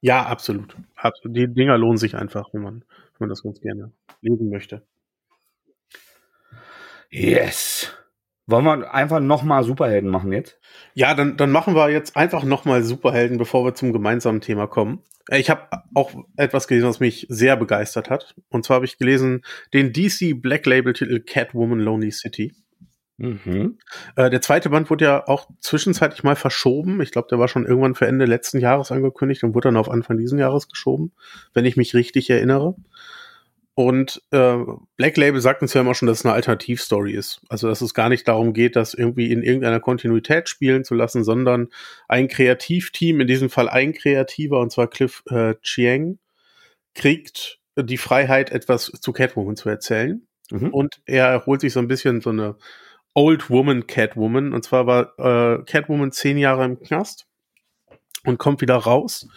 Ja, 0.01 0.25
absolut. 0.25 0.75
absolut. 0.95 1.35
Die 1.35 1.47
Dinger 1.53 1.77
lohnen 1.77 1.97
sich 1.97 2.15
einfach, 2.15 2.49
wenn 2.53 2.61
man, 2.61 2.73
wenn 2.73 3.27
man 3.27 3.29
das 3.29 3.43
ganz 3.43 3.61
gerne 3.61 3.91
lesen 4.21 4.49
möchte. 4.49 4.83
Yes. 7.09 7.93
Wollen 8.45 8.65
wir 8.65 8.93
einfach 8.93 9.19
nochmal 9.19 9.63
Superhelden 9.63 10.09
machen 10.09 10.31
jetzt? 10.31 10.59
Ja, 10.93 11.13
dann, 11.13 11.35
dann 11.35 11.51
machen 11.51 11.75
wir 11.75 11.89
jetzt 11.89 12.15
einfach 12.15 12.43
nochmal 12.43 12.83
Superhelden, 12.83 13.37
bevor 13.37 13.65
wir 13.65 13.75
zum 13.75 13.91
gemeinsamen 13.91 14.39
Thema 14.39 14.67
kommen. 14.67 15.03
Äh, 15.29 15.39
ich 15.39 15.49
habe 15.49 15.67
auch 15.93 16.13
etwas 16.37 16.67
gelesen, 16.67 16.87
was 16.87 16.99
mich 16.99 17.25
sehr 17.29 17.57
begeistert 17.57 18.09
hat. 18.09 18.35
Und 18.49 18.63
zwar 18.63 18.75
habe 18.75 18.85
ich 18.85 18.97
gelesen 18.97 19.43
den 19.73 19.91
DC 19.91 20.41
Black 20.41 20.65
Label 20.65 20.93
Titel 20.93 21.19
Catwoman 21.19 21.79
Lonely 21.79 22.11
City. 22.11 22.53
Mhm. 23.17 23.79
Äh, 24.15 24.29
der 24.29 24.41
zweite 24.41 24.69
Band 24.69 24.89
wurde 24.89 25.05
ja 25.05 25.27
auch 25.27 25.49
zwischenzeitlich 25.59 26.23
mal 26.23 26.35
verschoben. 26.35 27.01
Ich 27.01 27.11
glaube, 27.11 27.27
der 27.29 27.39
war 27.39 27.47
schon 27.47 27.65
irgendwann 27.65 27.95
für 27.95 28.07
Ende 28.07 28.25
letzten 28.25 28.59
Jahres 28.59 28.91
angekündigt 28.91 29.43
und 29.43 29.55
wurde 29.55 29.69
dann 29.69 29.77
auf 29.77 29.89
Anfang 29.89 30.17
diesen 30.17 30.37
Jahres 30.37 30.69
geschoben, 30.69 31.11
wenn 31.53 31.65
ich 31.65 31.77
mich 31.77 31.95
richtig 31.95 32.29
erinnere. 32.29 32.75
Und 33.73 34.23
äh, 34.31 34.57
Black 34.95 35.17
Label 35.17 35.39
sagt 35.39 35.61
uns 35.61 35.73
ja 35.75 35.81
immer 35.81 35.93
schon, 35.93 36.07
dass 36.07 36.19
es 36.19 36.25
eine 36.25 36.33
Alternativstory 36.33 37.13
ist. 37.13 37.41
Also 37.47 37.67
dass 37.67 37.81
es 37.81 37.93
gar 37.93 38.09
nicht 38.09 38.27
darum 38.27 38.53
geht, 38.53 38.75
das 38.75 38.95
irgendwie 38.95 39.31
in 39.31 39.43
irgendeiner 39.43 39.79
Kontinuität 39.79 40.49
spielen 40.49 40.83
zu 40.83 40.95
lassen, 40.95 41.23
sondern 41.23 41.69
ein 42.07 42.27
Kreativteam, 42.27 43.21
in 43.21 43.27
diesem 43.27 43.51
Fall 43.51 43.69
ein 43.69 43.93
Kreativer, 43.93 44.59
und 44.61 44.71
zwar 44.71 44.87
Cliff 44.87 45.23
äh, 45.29 45.53
Chiang, 45.61 46.17
kriegt 46.95 47.59
die 47.75 47.97
Freiheit, 47.97 48.51
etwas 48.51 48.85
zu 48.85 49.13
Catwoman 49.13 49.55
zu 49.55 49.69
erzählen. 49.69 50.27
Mhm. 50.49 50.69
Und 50.73 51.01
er 51.05 51.45
holt 51.45 51.61
sich 51.61 51.73
so 51.73 51.79
ein 51.79 51.87
bisschen 51.87 52.21
so 52.21 52.31
eine 52.31 52.55
Old 53.17 53.49
Woman 53.49 53.87
Catwoman. 53.87 54.53
Und 54.53 54.63
zwar 54.63 54.85
war 54.85 55.17
äh, 55.17 55.63
Catwoman 55.63 56.11
zehn 56.11 56.37
Jahre 56.37 56.65
im 56.65 56.79
Knast 56.79 57.25
und 58.25 58.37
kommt 58.37 58.61
wieder 58.61 58.75
raus. 58.75 59.27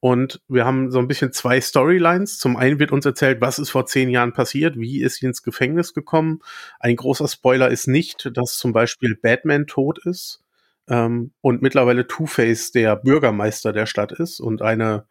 Und 0.00 0.42
wir 0.48 0.66
haben 0.66 0.90
so 0.90 0.98
ein 0.98 1.08
bisschen 1.08 1.32
zwei 1.32 1.58
Storylines. 1.58 2.38
Zum 2.38 2.58
einen 2.58 2.78
wird 2.78 2.92
uns 2.92 3.06
erzählt, 3.06 3.40
was 3.40 3.58
ist 3.58 3.70
vor 3.70 3.86
zehn 3.86 4.10
Jahren 4.10 4.34
passiert, 4.34 4.76
wie 4.76 5.00
ist 5.00 5.14
sie 5.14 5.26
ins 5.26 5.42
Gefängnis 5.42 5.94
gekommen. 5.94 6.40
Ein 6.78 6.96
großer 6.96 7.26
Spoiler 7.26 7.70
ist 7.70 7.86
nicht, 7.86 8.30
dass 8.34 8.58
zum 8.58 8.74
Beispiel 8.74 9.16
Batman 9.16 9.66
tot 9.66 9.98
ist 10.04 10.42
ähm, 10.88 11.32
und 11.40 11.62
mittlerweile 11.62 12.06
Two-Face 12.06 12.72
der 12.72 12.96
Bürgermeister 12.96 13.72
der 13.72 13.86
Stadt 13.86 14.12
ist 14.12 14.40
und 14.40 14.60
eine, 14.60 15.06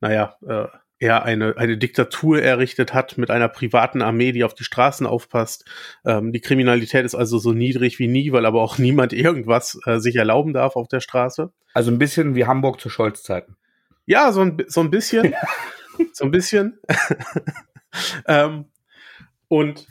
naja, 0.00 0.36
äh, 0.48 0.68
er 1.02 1.24
eine, 1.24 1.56
eine 1.56 1.76
Diktatur 1.76 2.40
errichtet 2.40 2.94
hat 2.94 3.18
mit 3.18 3.28
einer 3.28 3.48
privaten 3.48 4.02
Armee, 4.02 4.30
die 4.30 4.44
auf 4.44 4.54
die 4.54 4.62
Straßen 4.62 5.04
aufpasst. 5.04 5.64
Ähm, 6.04 6.32
die 6.32 6.40
Kriminalität 6.40 7.04
ist 7.04 7.16
also 7.16 7.38
so 7.38 7.52
niedrig 7.52 7.98
wie 7.98 8.06
nie, 8.06 8.30
weil 8.30 8.46
aber 8.46 8.62
auch 8.62 8.78
niemand 8.86 9.12
irgendwas 9.12 9.78
äh, 9.84 9.98
sich 9.98 10.14
erlauben 10.14 10.52
darf 10.52 10.76
auf 10.76 10.86
der 10.86 11.00
Straße. 11.00 11.52
Also 11.74 11.90
ein 11.90 11.98
bisschen 11.98 12.36
wie 12.36 12.46
Hamburg 12.46 12.80
zu 12.80 12.88
Scholz-Zeiten. 12.88 13.56
Ja, 14.06 14.30
so 14.30 14.42
ein, 14.42 14.62
so 14.68 14.80
ein 14.80 14.90
bisschen. 14.90 15.34
so 16.12 16.24
ein 16.24 16.30
bisschen. 16.30 16.78
ähm, 18.26 18.66
und 19.48 19.86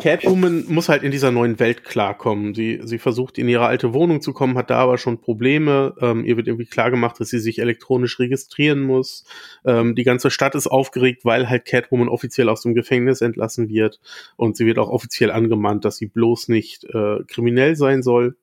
Catwoman 0.00 0.66
muss 0.68 0.88
halt 0.88 1.02
in 1.02 1.10
dieser 1.10 1.32
neuen 1.32 1.58
Welt 1.58 1.82
klarkommen. 1.82 2.54
Sie, 2.54 2.80
sie 2.84 2.98
versucht 2.98 3.38
in 3.38 3.48
ihre 3.48 3.66
alte 3.66 3.92
Wohnung 3.92 4.20
zu 4.20 4.32
kommen, 4.32 4.56
hat 4.56 4.70
da 4.70 4.78
aber 4.78 4.98
schon 4.98 5.20
Probleme. 5.20 5.94
Ähm, 6.00 6.24
ihr 6.24 6.36
wird 6.36 6.46
irgendwie 6.46 6.66
klar 6.66 6.90
gemacht, 6.90 7.18
dass 7.18 7.30
sie 7.30 7.40
sich 7.40 7.58
elektronisch 7.58 8.18
registrieren 8.20 8.82
muss. 8.82 9.24
Ähm, 9.64 9.94
die 9.94 10.04
ganze 10.04 10.30
Stadt 10.30 10.54
ist 10.54 10.68
aufgeregt, 10.68 11.24
weil 11.24 11.48
halt 11.48 11.64
Catwoman 11.64 12.08
offiziell 12.08 12.48
aus 12.48 12.62
dem 12.62 12.74
Gefängnis 12.74 13.20
entlassen 13.20 13.68
wird. 13.68 14.00
Und 14.36 14.56
sie 14.56 14.66
wird 14.66 14.78
auch 14.78 14.90
offiziell 14.90 15.30
angemahnt, 15.30 15.84
dass 15.84 15.96
sie 15.96 16.06
bloß 16.06 16.48
nicht 16.48 16.84
äh, 16.84 17.24
kriminell 17.26 17.74
sein 17.74 18.02
soll. 18.02 18.36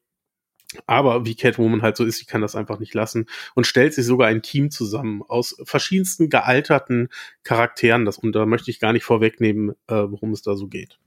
Aber 0.85 1.25
wie 1.25 1.35
Catwoman 1.35 1.81
halt 1.81 1.97
so 1.97 2.05
ist, 2.05 2.17
sie 2.17 2.25
kann 2.25 2.41
das 2.41 2.55
einfach 2.55 2.79
nicht 2.79 2.93
lassen 2.93 3.27
und 3.55 3.67
stellt 3.67 3.93
sich 3.93 4.05
sogar 4.05 4.27
ein 4.27 4.41
Team 4.41 4.71
zusammen 4.71 5.21
aus 5.23 5.57
verschiedensten 5.63 6.29
gealterten 6.29 7.09
Charakteren. 7.43 8.05
Das, 8.05 8.17
und 8.17 8.33
da 8.33 8.45
möchte 8.45 8.71
ich 8.71 8.79
gar 8.79 8.93
nicht 8.93 9.03
vorwegnehmen, 9.03 9.71
äh, 9.87 9.95
worum 9.95 10.31
es 10.31 10.41
da 10.41 10.55
so 10.55 10.67
geht. 10.67 10.99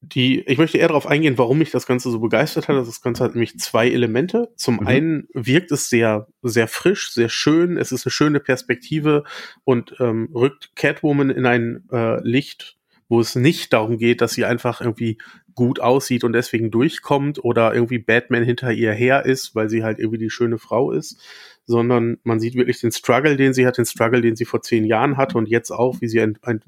Die, 0.00 0.40
ich 0.40 0.58
möchte 0.58 0.78
eher 0.78 0.88
darauf 0.88 1.06
eingehen, 1.06 1.36
warum 1.36 1.58
mich 1.58 1.70
das 1.70 1.86
Ganze 1.86 2.10
so 2.10 2.20
begeistert 2.20 2.68
hat. 2.68 2.76
Das 2.76 3.00
Ganze 3.00 3.24
hat 3.24 3.34
nämlich 3.34 3.58
zwei 3.58 3.90
Elemente. 3.90 4.52
Zum 4.56 4.76
mhm. 4.76 4.86
einen 4.86 5.28
wirkt 5.34 5.72
es 5.72 5.90
sehr, 5.90 6.28
sehr 6.42 6.68
frisch, 6.68 7.10
sehr 7.12 7.28
schön. 7.28 7.76
Es 7.76 7.90
ist 7.90 8.06
eine 8.06 8.12
schöne 8.12 8.40
Perspektive 8.40 9.24
und 9.64 9.96
ähm, 9.98 10.30
rückt 10.34 10.76
Catwoman 10.76 11.30
in 11.30 11.46
ein 11.46 11.88
äh, 11.90 12.20
Licht, 12.22 12.78
wo 13.08 13.20
es 13.20 13.34
nicht 13.34 13.72
darum 13.72 13.98
geht, 13.98 14.20
dass 14.20 14.32
sie 14.32 14.44
einfach 14.44 14.80
irgendwie 14.80 15.18
gut 15.54 15.80
aussieht 15.80 16.24
und 16.24 16.32
deswegen 16.32 16.70
durchkommt 16.70 17.42
oder 17.44 17.74
irgendwie 17.74 17.98
Batman 17.98 18.44
hinter 18.44 18.72
ihr 18.72 18.92
her 18.92 19.24
ist, 19.24 19.54
weil 19.54 19.68
sie 19.68 19.84
halt 19.84 19.98
irgendwie 19.98 20.18
die 20.18 20.30
schöne 20.30 20.58
Frau 20.58 20.90
ist, 20.90 21.20
sondern 21.66 22.18
man 22.24 22.40
sieht 22.40 22.54
wirklich 22.54 22.80
den 22.80 22.92
Struggle, 22.92 23.36
den 23.36 23.54
sie 23.54 23.66
hat, 23.66 23.78
den 23.78 23.86
Struggle, 23.86 24.20
den 24.20 24.36
sie 24.36 24.44
vor 24.44 24.62
zehn 24.62 24.84
Jahren 24.84 25.16
hatte 25.16 25.38
und 25.38 25.48
jetzt 25.48 25.70
auch, 25.70 26.00
wie 26.00 26.08
sie 26.08 26.20
ein, 26.20 26.38
ein 26.42 26.60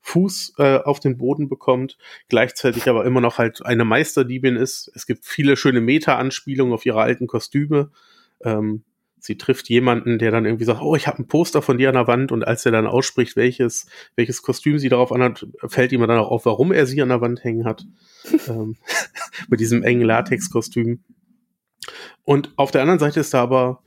Fuß 0.00 0.54
äh, 0.58 0.78
auf 0.78 0.98
den 0.98 1.16
Boden 1.16 1.48
bekommt, 1.48 1.96
gleichzeitig 2.28 2.88
aber 2.88 3.04
immer 3.04 3.20
noch 3.20 3.38
halt 3.38 3.64
eine 3.64 3.84
Meisterdiebin 3.84 4.56
ist. 4.56 4.90
Es 4.94 5.06
gibt 5.06 5.24
viele 5.24 5.56
schöne 5.56 5.80
Meta-Anspielungen 5.80 6.74
auf 6.74 6.84
ihre 6.84 7.00
alten 7.00 7.28
Kostüme. 7.28 7.90
Ähm, 8.44 8.82
sie 9.22 9.38
trifft 9.38 9.68
jemanden, 9.68 10.18
der 10.18 10.32
dann 10.32 10.44
irgendwie 10.44 10.64
sagt, 10.64 10.82
oh, 10.82 10.96
ich 10.96 11.06
habe 11.06 11.22
ein 11.22 11.28
Poster 11.28 11.62
von 11.62 11.78
dir 11.78 11.88
an 11.88 11.94
der 11.94 12.08
Wand 12.08 12.32
und 12.32 12.44
als 12.44 12.66
er 12.66 12.72
dann 12.72 12.88
ausspricht, 12.88 13.36
welches, 13.36 13.86
welches 14.16 14.42
Kostüm 14.42 14.80
sie 14.80 14.88
darauf 14.88 15.12
anhat, 15.12 15.46
fällt 15.68 15.92
ihm 15.92 16.00
dann 16.00 16.18
auch 16.18 16.30
auf, 16.30 16.44
warum 16.44 16.72
er 16.72 16.86
sie 16.86 17.00
an 17.00 17.08
der 17.08 17.20
Wand 17.20 17.44
hängen 17.44 17.64
hat. 17.64 17.86
ähm, 18.48 18.76
mit 19.48 19.60
diesem 19.60 19.84
engen 19.84 20.02
Latex-Kostüm. 20.02 21.04
Und 22.24 22.52
auf 22.56 22.72
der 22.72 22.82
anderen 22.82 22.98
Seite 22.98 23.20
ist 23.20 23.32
da 23.32 23.42
aber 23.42 23.84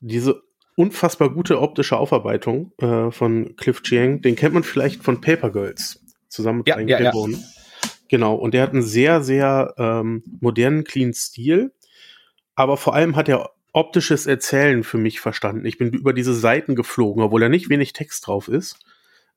diese 0.00 0.42
unfassbar 0.76 1.30
gute 1.30 1.60
optische 1.60 1.96
Aufarbeitung 1.96 2.72
äh, 2.78 3.10
von 3.10 3.56
Cliff 3.56 3.82
Chiang. 3.82 4.20
Den 4.20 4.36
kennt 4.36 4.52
man 4.52 4.64
vielleicht 4.64 5.02
von 5.02 5.22
Paper 5.22 5.50
Girls 5.50 6.04
zusammen 6.28 6.58
mit 6.58 6.68
ja, 6.68 6.78
ja, 6.78 7.00
ja. 7.00 7.12
Genau, 8.08 8.34
und 8.34 8.52
der 8.52 8.62
hat 8.62 8.72
einen 8.72 8.82
sehr, 8.82 9.22
sehr 9.22 9.74
ähm, 9.78 10.22
modernen, 10.40 10.84
clean 10.84 11.14
Stil. 11.14 11.72
Aber 12.54 12.76
vor 12.76 12.94
allem 12.94 13.16
hat 13.16 13.30
er 13.30 13.50
optisches 13.74 14.26
Erzählen 14.26 14.84
für 14.84 14.98
mich 14.98 15.20
verstanden. 15.20 15.66
Ich 15.66 15.78
bin 15.78 15.92
über 15.92 16.12
diese 16.12 16.32
Seiten 16.32 16.76
geflogen, 16.76 17.22
obwohl 17.22 17.40
da 17.40 17.48
nicht 17.48 17.68
wenig 17.68 17.92
Text 17.92 18.26
drauf 18.26 18.48
ist. 18.48 18.78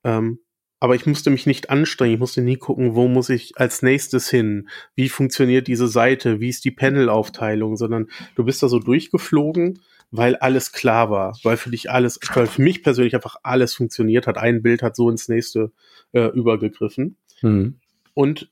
Ähm, 0.04 0.40
aber 0.80 0.94
ich 0.94 1.08
musste 1.08 1.32
mich 1.32 1.48
nicht 1.48 1.72
anstrengen. 1.72 2.14
Ich 2.14 2.20
musste 2.20 2.42
nie 2.42 2.58
gucken, 2.58 2.94
wo 2.94 3.08
muss 3.08 3.30
ich 3.30 3.58
als 3.58 3.82
nächstes 3.82 4.30
hin? 4.30 4.70
Wie 4.94 5.10
funktioniert 5.10 5.68
diese 5.68 5.88
Seite? 5.88 6.40
Wie 6.40 6.50
ist 6.50 6.66
die 6.66 6.72
Panelaufteilung? 6.72 7.78
Sondern 7.78 8.10
du 8.36 8.44
bist 8.44 8.62
da 8.62 8.68
so 8.68 8.78
durchgeflogen, 8.78 9.82
weil 10.12 10.36
alles 10.36 10.72
klar 10.72 11.10
war, 11.10 11.36
weil 11.44 11.58
für 11.58 11.72
dich 11.72 11.90
alles, 11.90 12.20
weil 12.36 12.46
für 12.46 12.62
mich 12.62 12.84
persönlich 12.84 13.16
einfach 13.16 13.38
alles 13.42 13.74
funktioniert 13.74 14.28
hat. 14.28 14.38
Ein 14.38 14.62
Bild 14.62 14.84
hat 14.84 14.96
so 14.96 15.10
ins 15.10 15.28
nächste 15.30 15.72
äh, 16.12 16.28
übergegriffen. 16.28 17.18
Mhm. 17.42 17.80
Und 18.14 18.52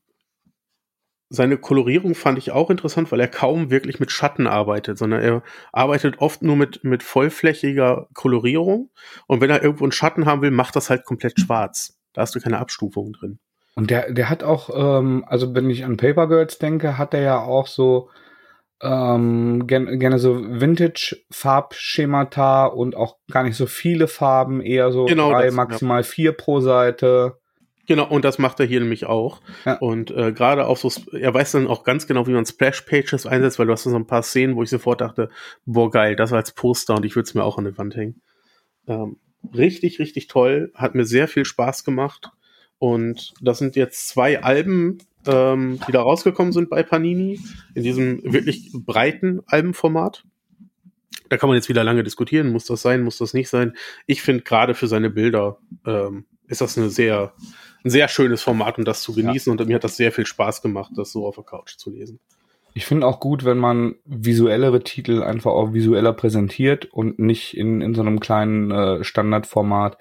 seine 1.30 1.58
Kolorierung 1.58 2.16
fand 2.16 2.38
ich 2.38 2.52
auch 2.52 2.70
interessant, 2.70 3.12
weil 3.12 3.20
er 3.20 3.28
kaum 3.28 3.72
wirklich 3.72 4.00
mit 4.00 4.12
Schatten 4.12 4.48
arbeitet, 4.48 4.98
sondern 4.98 5.22
er 5.22 5.44
arbeitet 5.72 6.20
oft 6.20 6.44
nur 6.44 6.56
mit, 6.56 6.84
mit 6.84 7.04
vollflächiger 7.04 8.08
Kolorierung. 8.14 8.92
Und 9.28 9.42
wenn 9.42 9.50
er 9.50 9.64
irgendwo 9.64 9.86
einen 9.86 9.92
Schatten 9.92 10.26
haben 10.26 10.42
will, 10.42 10.52
macht 10.52 10.76
das 10.76 10.90
halt 10.90 11.04
komplett 11.04 11.40
schwarz. 11.40 11.98
Da 12.14 12.22
hast 12.22 12.36
du 12.36 12.40
keine 12.40 12.60
Abstufung 12.60 13.14
drin. 13.14 13.40
Und 13.76 13.90
der, 13.90 14.14
der 14.14 14.30
hat 14.30 14.44
auch, 14.44 14.70
ähm, 14.74 15.26
also 15.28 15.54
wenn 15.54 15.70
ich 15.70 15.84
an 15.84 15.98
Paper 15.98 16.28
Girls 16.28 16.60
denke, 16.60 16.98
hat 16.98 17.14
er 17.14 17.22
ja 17.22 17.42
auch 17.42 17.68
so 17.68 18.10
ähm, 18.82 19.68
gerne, 19.68 19.98
gerne 19.98 20.20
so 20.20 20.38
Vintage-Farbschemata 20.38 22.68
und 22.68 22.96
auch 22.96 23.18
gar 23.32 23.44
nicht 23.44 23.58
so 23.58 23.66
viele 23.66 24.08
Farben, 24.08 24.62
eher 24.62 24.92
so 24.92 25.06
genau 25.06 25.32
drei, 25.32 25.48
das, 25.48 25.56
maximal 25.56 26.02
ja. 26.02 26.04
vier 26.04 26.34
pro 26.34 26.60
Seite. 26.60 27.40
Genau, 27.88 28.08
und 28.08 28.26
das 28.26 28.40
macht 28.40 28.60
er 28.60 28.66
hier 28.66 28.80
nämlich 28.80 29.06
auch. 29.06 29.42
Ja. 29.66 29.76
Und 29.78 30.12
äh, 30.12 30.32
gerade 30.32 30.68
auch 30.68 30.78
so, 30.78 30.92
er 31.12 31.34
weiß 31.34 31.52
dann 31.52 31.68
auch 31.68 31.84
ganz 31.84 32.08
genau, 32.08 32.26
wie 32.28 32.32
man 32.32 32.46
Splash-Pages 32.46 33.28
einsetzt, 33.28 33.60
weil 33.60 33.68
du 33.68 33.74
hast 33.74 33.84
so 33.84 33.96
ein 33.96 34.08
paar 34.08 34.24
Szenen, 34.24 34.56
wo 34.56 34.64
ich 34.64 34.70
sofort 34.70 35.02
dachte, 35.02 35.30
boah, 35.66 35.92
geil, 35.92 36.16
das 36.16 36.34
als 36.34 36.52
Poster 36.52 36.96
und 36.96 37.06
ich 37.06 37.16
würde 37.16 37.28
es 37.28 37.36
mir 37.36 37.44
auch 37.44 37.58
an 37.58 37.66
die 37.66 37.78
Wand 37.78 37.96
hängen. 37.96 38.22
Ähm, 38.88 39.18
richtig, 39.54 40.00
richtig 40.00 40.28
toll, 40.28 40.72
hat 40.74 40.96
mir 40.96 41.06
sehr 41.06 41.28
viel 41.28 41.46
Spaß 41.46 41.84
gemacht. 41.84 42.32
Und 42.80 43.34
das 43.42 43.60
sind 43.60 43.76
jetzt 43.76 44.10
zwei 44.10 44.42
Alben, 44.42 44.98
ähm, 45.28 45.80
die 45.88 45.92
da 45.92 46.02
rausgekommen 46.02 46.54
sind 46.54 46.70
bei 46.70 46.84
Panini, 46.84 47.40
in 47.74 47.84
diesem 47.84 48.22
wirklich 48.24 48.72
breiten 48.74 49.42
Albenformat. 49.46 50.24
Da 51.30 51.38
kann 51.38 51.50
man 51.50 51.56
jetzt 51.56 51.70
wieder 51.70 51.84
lange 51.84 52.04
diskutieren, 52.04 52.52
muss 52.52 52.66
das 52.66 52.82
sein, 52.82 53.02
muss 53.02 53.18
das 53.18 53.34
nicht 53.34 53.50
sein. 53.50 53.76
Ich 54.06 54.22
finde 54.22 54.44
gerade 54.44 54.76
für 54.76 54.88
seine 54.88 55.10
Bilder 55.10 55.58
ähm, 55.86 56.26
ist 56.48 56.62
das 56.62 56.78
eine 56.78 56.90
sehr, 56.90 57.34
ein 57.86 57.90
sehr 57.90 58.08
schönes 58.08 58.42
Format, 58.42 58.78
um 58.78 58.84
das 58.84 59.02
zu 59.02 59.14
genießen. 59.14 59.54
Ja. 59.54 59.62
Und 59.62 59.68
mir 59.68 59.76
hat 59.76 59.84
das 59.84 59.96
sehr 59.96 60.12
viel 60.12 60.26
Spaß 60.26 60.62
gemacht, 60.62 60.92
das 60.96 61.12
so 61.12 61.28
auf 61.28 61.36
der 61.36 61.44
Couch 61.44 61.78
zu 61.78 61.92
lesen. 61.92 62.20
Ich 62.74 62.86
finde 62.86 63.08
auch 63.08 63.22
gut, 63.22 63.46
wenn 63.46 63.58
man 63.58 63.96
visuellere 64.04 64.84
Titel 64.84 65.24
einfach 65.24 65.52
auch 65.52 65.74
visueller 65.74 66.12
präsentiert 66.12 66.86
und 66.86 67.20
nicht 67.20 67.56
in, 67.56 67.80
in 67.80 67.96
so 67.96 68.02
einem 68.02 68.20
kleinen 68.20 68.72
äh, 68.72 69.04
Standardformat. 69.04 69.98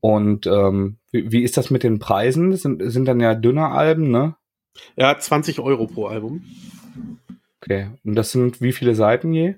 Und 0.00 0.46
ähm, 0.46 0.96
wie, 1.12 1.32
wie 1.32 1.42
ist 1.42 1.56
das 1.56 1.70
mit 1.70 1.82
den 1.82 1.98
Preisen? 1.98 2.50
Das 2.50 2.62
sind, 2.62 2.82
sind 2.90 3.06
dann 3.06 3.20
ja 3.20 3.34
dünner 3.34 3.72
Alben, 3.72 4.10
ne? 4.10 4.34
Ja, 4.96 5.18
20 5.18 5.60
Euro 5.60 5.86
pro 5.86 6.06
Album. 6.06 6.44
Okay. 7.62 7.90
Und 8.04 8.16
das 8.16 8.32
sind 8.32 8.60
wie 8.60 8.72
viele 8.72 8.94
Seiten 8.94 9.32
je? 9.32 9.54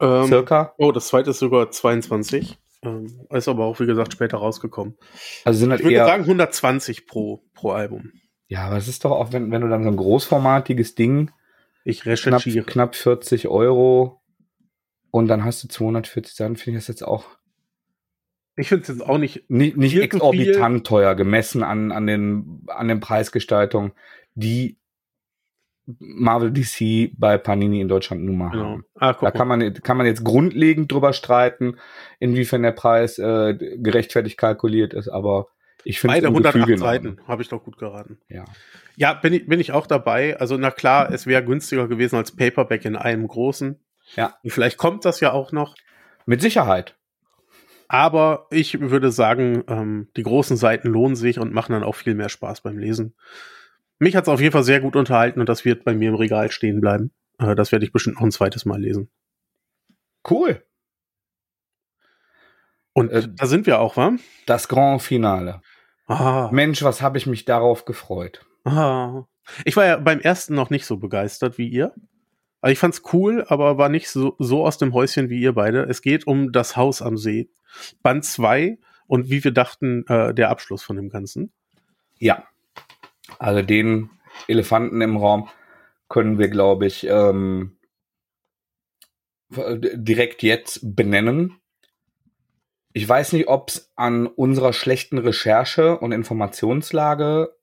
Ähm, 0.00 0.26
Circa? 0.26 0.74
Oh, 0.78 0.92
das 0.92 1.08
zweite 1.08 1.30
ist 1.30 1.38
sogar 1.38 1.70
22. 1.70 2.58
Ähm, 2.84 3.26
ist 3.30 3.48
aber 3.48 3.64
auch, 3.64 3.80
wie 3.80 3.86
gesagt, 3.86 4.12
später 4.12 4.38
rausgekommen. 4.38 4.96
Also 5.44 5.60
sind 5.60 5.70
halt 5.70 5.80
ich 5.80 5.86
würde 5.86 6.04
sagen 6.04 6.22
120 6.22 7.06
pro, 7.06 7.42
pro 7.54 7.72
Album. 7.72 8.12
Ja, 8.48 8.66
aber 8.66 8.76
es 8.76 8.88
ist 8.88 9.04
doch 9.04 9.12
auch, 9.12 9.32
wenn, 9.32 9.50
wenn 9.50 9.62
du 9.62 9.68
dann 9.68 9.84
so 9.84 9.90
ein 9.90 9.96
großformatiges 9.96 10.94
Ding. 10.94 11.30
Ich 11.84 12.06
recherchiere. 12.06 12.64
Knapp, 12.64 12.92
knapp 12.92 12.94
40 12.96 13.48
Euro 13.48 14.22
und 15.10 15.28
dann 15.28 15.44
hast 15.44 15.62
du 15.62 15.68
240 15.68 16.34
Seiten, 16.34 16.56
finde 16.56 16.78
ich 16.78 16.84
das 16.84 16.88
jetzt 16.88 17.02
auch. 17.02 17.26
Ich 18.56 18.68
finde 18.68 18.82
es 18.82 18.88
jetzt 18.88 19.02
auch 19.02 19.18
nicht. 19.18 19.48
Nicht, 19.48 19.76
nicht 19.76 19.96
exorbitant 19.96 20.86
teuer, 20.86 21.14
gemessen 21.14 21.62
an, 21.62 21.92
an, 21.92 22.06
den, 22.06 22.64
an 22.68 22.88
den 22.88 23.00
Preisgestaltungen, 23.00 23.92
die 24.34 24.78
Marvel 25.86 26.50
DC 26.50 27.12
bei 27.18 27.36
Panini 27.38 27.80
in 27.80 27.88
Deutschland 27.88 28.22
nun 28.22 28.38
mal 28.38 28.50
genau. 28.50 28.64
haben. 28.64 28.84
Ah, 28.94 29.12
da 29.12 29.30
kann 29.30 29.48
man, 29.48 29.74
kann 29.74 29.96
man 29.96 30.06
jetzt 30.06 30.24
grundlegend 30.24 30.90
drüber 30.90 31.12
streiten, 31.12 31.76
inwiefern 32.18 32.62
der 32.62 32.72
Preis 32.72 33.18
äh, 33.18 33.54
gerechtfertigt 33.54 34.38
kalkuliert 34.38 34.94
ist, 34.94 35.08
aber 35.08 35.48
ich 35.84 36.00
finde 36.00 36.14
Beide 36.14 36.28
108 36.28 36.78
Seiten 36.78 37.20
habe 37.28 37.42
ich 37.42 37.48
doch 37.48 37.62
gut 37.62 37.76
geraten. 37.76 38.18
Ja, 38.28 38.44
ja 38.96 39.12
bin, 39.12 39.34
ich, 39.34 39.46
bin 39.46 39.60
ich 39.60 39.72
auch 39.72 39.86
dabei. 39.86 40.38
Also 40.40 40.56
na 40.56 40.70
klar, 40.70 41.12
es 41.12 41.26
wäre 41.26 41.44
günstiger 41.44 41.88
gewesen 41.88 42.16
als 42.16 42.34
Paperback 42.34 42.86
in 42.86 42.96
einem 42.96 43.28
großen. 43.28 43.78
Ja. 44.16 44.34
Und 44.42 44.50
vielleicht 44.50 44.78
kommt 44.78 45.04
das 45.04 45.20
ja 45.20 45.32
auch 45.32 45.52
noch. 45.52 45.76
Mit 46.26 46.40
Sicherheit. 46.40 46.96
Aber 47.86 48.46
ich 48.50 48.80
würde 48.80 49.10
sagen, 49.10 49.62
ähm, 49.68 50.08
die 50.16 50.22
großen 50.22 50.56
Seiten 50.56 50.88
lohnen 50.88 51.16
sich 51.16 51.38
und 51.38 51.52
machen 51.52 51.72
dann 51.72 51.84
auch 51.84 51.94
viel 51.94 52.14
mehr 52.14 52.30
Spaß 52.30 52.62
beim 52.62 52.78
Lesen. 52.78 53.14
Mich 53.98 54.16
hat 54.16 54.24
es 54.24 54.28
auf 54.28 54.40
jeden 54.40 54.52
Fall 54.52 54.64
sehr 54.64 54.80
gut 54.80 54.96
unterhalten 54.96 55.40
und 55.40 55.48
das 55.48 55.64
wird 55.64 55.84
bei 55.84 55.94
mir 55.94 56.10
im 56.10 56.14
Regal 56.14 56.50
stehen 56.50 56.80
bleiben. 56.80 57.12
Äh, 57.38 57.54
das 57.54 57.72
werde 57.72 57.84
ich 57.84 57.92
bestimmt 57.92 58.16
noch 58.16 58.22
ein 58.22 58.32
zweites 58.32 58.64
Mal 58.64 58.80
lesen. 58.80 59.10
Cool. 60.28 60.62
Und 62.92 63.10
äh, 63.10 63.28
da 63.28 63.46
sind 63.46 63.66
wir 63.66 63.80
auch, 63.80 63.96
wa? 63.96 64.12
Das 64.46 64.68
Grand 64.68 65.02
Finale. 65.02 65.60
Ah. 66.06 66.48
Mensch, 66.52 66.82
was 66.82 67.02
habe 67.02 67.18
ich 67.18 67.26
mich 67.26 67.44
darauf 67.44 67.84
gefreut. 67.84 68.46
Ah. 68.64 69.24
Ich 69.64 69.76
war 69.76 69.84
ja 69.84 69.96
beim 69.96 70.20
ersten 70.20 70.54
noch 70.54 70.70
nicht 70.70 70.86
so 70.86 70.96
begeistert 70.96 71.58
wie 71.58 71.68
ihr. 71.68 71.94
Also 72.60 72.72
ich 72.72 72.78
fand's 72.78 73.02
cool, 73.12 73.44
aber 73.48 73.76
war 73.76 73.90
nicht 73.90 74.08
so, 74.08 74.36
so 74.38 74.64
aus 74.64 74.78
dem 74.78 74.94
Häuschen 74.94 75.28
wie 75.28 75.40
ihr 75.40 75.52
beide. 75.52 75.82
Es 75.82 76.00
geht 76.00 76.26
um 76.26 76.50
das 76.50 76.76
Haus 76.76 77.02
am 77.02 77.18
See. 77.18 77.50
Band 78.02 78.24
2 78.24 78.78
und 79.06 79.28
wie 79.28 79.44
wir 79.44 79.52
dachten, 79.52 80.06
äh, 80.06 80.32
der 80.32 80.48
Abschluss 80.48 80.82
von 80.82 80.96
dem 80.96 81.10
Ganzen. 81.10 81.52
Ja. 82.18 82.44
Also 83.38 83.62
den 83.62 84.10
Elefanten 84.48 85.00
im 85.00 85.16
Raum 85.16 85.48
können 86.08 86.38
wir, 86.38 86.48
glaube 86.48 86.86
ich, 86.86 87.06
ähm, 87.08 87.76
direkt 89.50 90.42
jetzt 90.42 90.96
benennen. 90.96 91.60
Ich 92.92 93.08
weiß 93.08 93.32
nicht, 93.32 93.48
ob 93.48 93.70
es 93.70 93.92
an 93.96 94.26
unserer 94.26 94.72
schlechten 94.72 95.18
Recherche 95.18 95.98
und 95.98 96.12
Informationslage 96.12 97.54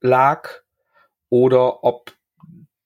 lag 0.00 0.48
oder 1.28 1.82
ob 1.82 2.12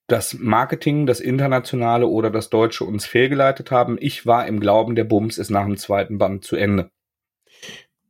das 0.07 0.32
Marketing, 0.32 1.05
das 1.05 1.20
internationale 1.20 2.07
oder 2.07 2.30
das 2.30 2.49
deutsche 2.49 2.84
uns 2.84 3.05
fehlgeleitet 3.05 3.70
haben. 3.70 3.99
Ich 4.01 4.24
war 4.24 4.46
im 4.46 4.59
Glauben, 4.61 4.94
der 4.94 5.05
Bums 5.05 5.36
ist 5.36 5.51
nach 5.51 5.66
dem 5.66 5.76
zweiten 5.76 6.16
Band 6.16 6.44
zu 6.44 6.57
Ende. 6.57 6.90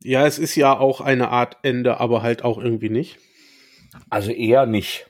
Ja, 0.01 0.25
es 0.25 0.39
ist 0.39 0.55
ja 0.55 0.79
auch 0.79 1.01
eine 1.01 1.27
Art 1.29 1.57
Ende, 1.61 1.99
aber 1.99 2.21
halt 2.21 2.45
auch 2.45 2.57
irgendwie 2.57 2.89
nicht. 2.89 3.19
Also 4.09 4.31
eher 4.31 4.65
nicht. 4.65 5.09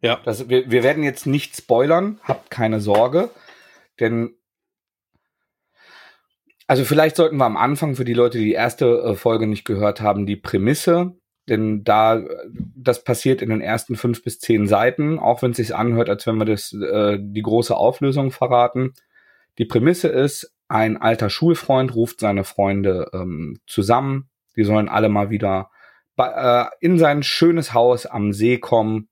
Ja. 0.00 0.20
Das, 0.24 0.48
wir, 0.48 0.70
wir 0.70 0.82
werden 0.82 1.04
jetzt 1.04 1.26
nicht 1.26 1.56
spoilern, 1.56 2.20
habt 2.24 2.50
keine 2.50 2.80
Sorge, 2.80 3.30
denn 4.00 4.34
also 6.66 6.84
vielleicht 6.84 7.16
sollten 7.16 7.36
wir 7.36 7.44
am 7.44 7.56
Anfang 7.56 7.96
für 7.96 8.04
die 8.04 8.14
Leute, 8.14 8.38
die 8.38 8.46
die 8.46 8.52
erste 8.52 8.86
äh, 8.86 9.14
Folge 9.14 9.46
nicht 9.46 9.64
gehört 9.64 10.00
haben, 10.00 10.26
die 10.26 10.36
Prämisse, 10.36 11.16
denn 11.48 11.84
da 11.84 12.22
das 12.76 13.04
passiert 13.04 13.42
in 13.42 13.50
den 13.50 13.60
ersten 13.60 13.96
fünf 13.96 14.22
bis 14.22 14.38
zehn 14.38 14.66
Seiten, 14.66 15.18
auch 15.18 15.42
wenn 15.42 15.50
es 15.50 15.58
sich 15.58 15.74
anhört, 15.74 16.08
als 16.08 16.26
wenn 16.26 16.36
wir 16.36 16.44
das 16.44 16.72
äh, 16.72 17.18
die 17.20 17.42
große 17.42 17.76
Auflösung 17.76 18.30
verraten. 18.30 18.94
Die 19.58 19.64
Prämisse 19.64 20.08
ist, 20.08 20.54
ein 20.68 20.96
alter 20.96 21.28
Schulfreund 21.28 21.94
ruft 21.94 22.20
seine 22.20 22.44
Freunde 22.44 23.10
ähm, 23.12 23.58
zusammen, 23.66 24.30
die 24.56 24.64
sollen 24.64 24.88
alle 24.88 25.08
mal 25.08 25.30
wieder 25.30 25.70
äh, 26.18 26.64
in 26.80 26.98
sein 26.98 27.22
schönes 27.22 27.74
Haus 27.74 28.06
am 28.06 28.32
See 28.32 28.58
kommen. 28.58 29.08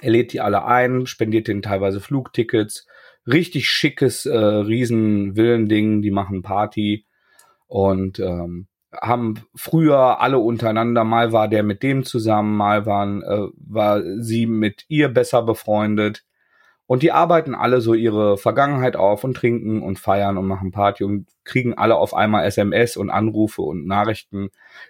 Er 0.00 0.10
lädt 0.10 0.32
die 0.32 0.40
alle 0.40 0.64
ein, 0.64 1.06
spendiert 1.06 1.48
denen 1.48 1.62
teilweise 1.62 2.00
Flugtickets. 2.00 2.86
Richtig 3.26 3.68
schickes 3.68 4.26
äh, 4.26 4.36
Riesen-Villending, 4.36 6.02
die 6.02 6.10
machen 6.10 6.42
Party 6.42 7.06
und 7.66 8.18
ähm, 8.20 8.68
haben 8.92 9.42
früher 9.54 10.20
alle 10.20 10.38
untereinander, 10.38 11.04
mal 11.04 11.32
war 11.32 11.48
der 11.48 11.62
mit 11.62 11.82
dem 11.82 12.04
zusammen, 12.04 12.56
mal 12.56 12.86
waren, 12.86 13.22
äh, 13.22 13.48
war 13.56 14.02
sie 14.20 14.46
mit 14.46 14.84
ihr 14.88 15.08
besser 15.08 15.42
befreundet. 15.42 16.24
Und 16.88 17.02
die 17.02 17.12
arbeiten 17.12 17.54
alle 17.54 17.82
so 17.82 17.92
ihre 17.92 18.38
Vergangenheit 18.38 18.96
auf 18.96 19.22
und 19.22 19.36
trinken 19.36 19.82
und 19.82 19.98
feiern 19.98 20.38
und 20.38 20.46
machen 20.46 20.70
Party 20.70 21.04
und 21.04 21.28
kriegen 21.44 21.74
alle 21.74 21.96
auf 21.96 22.14
einmal 22.14 22.46
SMS 22.46 22.96
und 22.96 23.10
Anrufe 23.10 23.60
und 23.60 23.86
Nachrichten, 23.86 24.48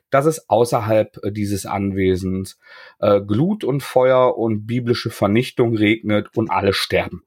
dass 0.08 0.24
es 0.24 0.48
außerhalb 0.48 1.18
äh, 1.24 1.32
dieses 1.32 1.66
Anwesens 1.66 2.56
äh, 3.00 3.20
Glut 3.20 3.64
und 3.64 3.82
Feuer 3.82 4.38
und 4.38 4.64
biblische 4.64 5.10
Vernichtung 5.10 5.74
regnet 5.74 6.28
und 6.36 6.52
alle 6.52 6.72
sterben. 6.72 7.24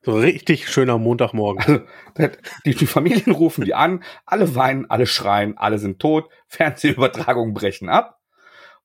So 0.00 0.18
richtig 0.18 0.68
schöner 0.68 0.98
Montagmorgen. 0.98 1.86
Also, 2.16 2.36
die, 2.66 2.74
die 2.74 2.86
Familien 2.86 3.32
rufen 3.32 3.64
die 3.64 3.74
an, 3.74 4.02
alle 4.26 4.56
weinen, 4.56 4.90
alle 4.90 5.06
schreien, 5.06 5.56
alle 5.56 5.78
sind 5.78 6.00
tot, 6.00 6.28
Fernsehübertragungen 6.48 7.54
brechen 7.54 7.88
ab. 7.88 8.18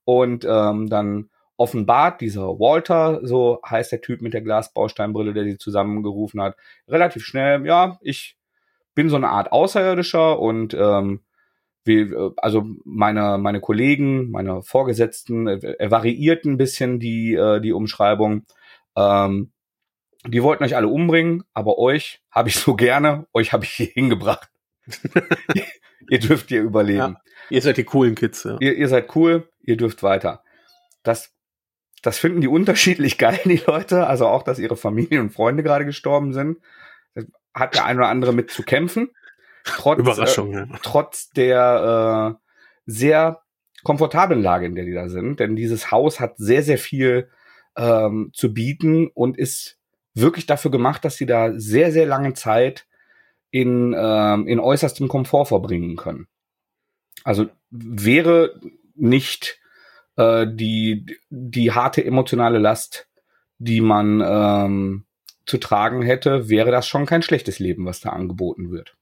Und 0.04 0.46
ähm, 0.48 0.88
dann 0.88 1.32
offenbart 1.58 2.22
dieser 2.22 2.60
Walter, 2.60 3.20
so 3.24 3.60
heißt 3.68 3.92
der 3.92 4.02
Typ 4.02 4.22
mit 4.22 4.34
der 4.34 4.42
Glasbausteinbrille, 4.42 5.34
der 5.34 5.44
sie 5.44 5.58
zusammengerufen 5.58 6.42
hat, 6.42 6.56
relativ 6.88 7.24
schnell, 7.24 7.66
ja, 7.66 7.98
ich 8.02 8.38
bin 8.96 9.10
so 9.10 9.16
eine 9.16 9.30
Art 9.30 9.52
Außerirdischer 9.52 10.40
und 10.40 10.74
ähm, 10.74 11.22
wie, 11.84 12.14
also 12.38 12.66
meine, 12.84 13.38
meine 13.38 13.62
Kollegen, 13.62 14.30
meine 14.30 14.62
Vorgesetzten, 14.62 15.48
äh, 15.48 15.76
er 15.80 15.90
variiert 15.90 16.46
ein 16.46 16.58
bisschen 16.58 17.00
die, 17.00 17.34
äh, 17.34 17.62
die 17.62 17.72
Umschreibung. 17.72 18.46
Ähm, 18.96 19.52
die 20.26 20.44
wollten 20.44 20.64
euch 20.64 20.76
alle 20.76 20.90
umbringen, 20.90 21.44
aber 21.54 21.78
euch 21.78 22.22
habe 22.30 22.50
ich 22.50 22.58
so 22.58 22.76
gerne, 22.76 23.28
euch 23.34 23.54
habe 23.54 23.64
ich 23.64 23.72
hier 23.72 23.86
hingebracht. 23.88 24.50
ihr 26.10 26.20
dürft 26.20 26.50
hier 26.50 26.62
überleben. 26.62 26.98
Ja, 26.98 27.22
ihr 27.50 27.62
seid 27.62 27.78
die 27.78 27.84
coolen 27.84 28.16
Kids. 28.16 28.44
Ja. 28.44 28.58
Ihr, 28.60 28.76
ihr 28.76 28.88
seid 28.88 29.16
cool, 29.16 29.50
ihr 29.62 29.78
dürft 29.78 30.04
weiter. 30.04 30.44
Das, 31.04 31.34
das 32.02 32.18
finden 32.18 32.42
die 32.42 32.48
unterschiedlich 32.48 33.18
geil, 33.18 33.40
die 33.46 33.62
Leute. 33.66 34.08
Also 34.08 34.28
auch, 34.28 34.44
dass 34.44 34.60
ihre 34.60 34.78
Familien 34.78 35.22
und 35.22 35.30
Freunde 35.32 35.64
gerade 35.64 35.86
gestorben 35.86 36.34
sind. 36.34 36.60
Das 37.14 37.26
hat 37.54 37.76
der 37.76 37.86
ein 37.86 37.98
oder 37.98 38.10
andere 38.10 38.34
mit 38.34 38.52
zu 38.52 38.64
kämpfen. 38.64 39.10
Trotz, 39.64 40.00
Überraschung, 40.00 40.54
äh, 40.54 40.58
ja. 40.60 40.68
Trotz 40.82 41.30
der 41.32 42.38
äh, 42.38 42.44
sehr 42.86 43.42
komfortablen 43.84 44.42
Lage, 44.42 44.66
in 44.66 44.76
der 44.76 44.86
die 44.86 44.94
da 44.94 45.10
sind. 45.10 45.40
Denn 45.40 45.56
dieses 45.56 45.92
Haus 45.92 46.20
hat 46.20 46.38
sehr, 46.38 46.64
sehr 46.64 46.78
viel 46.78 47.30
ähm, 47.76 48.32
zu 48.34 48.54
bieten 48.54 49.08
und 49.14 49.38
ist 49.38 49.78
wirklich 50.14 50.46
dafür 50.46 50.72
gemacht, 50.72 51.06
dass 51.06 51.18
sie 51.18 51.26
da 51.26 51.54
sehr, 51.58 51.92
sehr 51.92 52.06
lange 52.06 52.34
Zeit 52.34 52.88
in, 53.52 53.96
ähm, 53.98 54.48
in 54.48 54.60
äußerstem 54.60 55.08
Komfort 55.08 55.46
verbringen 55.46 55.96
können. 55.96 56.28
Also 57.24 57.48
wäre 57.70 58.60
nicht 58.96 59.60
äh, 60.18 60.46
die, 60.50 61.06
die 61.30 61.72
harte 61.72 62.04
emotionale 62.04 62.60
Last, 62.60 63.08
die 63.58 63.82
man 63.82 64.22
ähm, 64.22 65.06
zu 65.46 65.58
tragen 65.58 66.02
hätte, 66.02 66.50
wäre 66.50 66.72
das 66.72 66.88
schon 66.88 67.06
kein 67.06 67.22
schlechtes 67.22 67.60
Leben, 67.60 67.86
was 67.86 68.02
da 68.02 68.10
angeboten 68.10 68.72
wird. 68.72 68.96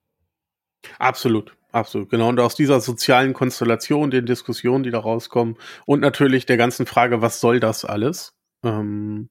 Absolut, 1.00 1.56
absolut, 1.72 2.10
genau. 2.10 2.30
Und 2.30 2.40
aus 2.40 2.56
dieser 2.56 2.80
sozialen 2.80 3.34
Konstellation, 3.34 4.12
den 4.12 4.28
Diskussionen, 4.28 4.84
die 4.84 4.92
da 4.92 5.00
rauskommen 5.00 5.58
und 5.86 6.02
natürlich 6.02 6.46
der 6.46 6.58
ganzen 6.58 6.86
Frage, 6.86 7.22
was 7.22 7.40
soll 7.40 7.60
das 7.60 7.86
alles? 7.86 8.34
Ähm, 8.64 9.30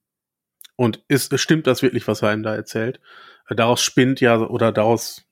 und 0.76 1.04
ist, 1.08 1.38
stimmt 1.38 1.66
das 1.68 1.82
wirklich, 1.82 2.08
was 2.08 2.22
er 2.22 2.34
ihm 2.34 2.42
da 2.42 2.54
erzählt? 2.54 3.00
Äh, 3.48 3.54
daraus 3.54 3.82
spinnt 3.82 4.20
ja 4.20 4.38
oder 4.38 4.72
daraus 4.72 5.24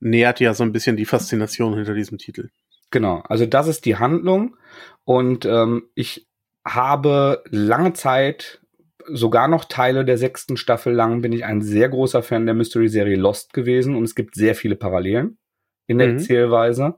nähert 0.00 0.40
ja 0.40 0.54
so 0.54 0.64
ein 0.64 0.72
bisschen 0.72 0.96
die 0.96 1.06
Faszination 1.06 1.74
hinter 1.74 1.94
diesem 1.94 2.18
Titel. 2.18 2.50
Genau, 2.90 3.22
also 3.28 3.46
das 3.46 3.68
ist 3.68 3.84
die 3.84 3.96
Handlung 3.96 4.56
und 5.04 5.44
ähm, 5.44 5.88
ich 5.94 6.28
habe 6.64 7.42
lange 7.48 7.92
Zeit, 7.92 8.60
sogar 9.06 9.48
noch 9.48 9.64
Teile 9.64 10.04
der 10.04 10.18
sechsten 10.18 10.56
Staffel 10.56 10.92
lang, 10.92 11.22
bin 11.22 11.32
ich 11.32 11.44
ein 11.44 11.62
sehr 11.62 11.88
großer 11.88 12.22
Fan 12.22 12.46
der 12.46 12.54
Mystery-Serie 12.54 13.16
Lost 13.16 13.52
gewesen 13.52 13.96
und 13.96 14.04
es 14.04 14.14
gibt 14.14 14.34
sehr 14.34 14.54
viele 14.54 14.76
Parallelen 14.76 15.38
in 15.86 15.98
der 15.98 16.08
mhm. 16.08 16.14
Erzählweise. 16.14 16.96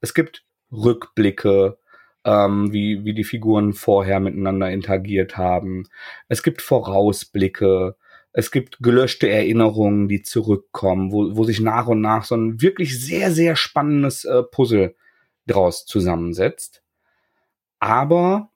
Es 0.00 0.14
gibt 0.14 0.44
Rückblicke, 0.72 1.78
ähm, 2.24 2.72
wie, 2.72 3.04
wie 3.04 3.14
die 3.14 3.24
Figuren 3.24 3.72
vorher 3.72 4.20
miteinander 4.20 4.70
interagiert 4.70 5.36
haben. 5.36 5.84
Es 6.28 6.42
gibt 6.42 6.62
Vorausblicke. 6.62 7.96
Es 8.32 8.50
gibt 8.50 8.78
gelöschte 8.80 9.28
Erinnerungen, 9.28 10.08
die 10.08 10.22
zurückkommen, 10.22 11.10
wo, 11.12 11.36
wo 11.36 11.44
sich 11.44 11.60
nach 11.60 11.88
und 11.88 12.00
nach 12.00 12.24
so 12.24 12.36
ein 12.36 12.62
wirklich 12.62 13.04
sehr, 13.04 13.32
sehr 13.32 13.56
spannendes 13.56 14.24
äh, 14.24 14.42
Puzzle 14.44 14.94
draus 15.50 15.84
zusammensetzt. 15.86 16.82
Aber 17.78 18.50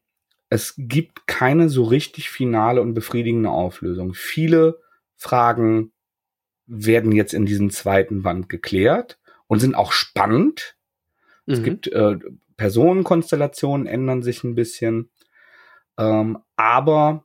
es 0.51 0.75
gibt 0.77 1.27
keine 1.27 1.69
so 1.69 1.85
richtig 1.85 2.31
finale 2.31 2.81
und 2.81 2.95
befriedigende 2.95 3.51
Auflösung. 3.51 4.15
Viele 4.15 4.81
Fragen 5.17 5.93
werden 6.67 7.13
jetzt 7.13 7.35
in 7.35 7.47
diesem 7.47 7.71
zweiten 7.71 8.23
Band 8.23 8.49
geklärt 8.49 9.19
und 9.47 9.59
sind 9.61 9.75
auch 9.75 9.93
spannend. 9.93 10.77
Mhm. 11.47 11.55
Es 11.55 11.63
gibt 11.63 11.89
äh, 11.89 12.19
Personenkonstellationen 12.57 13.87
ändern 13.87 14.23
sich 14.23 14.45
ein 14.45 14.55
bisschen, 14.55 15.11
ähm, 15.99 16.39
aber 16.57 17.25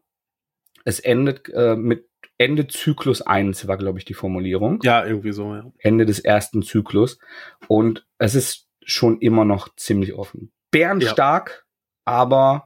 es 0.86 1.00
endet 1.00 1.50
äh, 1.50 1.76
mit 1.76 2.10
Ende 2.38 2.68
Zyklus 2.68 3.22
1 3.22 3.68
war, 3.68 3.78
glaube 3.78 4.00
ich, 4.00 4.06
die 4.06 4.14
Formulierung. 4.14 4.80
Ja, 4.82 5.06
irgendwie 5.06 5.34
so, 5.34 5.54
ja. 5.54 5.72
Ende 5.78 6.06
des 6.06 6.20
ersten 6.20 6.64
Zyklus. 6.64 7.20
Und 7.68 8.08
es 8.18 8.34
ist 8.34 8.69
schon 8.84 9.20
immer 9.20 9.46
noch 9.46 9.76
ziemlich 9.76 10.14
offen. 10.14 10.52
Bärenstark, 10.72 11.66
ja. 12.08 12.14
aber 12.14 12.66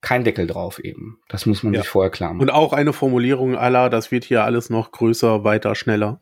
kein 0.00 0.24
Deckel 0.24 0.46
drauf 0.46 0.78
eben. 0.78 1.20
Das 1.28 1.46
muss 1.46 1.62
man 1.62 1.74
ja. 1.74 1.80
sich 1.80 1.88
vorher 1.88 2.10
klar 2.10 2.32
machen. 2.32 2.42
Und 2.42 2.50
auch 2.50 2.72
eine 2.72 2.92
Formulierung 2.92 3.56
aller, 3.56 3.90
das 3.90 4.12
wird 4.12 4.24
hier 4.24 4.44
alles 4.44 4.70
noch 4.70 4.92
größer, 4.92 5.42
weiter, 5.44 5.74
schneller. 5.74 6.20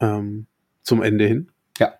Ähm, 0.00 0.46
zum 0.82 1.02
Ende 1.02 1.26
hin. 1.26 1.50
Ja. 1.78 1.94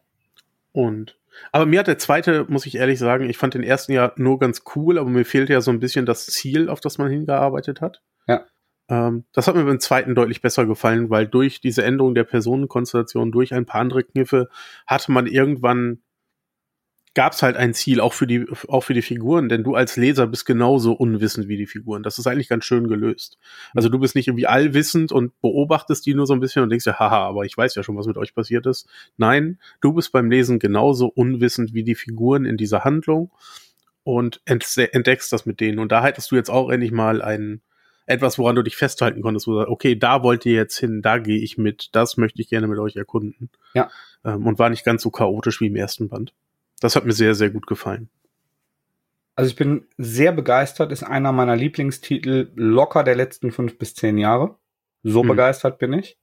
Und 0.72 1.18
aber 1.52 1.66
mir 1.66 1.80
hat 1.80 1.86
der 1.86 1.98
zweite, 1.98 2.46
muss 2.48 2.66
ich 2.66 2.76
ehrlich 2.76 2.98
sagen, 2.98 3.28
ich 3.28 3.38
fand 3.38 3.54
den 3.54 3.62
ersten 3.62 3.92
ja 3.92 4.12
nur 4.16 4.38
ganz 4.38 4.62
cool, 4.74 4.98
aber 4.98 5.08
mir 5.08 5.24
fehlt 5.24 5.48
ja 5.48 5.60
so 5.60 5.70
ein 5.70 5.80
bisschen 5.80 6.06
das 6.06 6.26
Ziel, 6.26 6.68
auf 6.68 6.80
das 6.80 6.98
man 6.98 7.10
hingearbeitet 7.10 7.80
hat. 7.80 8.02
Ja. 8.26 8.44
Ähm, 8.88 9.24
das 9.32 9.46
hat 9.46 9.54
mir 9.54 9.64
beim 9.64 9.80
zweiten 9.80 10.14
deutlich 10.14 10.40
besser 10.40 10.66
gefallen, 10.66 11.10
weil 11.10 11.26
durch 11.26 11.60
diese 11.60 11.84
Änderung 11.84 12.14
der 12.14 12.24
Personenkonstellation, 12.24 13.32
durch 13.32 13.54
ein 13.54 13.66
paar 13.66 13.80
andere 13.80 14.04
Kniffe, 14.04 14.48
hatte 14.86 15.12
man 15.12 15.26
irgendwann 15.26 16.02
gab 17.18 17.32
es 17.32 17.42
halt 17.42 17.56
ein 17.56 17.74
Ziel, 17.74 18.00
auch 18.00 18.12
für 18.12 18.28
die, 18.28 18.46
auch 18.68 18.82
für 18.82 18.94
die 18.94 19.02
Figuren, 19.02 19.48
denn 19.48 19.64
du 19.64 19.74
als 19.74 19.96
Leser 19.96 20.28
bist 20.28 20.46
genauso 20.46 20.92
unwissend 20.92 21.48
wie 21.48 21.56
die 21.56 21.66
Figuren. 21.66 22.04
Das 22.04 22.16
ist 22.18 22.28
eigentlich 22.28 22.48
ganz 22.48 22.64
schön 22.64 22.86
gelöst. 22.86 23.38
Also 23.74 23.88
du 23.88 23.98
bist 23.98 24.14
nicht 24.14 24.28
irgendwie 24.28 24.46
allwissend 24.46 25.10
und 25.10 25.32
beobachtest 25.40 26.06
die 26.06 26.14
nur 26.14 26.28
so 26.28 26.34
ein 26.34 26.38
bisschen 26.38 26.62
und 26.62 26.70
denkst 26.70 26.86
ja, 26.86 26.98
haha, 27.00 27.26
aber 27.26 27.44
ich 27.44 27.56
weiß 27.56 27.74
ja 27.74 27.82
schon, 27.82 27.96
was 27.96 28.06
mit 28.06 28.16
euch 28.18 28.36
passiert 28.36 28.66
ist. 28.66 28.88
Nein, 29.16 29.58
du 29.80 29.94
bist 29.94 30.12
beim 30.12 30.30
Lesen 30.30 30.60
genauso 30.60 31.08
unwissend 31.08 31.74
wie 31.74 31.82
die 31.82 31.96
Figuren 31.96 32.44
in 32.44 32.56
dieser 32.56 32.84
Handlung 32.84 33.32
und 34.04 34.40
entdeckst 34.44 35.32
das 35.32 35.44
mit 35.44 35.58
denen. 35.58 35.80
Und 35.80 35.90
da 35.90 36.04
hättest 36.04 36.30
du 36.30 36.36
jetzt 36.36 36.50
auch 36.50 36.70
endlich 36.70 36.92
mal 36.92 37.20
ein, 37.20 37.62
etwas, 38.08 38.38
woran 38.38 38.56
du 38.56 38.62
dich 38.62 38.76
festhalten 38.76 39.20
konntest, 39.20 39.46
wo 39.46 39.52
du 39.52 39.58
sagst, 39.58 39.70
okay, 39.70 39.94
da 39.94 40.22
wollt 40.22 40.46
ihr 40.46 40.54
jetzt 40.54 40.78
hin, 40.78 41.02
da 41.02 41.18
gehe 41.18 41.38
ich 41.38 41.58
mit, 41.58 41.90
das 41.92 42.16
möchte 42.16 42.40
ich 42.40 42.48
gerne 42.48 42.66
mit 42.66 42.78
euch 42.78 42.96
erkunden. 42.96 43.50
Ja. 43.74 43.90
Ähm, 44.24 44.46
und 44.46 44.58
war 44.58 44.70
nicht 44.70 44.84
ganz 44.84 45.02
so 45.02 45.10
chaotisch 45.10 45.60
wie 45.60 45.66
im 45.66 45.76
ersten 45.76 46.08
Band. 46.08 46.32
Das 46.80 46.96
hat 46.96 47.04
mir 47.04 47.12
sehr, 47.12 47.34
sehr 47.34 47.50
gut 47.50 47.66
gefallen. 47.66 48.08
Also 49.36 49.50
ich 49.50 49.56
bin 49.56 49.86
sehr 49.98 50.32
begeistert, 50.32 50.90
ist 50.90 51.02
einer 51.02 51.32
meiner 51.32 51.54
Lieblingstitel 51.54 52.50
locker 52.54 53.04
der 53.04 53.14
letzten 53.14 53.52
fünf 53.52 53.78
bis 53.78 53.94
zehn 53.94 54.16
Jahre. 54.16 54.56
So 55.02 55.22
mhm. 55.22 55.28
begeistert 55.28 55.78
bin 55.78 55.92
ich. 55.92 56.18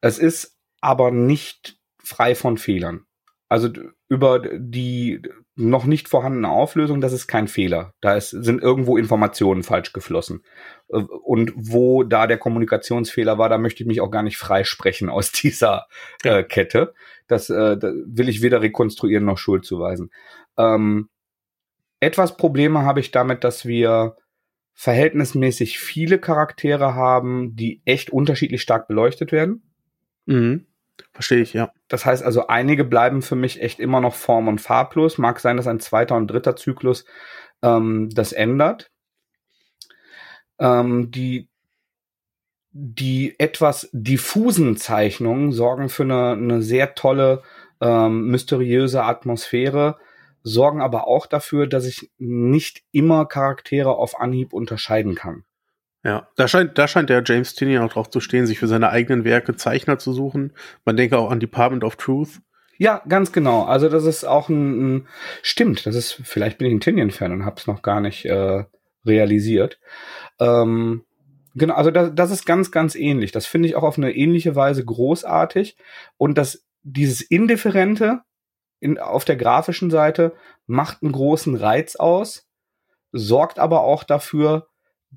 Es 0.00 0.18
ist 0.18 0.56
aber 0.80 1.10
nicht 1.10 1.78
frei 1.98 2.34
von 2.34 2.58
Fehlern. 2.58 3.06
Also 3.48 3.70
über 4.08 4.40
die 4.58 5.22
noch 5.58 5.86
nicht 5.86 6.08
vorhandene 6.08 6.50
Auflösung, 6.50 7.00
das 7.00 7.14
ist 7.14 7.26
kein 7.26 7.48
Fehler. 7.48 7.94
Da 8.02 8.14
ist, 8.14 8.30
sind 8.30 8.62
irgendwo 8.62 8.98
Informationen 8.98 9.62
falsch 9.62 9.94
geflossen. 9.94 10.44
Äh, 10.88 10.98
und 10.98 11.52
wo 11.56 12.02
da 12.02 12.26
der 12.26 12.38
Kommunikationsfehler 12.38 13.38
war, 13.38 13.48
da 13.48 13.56
möchte 13.56 13.82
ich 13.82 13.86
mich 13.86 14.02
auch 14.02 14.10
gar 14.10 14.22
nicht 14.22 14.36
freisprechen 14.36 15.08
aus 15.08 15.32
dieser 15.42 15.86
äh, 16.22 16.42
Kette. 16.44 16.94
Das, 17.26 17.48
äh, 17.48 17.78
das 17.78 17.94
will 18.04 18.28
ich 18.28 18.42
weder 18.42 18.60
rekonstruieren 18.60 19.24
noch 19.24 19.38
Schuld 19.38 19.64
zuweisen. 19.64 20.10
Ähm, 20.58 21.08
etwas 22.00 22.36
Probleme 22.36 22.82
habe 22.82 23.00
ich 23.00 23.10
damit, 23.10 23.42
dass 23.42 23.64
wir 23.64 24.16
verhältnismäßig 24.74 25.78
viele 25.78 26.18
Charaktere 26.18 26.94
haben, 26.94 27.56
die 27.56 27.80
echt 27.86 28.10
unterschiedlich 28.10 28.60
stark 28.60 28.88
beleuchtet 28.88 29.32
werden. 29.32 29.62
Mhm. 30.26 30.66
Verstehe 31.12 31.40
ich, 31.40 31.52
ja. 31.52 31.72
Das 31.88 32.04
heißt 32.04 32.22
also, 32.22 32.46
einige 32.46 32.84
bleiben 32.84 33.22
für 33.22 33.36
mich 33.36 33.62
echt 33.62 33.80
immer 33.80 34.00
noch 34.00 34.14
form- 34.14 34.48
und 34.48 34.60
farblos. 34.60 35.18
Mag 35.18 35.40
sein, 35.40 35.56
dass 35.56 35.66
ein 35.66 35.80
zweiter 35.80 36.16
und 36.16 36.28
dritter 36.28 36.56
Zyklus 36.56 37.04
ähm, 37.62 38.10
das 38.12 38.32
ändert. 38.32 38.90
Ähm, 40.58 41.10
die, 41.10 41.48
die 42.72 43.38
etwas 43.38 43.88
diffusen 43.92 44.76
Zeichnungen 44.76 45.52
sorgen 45.52 45.88
für 45.88 46.02
eine, 46.02 46.32
eine 46.32 46.62
sehr 46.62 46.94
tolle, 46.94 47.42
ähm, 47.80 48.28
mysteriöse 48.28 49.02
Atmosphäre, 49.02 49.98
sorgen 50.42 50.80
aber 50.80 51.06
auch 51.06 51.26
dafür, 51.26 51.66
dass 51.66 51.86
ich 51.86 52.10
nicht 52.18 52.82
immer 52.92 53.26
Charaktere 53.26 53.96
auf 53.96 54.20
Anhieb 54.20 54.52
unterscheiden 54.52 55.14
kann. 55.14 55.44
Ja, 56.06 56.28
da 56.36 56.46
scheint, 56.46 56.78
da 56.78 56.86
scheint 56.86 57.10
der 57.10 57.24
James 57.26 57.56
Tinney 57.56 57.78
auch 57.78 57.92
drauf 57.92 58.08
zu 58.10 58.20
stehen, 58.20 58.46
sich 58.46 58.60
für 58.60 58.68
seine 58.68 58.90
eigenen 58.90 59.24
Werke 59.24 59.56
Zeichner 59.56 59.98
zu 59.98 60.12
suchen. 60.12 60.52
Man 60.84 60.96
denke 60.96 61.18
auch 61.18 61.32
an 61.32 61.40
Department 61.40 61.82
of 61.82 61.96
Truth. 61.96 62.40
Ja, 62.78 63.02
ganz 63.08 63.32
genau. 63.32 63.64
Also 63.64 63.88
das 63.88 64.04
ist 64.04 64.22
auch 64.22 64.48
ein, 64.48 64.98
ein 64.98 65.08
stimmt. 65.42 65.84
Das 65.84 65.96
ist 65.96 66.20
vielleicht 66.22 66.58
bin 66.58 66.68
ich 66.68 66.74
ein 66.74 66.80
Tinian-Fan 66.80 67.32
und 67.32 67.44
habe 67.44 67.56
es 67.58 67.66
noch 67.66 67.82
gar 67.82 68.00
nicht 68.00 68.24
äh, 68.24 68.66
realisiert. 69.04 69.80
Ähm, 70.38 71.02
Genau, 71.58 71.72
also 71.72 71.90
das, 71.90 72.10
das 72.14 72.30
ist 72.30 72.44
ganz, 72.44 72.70
ganz 72.70 72.94
ähnlich. 72.94 73.32
Das 73.32 73.46
finde 73.46 73.66
ich 73.66 73.76
auch 73.76 73.82
auf 73.82 73.96
eine 73.96 74.14
ähnliche 74.14 74.54
Weise 74.54 74.84
großartig. 74.84 75.78
Und 76.18 76.36
das, 76.36 76.66
dieses 76.82 77.22
Indifferente 77.22 78.20
in, 78.78 78.98
auf 78.98 79.24
der 79.24 79.36
grafischen 79.36 79.90
Seite 79.90 80.34
macht 80.66 81.02
einen 81.02 81.12
großen 81.12 81.56
Reiz 81.56 81.96
aus, 81.96 82.46
sorgt 83.10 83.58
aber 83.58 83.84
auch 83.84 84.04
dafür, 84.04 84.68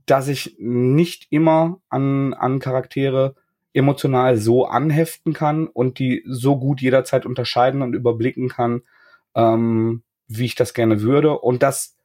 dass 0.05 0.27
ich 0.27 0.55
nicht 0.59 1.27
immer 1.29 1.79
an, 1.89 2.33
an 2.33 2.59
Charaktere 2.59 3.35
emotional 3.73 4.37
so 4.37 4.65
anheften 4.65 5.33
kann 5.33 5.67
und 5.67 5.99
die 5.99 6.23
so 6.27 6.57
gut 6.57 6.81
jederzeit 6.81 7.25
unterscheiden 7.25 7.81
und 7.81 7.93
überblicken 7.93 8.49
kann, 8.49 8.81
ähm, 9.35 10.03
wie 10.27 10.45
ich 10.45 10.55
das 10.55 10.73
gerne 10.73 11.01
würde. 11.01 11.37
Und 11.39 11.63
das 11.63 11.97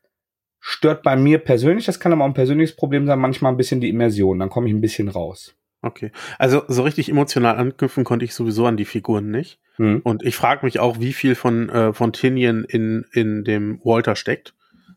stört 0.60 1.02
bei 1.02 1.16
mir 1.16 1.38
persönlich, 1.38 1.84
das 1.86 2.00
kann 2.00 2.12
aber 2.12 2.22
auch 2.22 2.28
ein 2.28 2.34
persönliches 2.34 2.76
Problem 2.76 3.06
sein, 3.06 3.18
manchmal 3.18 3.52
ein 3.52 3.56
bisschen 3.56 3.80
die 3.80 3.90
Immersion, 3.90 4.38
dann 4.38 4.50
komme 4.50 4.66
ich 4.66 4.74
ein 4.74 4.80
bisschen 4.80 5.08
raus. 5.08 5.54
Okay. 5.82 6.10
Also 6.38 6.62
so 6.68 6.82
richtig 6.82 7.10
emotional 7.10 7.56
anknüpfen 7.56 8.04
konnte 8.04 8.24
ich 8.24 8.34
sowieso 8.34 8.64
an 8.64 8.78
die 8.78 8.86
Figuren 8.86 9.30
nicht. 9.30 9.60
Hm. 9.76 10.00
Und 10.02 10.22
ich 10.22 10.36
frage 10.36 10.64
mich 10.64 10.80
auch, 10.80 10.98
wie 11.00 11.12
viel 11.12 11.34
von, 11.34 11.68
äh, 11.68 11.92
von 11.92 12.12
Tinian 12.14 12.64
in, 12.64 13.04
in 13.12 13.44
dem 13.44 13.80
Walter 13.84 14.16
steckt. 14.16 14.54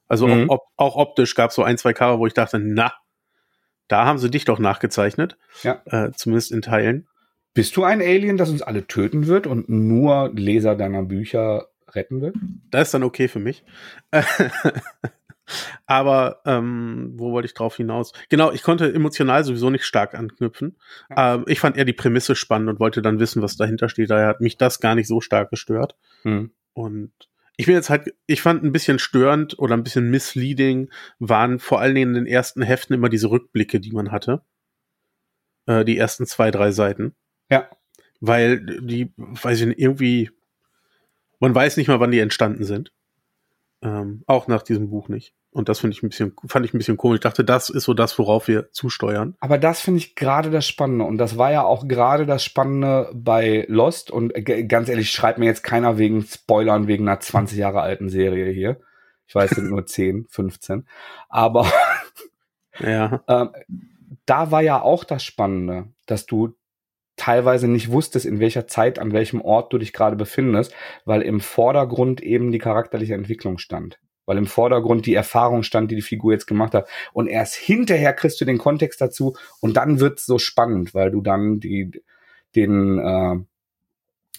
Also 0.08 0.28
mhm. 0.28 0.49
ob, 0.49 0.62
auch 0.76 0.95
optisch 0.95 1.36
gab 1.36 1.49
es 1.49 1.55
so 1.55 1.64
ein, 1.64 1.78
zwei 1.78 1.93
Cover, 1.93 2.20
wo 2.20 2.28
ich 2.28 2.34
dachte, 2.34 2.60
na, 2.60 2.93
da 3.88 4.05
haben 4.05 4.18
sie 4.18 4.30
dich 4.30 4.45
doch 4.45 4.60
nachgezeichnet. 4.60 5.38
Ja. 5.64 5.82
Äh, 5.86 6.12
zumindest 6.16 6.51
in 6.51 6.62
Teilen. 6.62 7.08
Bist 7.53 7.76
du 7.76 7.84
ein 7.84 8.01
Alien, 8.01 8.38
das 8.38 8.49
uns 8.49 8.62
alle 8.62 8.86
töten 8.86 9.28
wird 9.28 9.47
und 9.47 9.68
nur 9.70 10.32
Leser 10.34 10.76
deiner 10.76 11.03
Bücher 11.03 11.68
retten 11.89 12.22
wird? 12.22 12.36
Das 12.70 12.89
ist 12.89 12.93
dann 12.93 13.03
okay 13.03 13.28
für 13.28 13.39
mich. 13.39 13.64
Aber 15.86 16.41
ähm, 16.45 17.14
wo 17.16 17.32
wollte 17.32 17.47
ich 17.47 17.53
drauf 17.53 17.78
hinaus? 17.78 18.12
Genau, 18.30 18.51
ich 18.51 18.64
konnte 18.64 18.93
emotional 18.93 19.43
sowieso 19.43 19.70
nicht 19.70 19.86
stark 19.86 20.14
anknüpfen. 20.14 20.78
Ja. 21.10 21.36
Ähm, 21.36 21.45
ich 21.47 21.60
fand 21.60 21.78
eher 21.78 21.86
die 21.86 21.93
Prämisse 21.93 22.36
spannend 22.36 22.70
und 22.70 22.80
wollte 22.80 23.01
dann 23.01 23.20
wissen, 23.20 23.41
was 23.41 23.55
dahinter 23.55 23.88
steht. 23.89 24.10
Daher 24.10 24.28
hat 24.28 24.41
mich 24.41 24.58
das 24.58 24.80
gar 24.80 24.95
nicht 24.95 25.08
so 25.08 25.22
stark 25.22 25.49
gestört. 25.49 25.95
Hm. 26.24 26.51
Und 26.74 27.12
ich 27.58 27.66
bin 27.66 27.76
jetzt 27.76 27.89
halt, 27.89 28.14
ich 28.28 28.41
fand 28.41 28.64
ein 28.64 28.72
bisschen 28.72 28.99
störend 28.99 29.58
oder 29.58 29.76
ein 29.76 29.84
bisschen 29.84 30.10
misleading 30.12 30.89
waren 31.18 31.60
vor 31.60 31.82
allen 31.82 31.95
Dingen 31.95 32.16
in 32.16 32.26
den 32.26 32.32
ersten 32.32 32.62
Heften 32.62 32.93
immer 32.93 33.10
diese 33.10 33.32
Rückblicke, 33.32 33.80
die 33.80 33.91
man 33.91 34.12
hatte. 34.12 34.43
Äh, 35.66 35.84
die 35.84 35.97
ersten 35.97 36.28
zwei, 36.28 36.51
drei 36.51 36.72
Seiten. 36.72 37.16
Ja. 37.49 37.70
Weil 38.20 38.64
die, 38.64 39.12
weiß 39.18 39.62
ich 39.62 39.68
nicht, 39.68 39.80
irgendwie, 39.80 40.30
man 41.39 41.53
weiß 41.53 41.78
nicht 41.78 41.88
mal, 41.88 41.99
wann 41.99 42.12
die 42.12 42.20
entstanden 42.20 42.64
sind. 42.64 42.93
Ähm, 43.82 44.23
auch 44.25 44.47
nach 44.47 44.63
diesem 44.63 44.89
Buch 44.89 45.07
nicht. 45.07 45.34
Und 45.51 45.69
das 45.69 45.80
finde 45.80 45.95
ich 45.95 46.03
ein 46.03 46.09
bisschen, 46.09 46.34
fand 46.47 46.65
ich 46.65 46.73
ein 46.73 46.78
bisschen 46.78 46.97
komisch. 46.97 47.15
Ich 47.15 47.21
dachte, 47.21 47.43
das 47.43 47.69
ist 47.69 47.86
so 47.86 47.93
das, 47.93 48.19
worauf 48.19 48.47
wir 48.47 48.71
zusteuern. 48.71 49.36
Aber 49.39 49.57
das 49.57 49.80
finde 49.82 49.99
ich 49.99 50.15
gerade 50.15 50.51
das 50.51 50.67
Spannende. 50.67 51.05
Und 51.05 51.17
das 51.17 51.38
war 51.38 51.51
ja 51.51 51.63
auch 51.63 51.88
gerade 51.88 52.25
das 52.25 52.43
Spannende 52.43 53.09
bei 53.13 53.65
Lost. 53.67 54.11
Und 54.11 54.34
ganz 54.67 54.89
ehrlich, 54.89 55.11
schreibt 55.11 55.39
mir 55.39 55.45
jetzt 55.45 55.63
keiner 55.63 55.97
wegen 55.97 56.21
Spoilern, 56.23 56.88
wegen 56.88 57.07
einer 57.07 57.19
20 57.19 57.57
Jahre 57.57 57.82
alten 57.82 58.09
Serie 58.09 58.51
hier. 58.51 58.80
Ich 59.25 59.36
weiß, 59.36 59.51
es 59.51 59.57
sind 59.57 59.69
nur 59.69 59.86
10, 59.88 60.28
15. 60.30 60.88
Aber 61.30 61.65
ja. 62.80 63.23
ähm, 63.28 63.49
da 64.25 64.51
war 64.51 64.61
ja 64.61 64.82
auch 64.82 65.03
das 65.03 65.23
Spannende, 65.23 65.88
dass 66.05 66.25
du 66.25 66.55
teilweise 67.18 67.68
nicht 67.68 67.91
wusstest, 67.91 68.26
in 68.26 68.39
welcher 68.39 68.68
Zeit, 68.68 68.99
an 68.99 69.11
welchem 69.11 69.41
Ort 69.41 69.74
du 69.74 69.78
dich 69.78 69.91
gerade 69.91 70.15
befindest, 70.15 70.74
weil 71.03 71.22
im 71.22 71.41
Vordergrund 71.41 72.22
eben 72.22 72.51
die 72.51 72.59
charakterliche 72.59 73.15
Entwicklung 73.15 73.57
stand. 73.57 73.99
Weil 74.26 74.38
im 74.38 74.45
Vordergrund 74.45 75.05
die 75.05 75.15
Erfahrung 75.15 75.63
stand, 75.63 75.89
die 75.89 75.95
die 75.95 76.01
Figur 76.01 76.34
jetzt 76.34 76.47
gemacht 76.47 76.74
hat. 76.74 76.88
Und 77.13 77.28
erst 77.28 77.55
hinterher 77.55 78.13
kriegst 78.13 78.39
du 78.39 78.45
den 78.45 78.57
Kontext 78.57 79.01
dazu 79.01 79.36
und 79.61 79.76
dann 79.78 79.99
wird's 79.99 80.26
so 80.26 80.38
spannend, 80.38 80.93
weil 80.93 81.11
du 81.11 81.22
dann 81.22 81.59
die, 81.59 81.91
den, 82.55 82.99
äh, 82.99 83.36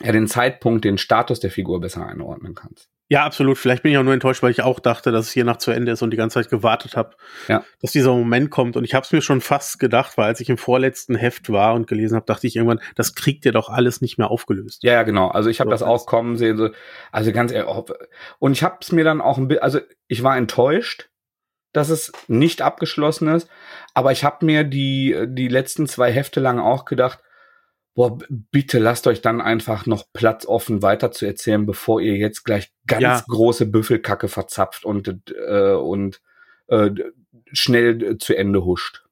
ja, 0.04 0.12
den 0.12 0.28
Zeitpunkt, 0.28 0.84
den 0.84 0.98
Status 0.98 1.40
der 1.40 1.50
Figur 1.50 1.80
besser 1.80 2.06
einordnen 2.06 2.54
kannst. 2.54 2.88
Ja, 3.10 3.24
absolut. 3.24 3.56
Vielleicht 3.56 3.82
bin 3.82 3.92
ich 3.92 3.98
auch 3.98 4.02
nur 4.02 4.12
enttäuscht, 4.12 4.42
weil 4.42 4.50
ich 4.50 4.62
auch 4.62 4.80
dachte, 4.80 5.10
dass 5.10 5.26
es 5.26 5.32
hier 5.32 5.44
nach 5.44 5.56
zu 5.56 5.70
Ende 5.70 5.92
ist 5.92 6.02
und 6.02 6.10
die 6.10 6.18
ganze 6.18 6.34
Zeit 6.34 6.50
gewartet 6.50 6.94
habe, 6.94 7.16
ja. 7.48 7.64
dass 7.80 7.92
dieser 7.92 8.12
Moment 8.12 8.50
kommt. 8.50 8.76
Und 8.76 8.84
ich 8.84 8.94
habe 8.94 9.04
es 9.04 9.12
mir 9.12 9.22
schon 9.22 9.40
fast 9.40 9.78
gedacht, 9.78 10.18
weil 10.18 10.26
als 10.26 10.40
ich 10.40 10.50
im 10.50 10.58
vorletzten 10.58 11.14
Heft 11.14 11.50
war 11.50 11.74
und 11.74 11.86
gelesen 11.86 12.16
habe, 12.16 12.26
dachte 12.26 12.46
ich 12.46 12.56
irgendwann, 12.56 12.80
das 12.96 13.14
kriegt 13.14 13.46
ihr 13.46 13.52
doch 13.52 13.70
alles 13.70 14.02
nicht 14.02 14.18
mehr 14.18 14.30
aufgelöst. 14.30 14.82
Ja, 14.82 14.92
ja 14.92 15.02
genau. 15.04 15.28
Also 15.28 15.48
ich 15.48 15.60
habe 15.60 15.70
das 15.70 15.82
auch 15.82 16.04
kommen 16.04 16.36
sehen. 16.36 16.58
So, 16.58 16.68
also 17.10 17.32
ganz 17.32 17.50
ehrlich, 17.50 17.70
und 18.38 18.52
ich 18.52 18.62
habe 18.62 18.76
es 18.82 18.92
mir 18.92 19.04
dann 19.04 19.22
auch 19.22 19.38
ein 19.38 19.48
bisschen, 19.48 19.62
also 19.62 19.80
ich 20.06 20.22
war 20.22 20.36
enttäuscht, 20.36 21.08
dass 21.72 21.88
es 21.88 22.12
nicht 22.28 22.60
abgeschlossen 22.60 23.28
ist, 23.28 23.48
aber 23.94 24.12
ich 24.12 24.24
habe 24.24 24.44
mir 24.44 24.64
die 24.64 25.16
die 25.28 25.48
letzten 25.48 25.86
zwei 25.86 26.12
Hefte 26.12 26.40
lang 26.40 26.58
auch 26.58 26.84
gedacht, 26.84 27.20
boah, 27.98 28.16
bitte 28.28 28.78
lasst 28.78 29.08
euch 29.08 29.22
dann 29.22 29.40
einfach 29.40 29.84
noch 29.84 30.04
Platz 30.12 30.46
offen 30.46 30.82
weiter 30.82 31.10
zu 31.10 31.26
erzählen, 31.26 31.66
bevor 31.66 32.00
ihr 32.00 32.14
jetzt 32.14 32.44
gleich 32.44 32.70
ganz 32.86 33.02
ja. 33.02 33.24
große 33.26 33.66
Büffelkacke 33.66 34.28
verzapft 34.28 34.84
und, 34.84 35.08
äh, 35.36 35.72
und 35.72 36.20
äh, 36.68 36.90
schnell 37.52 38.16
zu 38.18 38.36
Ende 38.36 38.64
huscht. 38.64 39.02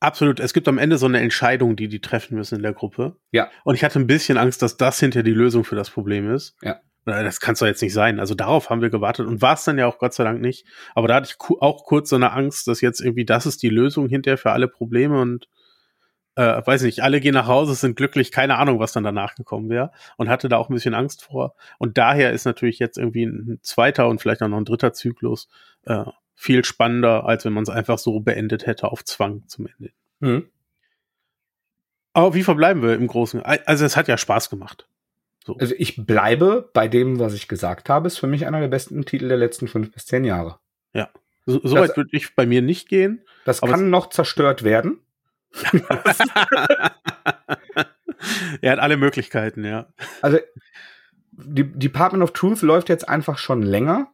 Absolut. 0.00 0.38
Es 0.38 0.52
gibt 0.52 0.68
am 0.68 0.76
Ende 0.76 0.98
so 0.98 1.06
eine 1.06 1.20
Entscheidung, 1.20 1.76
die 1.76 1.88
die 1.88 2.02
treffen 2.02 2.36
müssen 2.36 2.56
in 2.56 2.62
der 2.62 2.74
Gruppe. 2.74 3.16
Ja. 3.32 3.48
Und 3.64 3.74
ich 3.74 3.82
hatte 3.82 3.98
ein 3.98 4.06
bisschen 4.06 4.36
Angst, 4.36 4.60
dass 4.60 4.76
das 4.76 5.00
hinter 5.00 5.22
die 5.22 5.32
Lösung 5.32 5.64
für 5.64 5.74
das 5.74 5.88
Problem 5.88 6.30
ist. 6.30 6.56
Ja. 6.60 6.78
Das 7.06 7.40
kann 7.40 7.54
es 7.54 7.60
doch 7.60 7.66
jetzt 7.66 7.80
nicht 7.80 7.94
sein. 7.94 8.20
Also 8.20 8.34
darauf 8.34 8.68
haben 8.68 8.82
wir 8.82 8.90
gewartet 8.90 9.26
und 9.26 9.40
war 9.40 9.54
es 9.54 9.64
dann 9.64 9.78
ja 9.78 9.86
auch 9.86 9.98
Gott 9.98 10.12
sei 10.12 10.24
Dank 10.24 10.42
nicht. 10.42 10.66
Aber 10.94 11.08
da 11.08 11.14
hatte 11.14 11.30
ich 11.30 11.50
auch 11.62 11.86
kurz 11.86 12.10
so 12.10 12.16
eine 12.16 12.32
Angst, 12.32 12.68
dass 12.68 12.82
jetzt 12.82 13.00
irgendwie 13.00 13.24
das 13.24 13.46
ist 13.46 13.62
die 13.62 13.70
Lösung 13.70 14.10
hinterher 14.10 14.36
für 14.36 14.52
alle 14.52 14.68
Probleme 14.68 15.18
und 15.22 15.48
äh, 16.36 16.62
weiß 16.64 16.82
nicht, 16.82 17.02
alle 17.02 17.20
gehen 17.20 17.34
nach 17.34 17.48
Hause, 17.48 17.74
sind 17.74 17.96
glücklich, 17.96 18.30
keine 18.30 18.58
Ahnung, 18.58 18.78
was 18.78 18.92
dann 18.92 19.04
danach 19.04 19.34
gekommen 19.34 19.68
wäre 19.70 19.90
und 20.16 20.28
hatte 20.28 20.48
da 20.48 20.58
auch 20.58 20.68
ein 20.68 20.74
bisschen 20.74 20.94
Angst 20.94 21.24
vor. 21.24 21.54
Und 21.78 21.98
daher 21.98 22.32
ist 22.32 22.44
natürlich 22.44 22.78
jetzt 22.78 22.98
irgendwie 22.98 23.24
ein 23.24 23.58
zweiter 23.62 24.08
und 24.08 24.20
vielleicht 24.20 24.42
auch 24.42 24.48
noch 24.48 24.58
ein 24.58 24.66
dritter 24.66 24.92
Zyklus 24.92 25.48
äh, 25.86 26.04
viel 26.34 26.64
spannender, 26.64 27.24
als 27.24 27.44
wenn 27.46 27.54
man 27.54 27.62
es 27.62 27.70
einfach 27.70 27.98
so 27.98 28.20
beendet 28.20 28.66
hätte 28.66 28.92
auf 28.92 29.04
Zwang 29.04 29.44
zum 29.46 29.66
Ende. 29.66 29.92
Mhm. 30.20 30.48
Aber 32.12 32.34
wie 32.34 32.42
verbleiben 32.42 32.82
wir 32.82 32.94
im 32.94 33.06
Großen? 33.06 33.42
Also 33.42 33.84
es 33.84 33.96
hat 33.96 34.08
ja 34.08 34.16
Spaß 34.16 34.50
gemacht. 34.50 34.88
So. 35.44 35.56
Also 35.56 35.74
ich 35.78 36.06
bleibe 36.06 36.70
bei 36.72 36.88
dem, 36.88 37.18
was 37.18 37.34
ich 37.34 37.48
gesagt 37.48 37.88
habe, 37.88 38.06
ist 38.08 38.18
für 38.18 38.26
mich 38.26 38.46
einer 38.46 38.60
der 38.60 38.68
besten 38.68 39.04
Titel 39.04 39.28
der 39.28 39.36
letzten 39.36 39.68
fünf 39.68 39.92
bis 39.92 40.06
zehn 40.06 40.24
Jahre. 40.24 40.58
Ja. 40.92 41.08
So, 41.46 41.60
so 41.62 41.76
weit 41.76 41.96
würde 41.96 42.10
ich 42.12 42.34
bei 42.34 42.46
mir 42.46 42.62
nicht 42.62 42.88
gehen. 42.88 43.22
Das 43.44 43.60
kann 43.60 43.90
noch 43.90 44.10
zerstört 44.10 44.64
werden. 44.64 44.98
er 48.60 48.72
hat 48.72 48.78
alle 48.78 48.96
Möglichkeiten, 48.96 49.64
ja. 49.64 49.92
Also, 50.22 50.38
die 51.32 51.70
Department 51.70 52.22
of 52.22 52.32
Truth 52.32 52.62
läuft 52.62 52.88
jetzt 52.88 53.08
einfach 53.08 53.38
schon 53.38 53.62
länger 53.62 54.12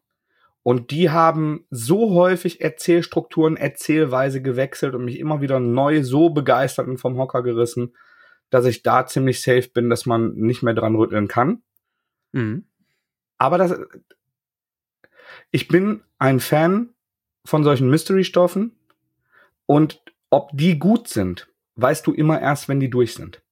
und 0.62 0.90
die 0.90 1.10
haben 1.10 1.66
so 1.70 2.14
häufig 2.14 2.60
Erzählstrukturen, 2.60 3.56
Erzählweise 3.56 4.42
gewechselt 4.42 4.94
und 4.94 5.04
mich 5.04 5.18
immer 5.18 5.40
wieder 5.40 5.60
neu 5.60 6.04
so 6.04 6.30
begeistert 6.30 6.86
und 6.86 6.98
vom 6.98 7.18
Hocker 7.18 7.42
gerissen, 7.42 7.94
dass 8.50 8.66
ich 8.66 8.82
da 8.82 9.06
ziemlich 9.06 9.40
safe 9.40 9.68
bin, 9.68 9.90
dass 9.90 10.06
man 10.06 10.34
nicht 10.34 10.62
mehr 10.62 10.74
dran 10.74 10.94
rütteln 10.94 11.26
kann. 11.26 11.62
Mhm. 12.32 12.66
Aber 13.38 13.58
das, 13.58 13.74
ich 15.50 15.68
bin 15.68 16.02
ein 16.18 16.38
Fan 16.38 16.90
von 17.44 17.64
solchen 17.64 17.90
Mystery-Stoffen 17.90 18.76
und 19.66 20.02
ob 20.32 20.50
die 20.54 20.78
gut 20.78 21.08
sind, 21.08 21.48
weißt 21.76 22.06
du 22.06 22.12
immer 22.12 22.40
erst, 22.40 22.68
wenn 22.68 22.80
die 22.80 22.90
durch 22.90 23.14
sind. 23.14 23.42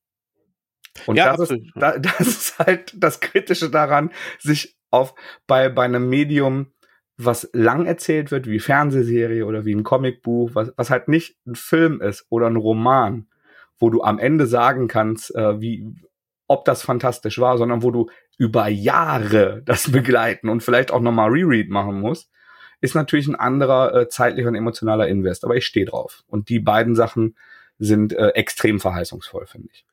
Und 1.06 1.16
ja, 1.16 1.36
das, 1.36 1.50
ist, 1.50 1.62
da, 1.74 1.98
das 1.98 2.20
ist 2.20 2.58
halt 2.58 2.94
das 2.96 3.20
Kritische 3.20 3.70
daran, 3.70 4.10
sich 4.38 4.76
auf 4.90 5.14
bei, 5.46 5.68
bei 5.68 5.84
einem 5.84 6.08
Medium, 6.08 6.72
was 7.18 7.50
lang 7.52 7.84
erzählt 7.84 8.30
wird, 8.30 8.46
wie 8.46 8.58
Fernsehserie 8.58 9.44
oder 9.44 9.66
wie 9.66 9.74
ein 9.74 9.84
Comicbuch, 9.84 10.54
was, 10.54 10.72
was 10.76 10.88
halt 10.88 11.08
nicht 11.08 11.36
ein 11.46 11.54
Film 11.54 12.00
ist 12.00 12.26
oder 12.30 12.46
ein 12.46 12.56
Roman, 12.56 13.28
wo 13.78 13.90
du 13.90 14.02
am 14.02 14.18
Ende 14.18 14.46
sagen 14.46 14.88
kannst, 14.88 15.34
äh, 15.34 15.60
wie, 15.60 15.86
ob 16.48 16.64
das 16.64 16.80
fantastisch 16.80 17.38
war, 17.38 17.58
sondern 17.58 17.82
wo 17.82 17.90
du 17.90 18.08
über 18.38 18.68
Jahre 18.68 19.62
das 19.66 19.92
begleiten 19.92 20.48
und 20.48 20.62
vielleicht 20.62 20.92
auch 20.92 21.00
nochmal 21.00 21.28
Reread 21.28 21.68
machen 21.68 22.00
musst, 22.00 22.30
ist 22.80 22.94
natürlich 22.94 23.28
ein 23.28 23.34
anderer 23.34 23.94
äh, 23.94 24.08
zeitlicher 24.08 24.48
und 24.48 24.54
emotionaler 24.54 25.08
Invest. 25.08 25.44
Aber 25.44 25.56
ich 25.56 25.66
stehe 25.66 25.86
drauf. 25.86 26.24
Und 26.26 26.48
die 26.48 26.60
beiden 26.60 26.94
Sachen 26.94 27.36
sind 27.78 28.12
äh, 28.12 28.28
extrem 28.28 28.80
verheißungsvoll, 28.80 29.46
finde 29.46 29.68
ich. 29.72 29.84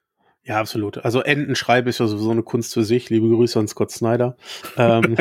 Ja, 0.43 0.59
absolut. 0.59 0.99
Also 0.99 1.21
Endenschreibe 1.21 1.89
ist 1.89 1.99
ja 1.99 2.07
sowieso 2.07 2.31
eine 2.31 2.43
Kunst 2.43 2.73
für 2.73 2.83
sich. 2.83 3.09
Liebe 3.09 3.27
Grüße 3.27 3.59
an 3.59 3.67
Scott 3.67 3.91
Snyder. 3.91 4.37
ähm, 4.77 5.17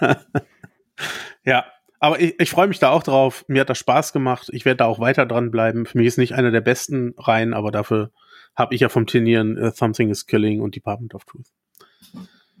ja, 1.44 1.66
aber 1.98 2.18
ich, 2.18 2.40
ich 2.40 2.50
freue 2.50 2.66
mich 2.66 2.78
da 2.78 2.88
auch 2.90 3.02
drauf. 3.02 3.44
Mir 3.48 3.60
hat 3.60 3.70
das 3.70 3.78
Spaß 3.78 4.14
gemacht. 4.14 4.48
Ich 4.52 4.64
werde 4.64 4.78
da 4.78 4.86
auch 4.86 4.98
weiter 4.98 5.26
dran 5.26 5.50
bleiben. 5.50 5.84
Für 5.84 5.98
mich 5.98 6.06
ist 6.06 6.16
nicht 6.16 6.34
einer 6.34 6.50
der 6.50 6.62
besten 6.62 7.14
Reihen, 7.18 7.52
aber 7.52 7.70
dafür 7.70 8.10
habe 8.56 8.74
ich 8.74 8.80
ja 8.80 8.88
vom 8.88 9.06
Tinieren 9.06 9.58
uh, 9.58 9.70
Something 9.70 10.08
is 10.08 10.26
Killing 10.26 10.60
und 10.62 10.74
Department 10.74 11.14
of 11.14 11.26
Truth. 11.26 11.48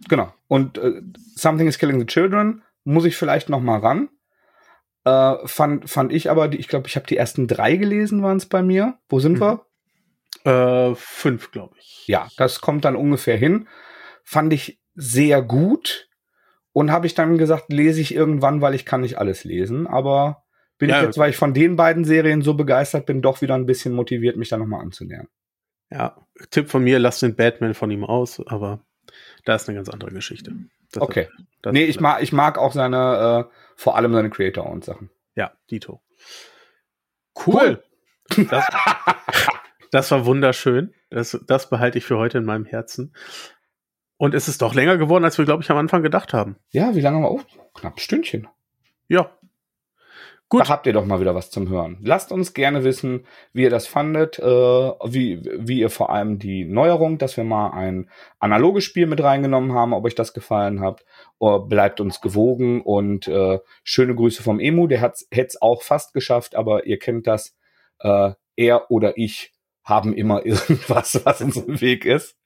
Genau. 0.08 0.32
Und 0.46 0.76
uh, 0.78 1.00
Something 1.34 1.66
is 1.66 1.78
Killing 1.78 1.98
the 1.98 2.06
Children 2.06 2.62
muss 2.84 3.04
ich 3.04 3.16
vielleicht 3.16 3.48
noch 3.48 3.60
mal 3.60 3.78
ran. 3.78 4.08
Äh, 5.04 5.46
fand, 5.46 5.88
fand 5.88 6.12
ich 6.12 6.30
aber, 6.30 6.48
die, 6.48 6.58
ich 6.58 6.68
glaube, 6.68 6.86
ich 6.88 6.96
habe 6.96 7.06
die 7.06 7.16
ersten 7.16 7.46
drei 7.46 7.76
gelesen, 7.76 8.22
waren 8.22 8.36
es 8.36 8.46
bei 8.46 8.62
mir. 8.62 8.98
Wo 9.08 9.18
sind 9.20 9.38
Mhm. 9.38 9.40
wir? 10.44 10.90
Äh, 10.90 10.94
fünf, 10.94 11.50
glaube 11.50 11.74
ich. 11.78 12.04
Ja, 12.06 12.28
das 12.36 12.60
kommt 12.60 12.84
dann 12.84 12.96
ungefähr 12.96 13.36
hin. 13.36 13.68
Fand 14.24 14.52
ich 14.52 14.80
sehr 14.94 15.42
gut. 15.42 16.08
Und 16.72 16.92
habe 16.92 17.06
ich 17.06 17.14
dann 17.14 17.36
gesagt, 17.36 17.72
lese 17.72 18.00
ich 18.00 18.14
irgendwann, 18.14 18.60
weil 18.60 18.74
ich 18.74 18.86
kann 18.86 19.00
nicht 19.00 19.18
alles 19.18 19.42
lesen. 19.44 19.86
Aber 19.88 20.44
bin 20.78 20.88
Ja, 20.88 21.00
ich 21.00 21.06
jetzt, 21.06 21.18
weil 21.18 21.30
ich 21.30 21.36
von 21.36 21.52
den 21.52 21.74
beiden 21.76 22.04
Serien 22.04 22.42
so 22.42 22.54
begeistert 22.54 23.06
bin, 23.06 23.22
doch 23.22 23.42
wieder 23.42 23.54
ein 23.56 23.66
bisschen 23.66 23.92
motiviert, 23.92 24.36
mich 24.36 24.50
da 24.50 24.56
nochmal 24.56 24.80
anzunähern. 24.82 25.26
Ja, 25.90 26.16
Tipp 26.50 26.70
von 26.70 26.84
mir, 26.84 27.00
lass 27.00 27.18
den 27.20 27.34
Batman 27.34 27.74
von 27.74 27.90
ihm 27.90 28.04
aus, 28.04 28.40
aber 28.46 28.84
da 29.44 29.56
ist 29.56 29.68
eine 29.68 29.76
ganz 29.76 29.88
andere 29.88 30.12
Geschichte. 30.12 30.54
Das 30.92 31.02
Okay. 31.02 31.28
das 31.62 31.72
nee, 31.72 31.84
ich 31.84 32.00
mag, 32.00 32.22
ich 32.22 32.32
mag 32.32 32.58
auch 32.58 32.72
seine, 32.72 33.48
äh, 33.48 33.54
vor 33.76 33.96
allem 33.96 34.12
seine 34.12 34.30
Creator 34.30 34.66
und 34.66 34.84
Sachen. 34.84 35.10
Ja, 35.34 35.52
Dito. 35.70 36.02
Cool. 37.46 37.82
Das, 38.50 38.66
das 39.90 40.10
war 40.10 40.26
wunderschön. 40.26 40.94
Das, 41.10 41.38
das 41.46 41.70
behalte 41.70 41.98
ich 41.98 42.04
für 42.04 42.18
heute 42.18 42.38
in 42.38 42.44
meinem 42.44 42.64
Herzen. 42.64 43.14
Und 44.16 44.34
es 44.34 44.48
ist 44.48 44.62
doch 44.62 44.74
länger 44.74 44.98
geworden, 44.98 45.24
als 45.24 45.38
wir, 45.38 45.44
glaube 45.44 45.62
ich, 45.62 45.70
am 45.70 45.78
Anfang 45.78 46.02
gedacht 46.02 46.34
haben. 46.34 46.56
Ja, 46.70 46.94
wie 46.94 47.00
lange 47.00 47.16
haben 47.16 47.22
wir? 47.24 47.30
Oh, 47.30 47.40
knapp 47.74 47.96
ein 47.96 47.98
Stündchen. 47.98 48.48
Ja. 49.08 49.36
Gut. 50.50 50.62
Da 50.62 50.68
habt 50.68 50.84
ihr 50.88 50.92
doch 50.92 51.06
mal 51.06 51.20
wieder 51.20 51.36
was 51.36 51.52
zum 51.52 51.68
Hören. 51.68 51.96
Lasst 52.02 52.32
uns 52.32 52.54
gerne 52.54 52.82
wissen, 52.82 53.24
wie 53.52 53.62
ihr 53.62 53.70
das 53.70 53.86
fandet, 53.86 54.40
äh, 54.40 54.42
wie, 54.42 55.48
wie 55.56 55.78
ihr 55.78 55.90
vor 55.90 56.10
allem 56.10 56.40
die 56.40 56.64
Neuerung, 56.64 57.18
dass 57.18 57.36
wir 57.36 57.44
mal 57.44 57.70
ein 57.70 58.10
analoges 58.40 58.82
Spiel 58.82 59.06
mit 59.06 59.22
reingenommen 59.22 59.74
haben, 59.74 59.94
ob 59.94 60.04
euch 60.04 60.16
das 60.16 60.32
gefallen 60.32 60.80
habt. 60.80 61.04
Oder 61.38 61.60
bleibt 61.60 62.00
uns 62.00 62.20
gewogen 62.20 62.82
und 62.82 63.28
äh, 63.28 63.60
schöne 63.84 64.16
Grüße 64.16 64.42
vom 64.42 64.58
Emu, 64.58 64.88
der 64.88 65.00
hätte 65.00 65.24
es 65.30 65.62
auch 65.62 65.82
fast 65.82 66.14
geschafft, 66.14 66.56
aber 66.56 66.84
ihr 66.84 66.98
kennt 66.98 67.28
das. 67.28 67.56
Äh, 68.00 68.32
er 68.56 68.90
oder 68.90 69.16
ich 69.16 69.52
haben 69.84 70.12
immer 70.12 70.44
irgendwas, 70.44 71.24
was 71.24 71.42
uns 71.42 71.58
im 71.58 71.80
Weg 71.80 72.04
ist. 72.04 72.36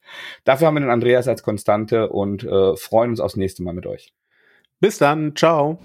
Dafür 0.44 0.66
haben 0.66 0.74
wir 0.74 0.80
den 0.80 0.90
Andreas 0.90 1.26
als 1.26 1.42
Konstante 1.42 2.10
und 2.10 2.44
äh, 2.44 2.76
freuen 2.76 3.10
uns 3.10 3.20
aufs 3.20 3.36
nächste 3.36 3.62
Mal 3.62 3.72
mit 3.72 3.86
euch. 3.86 4.12
Bis 4.78 4.98
dann. 4.98 5.34
Ciao. 5.34 5.78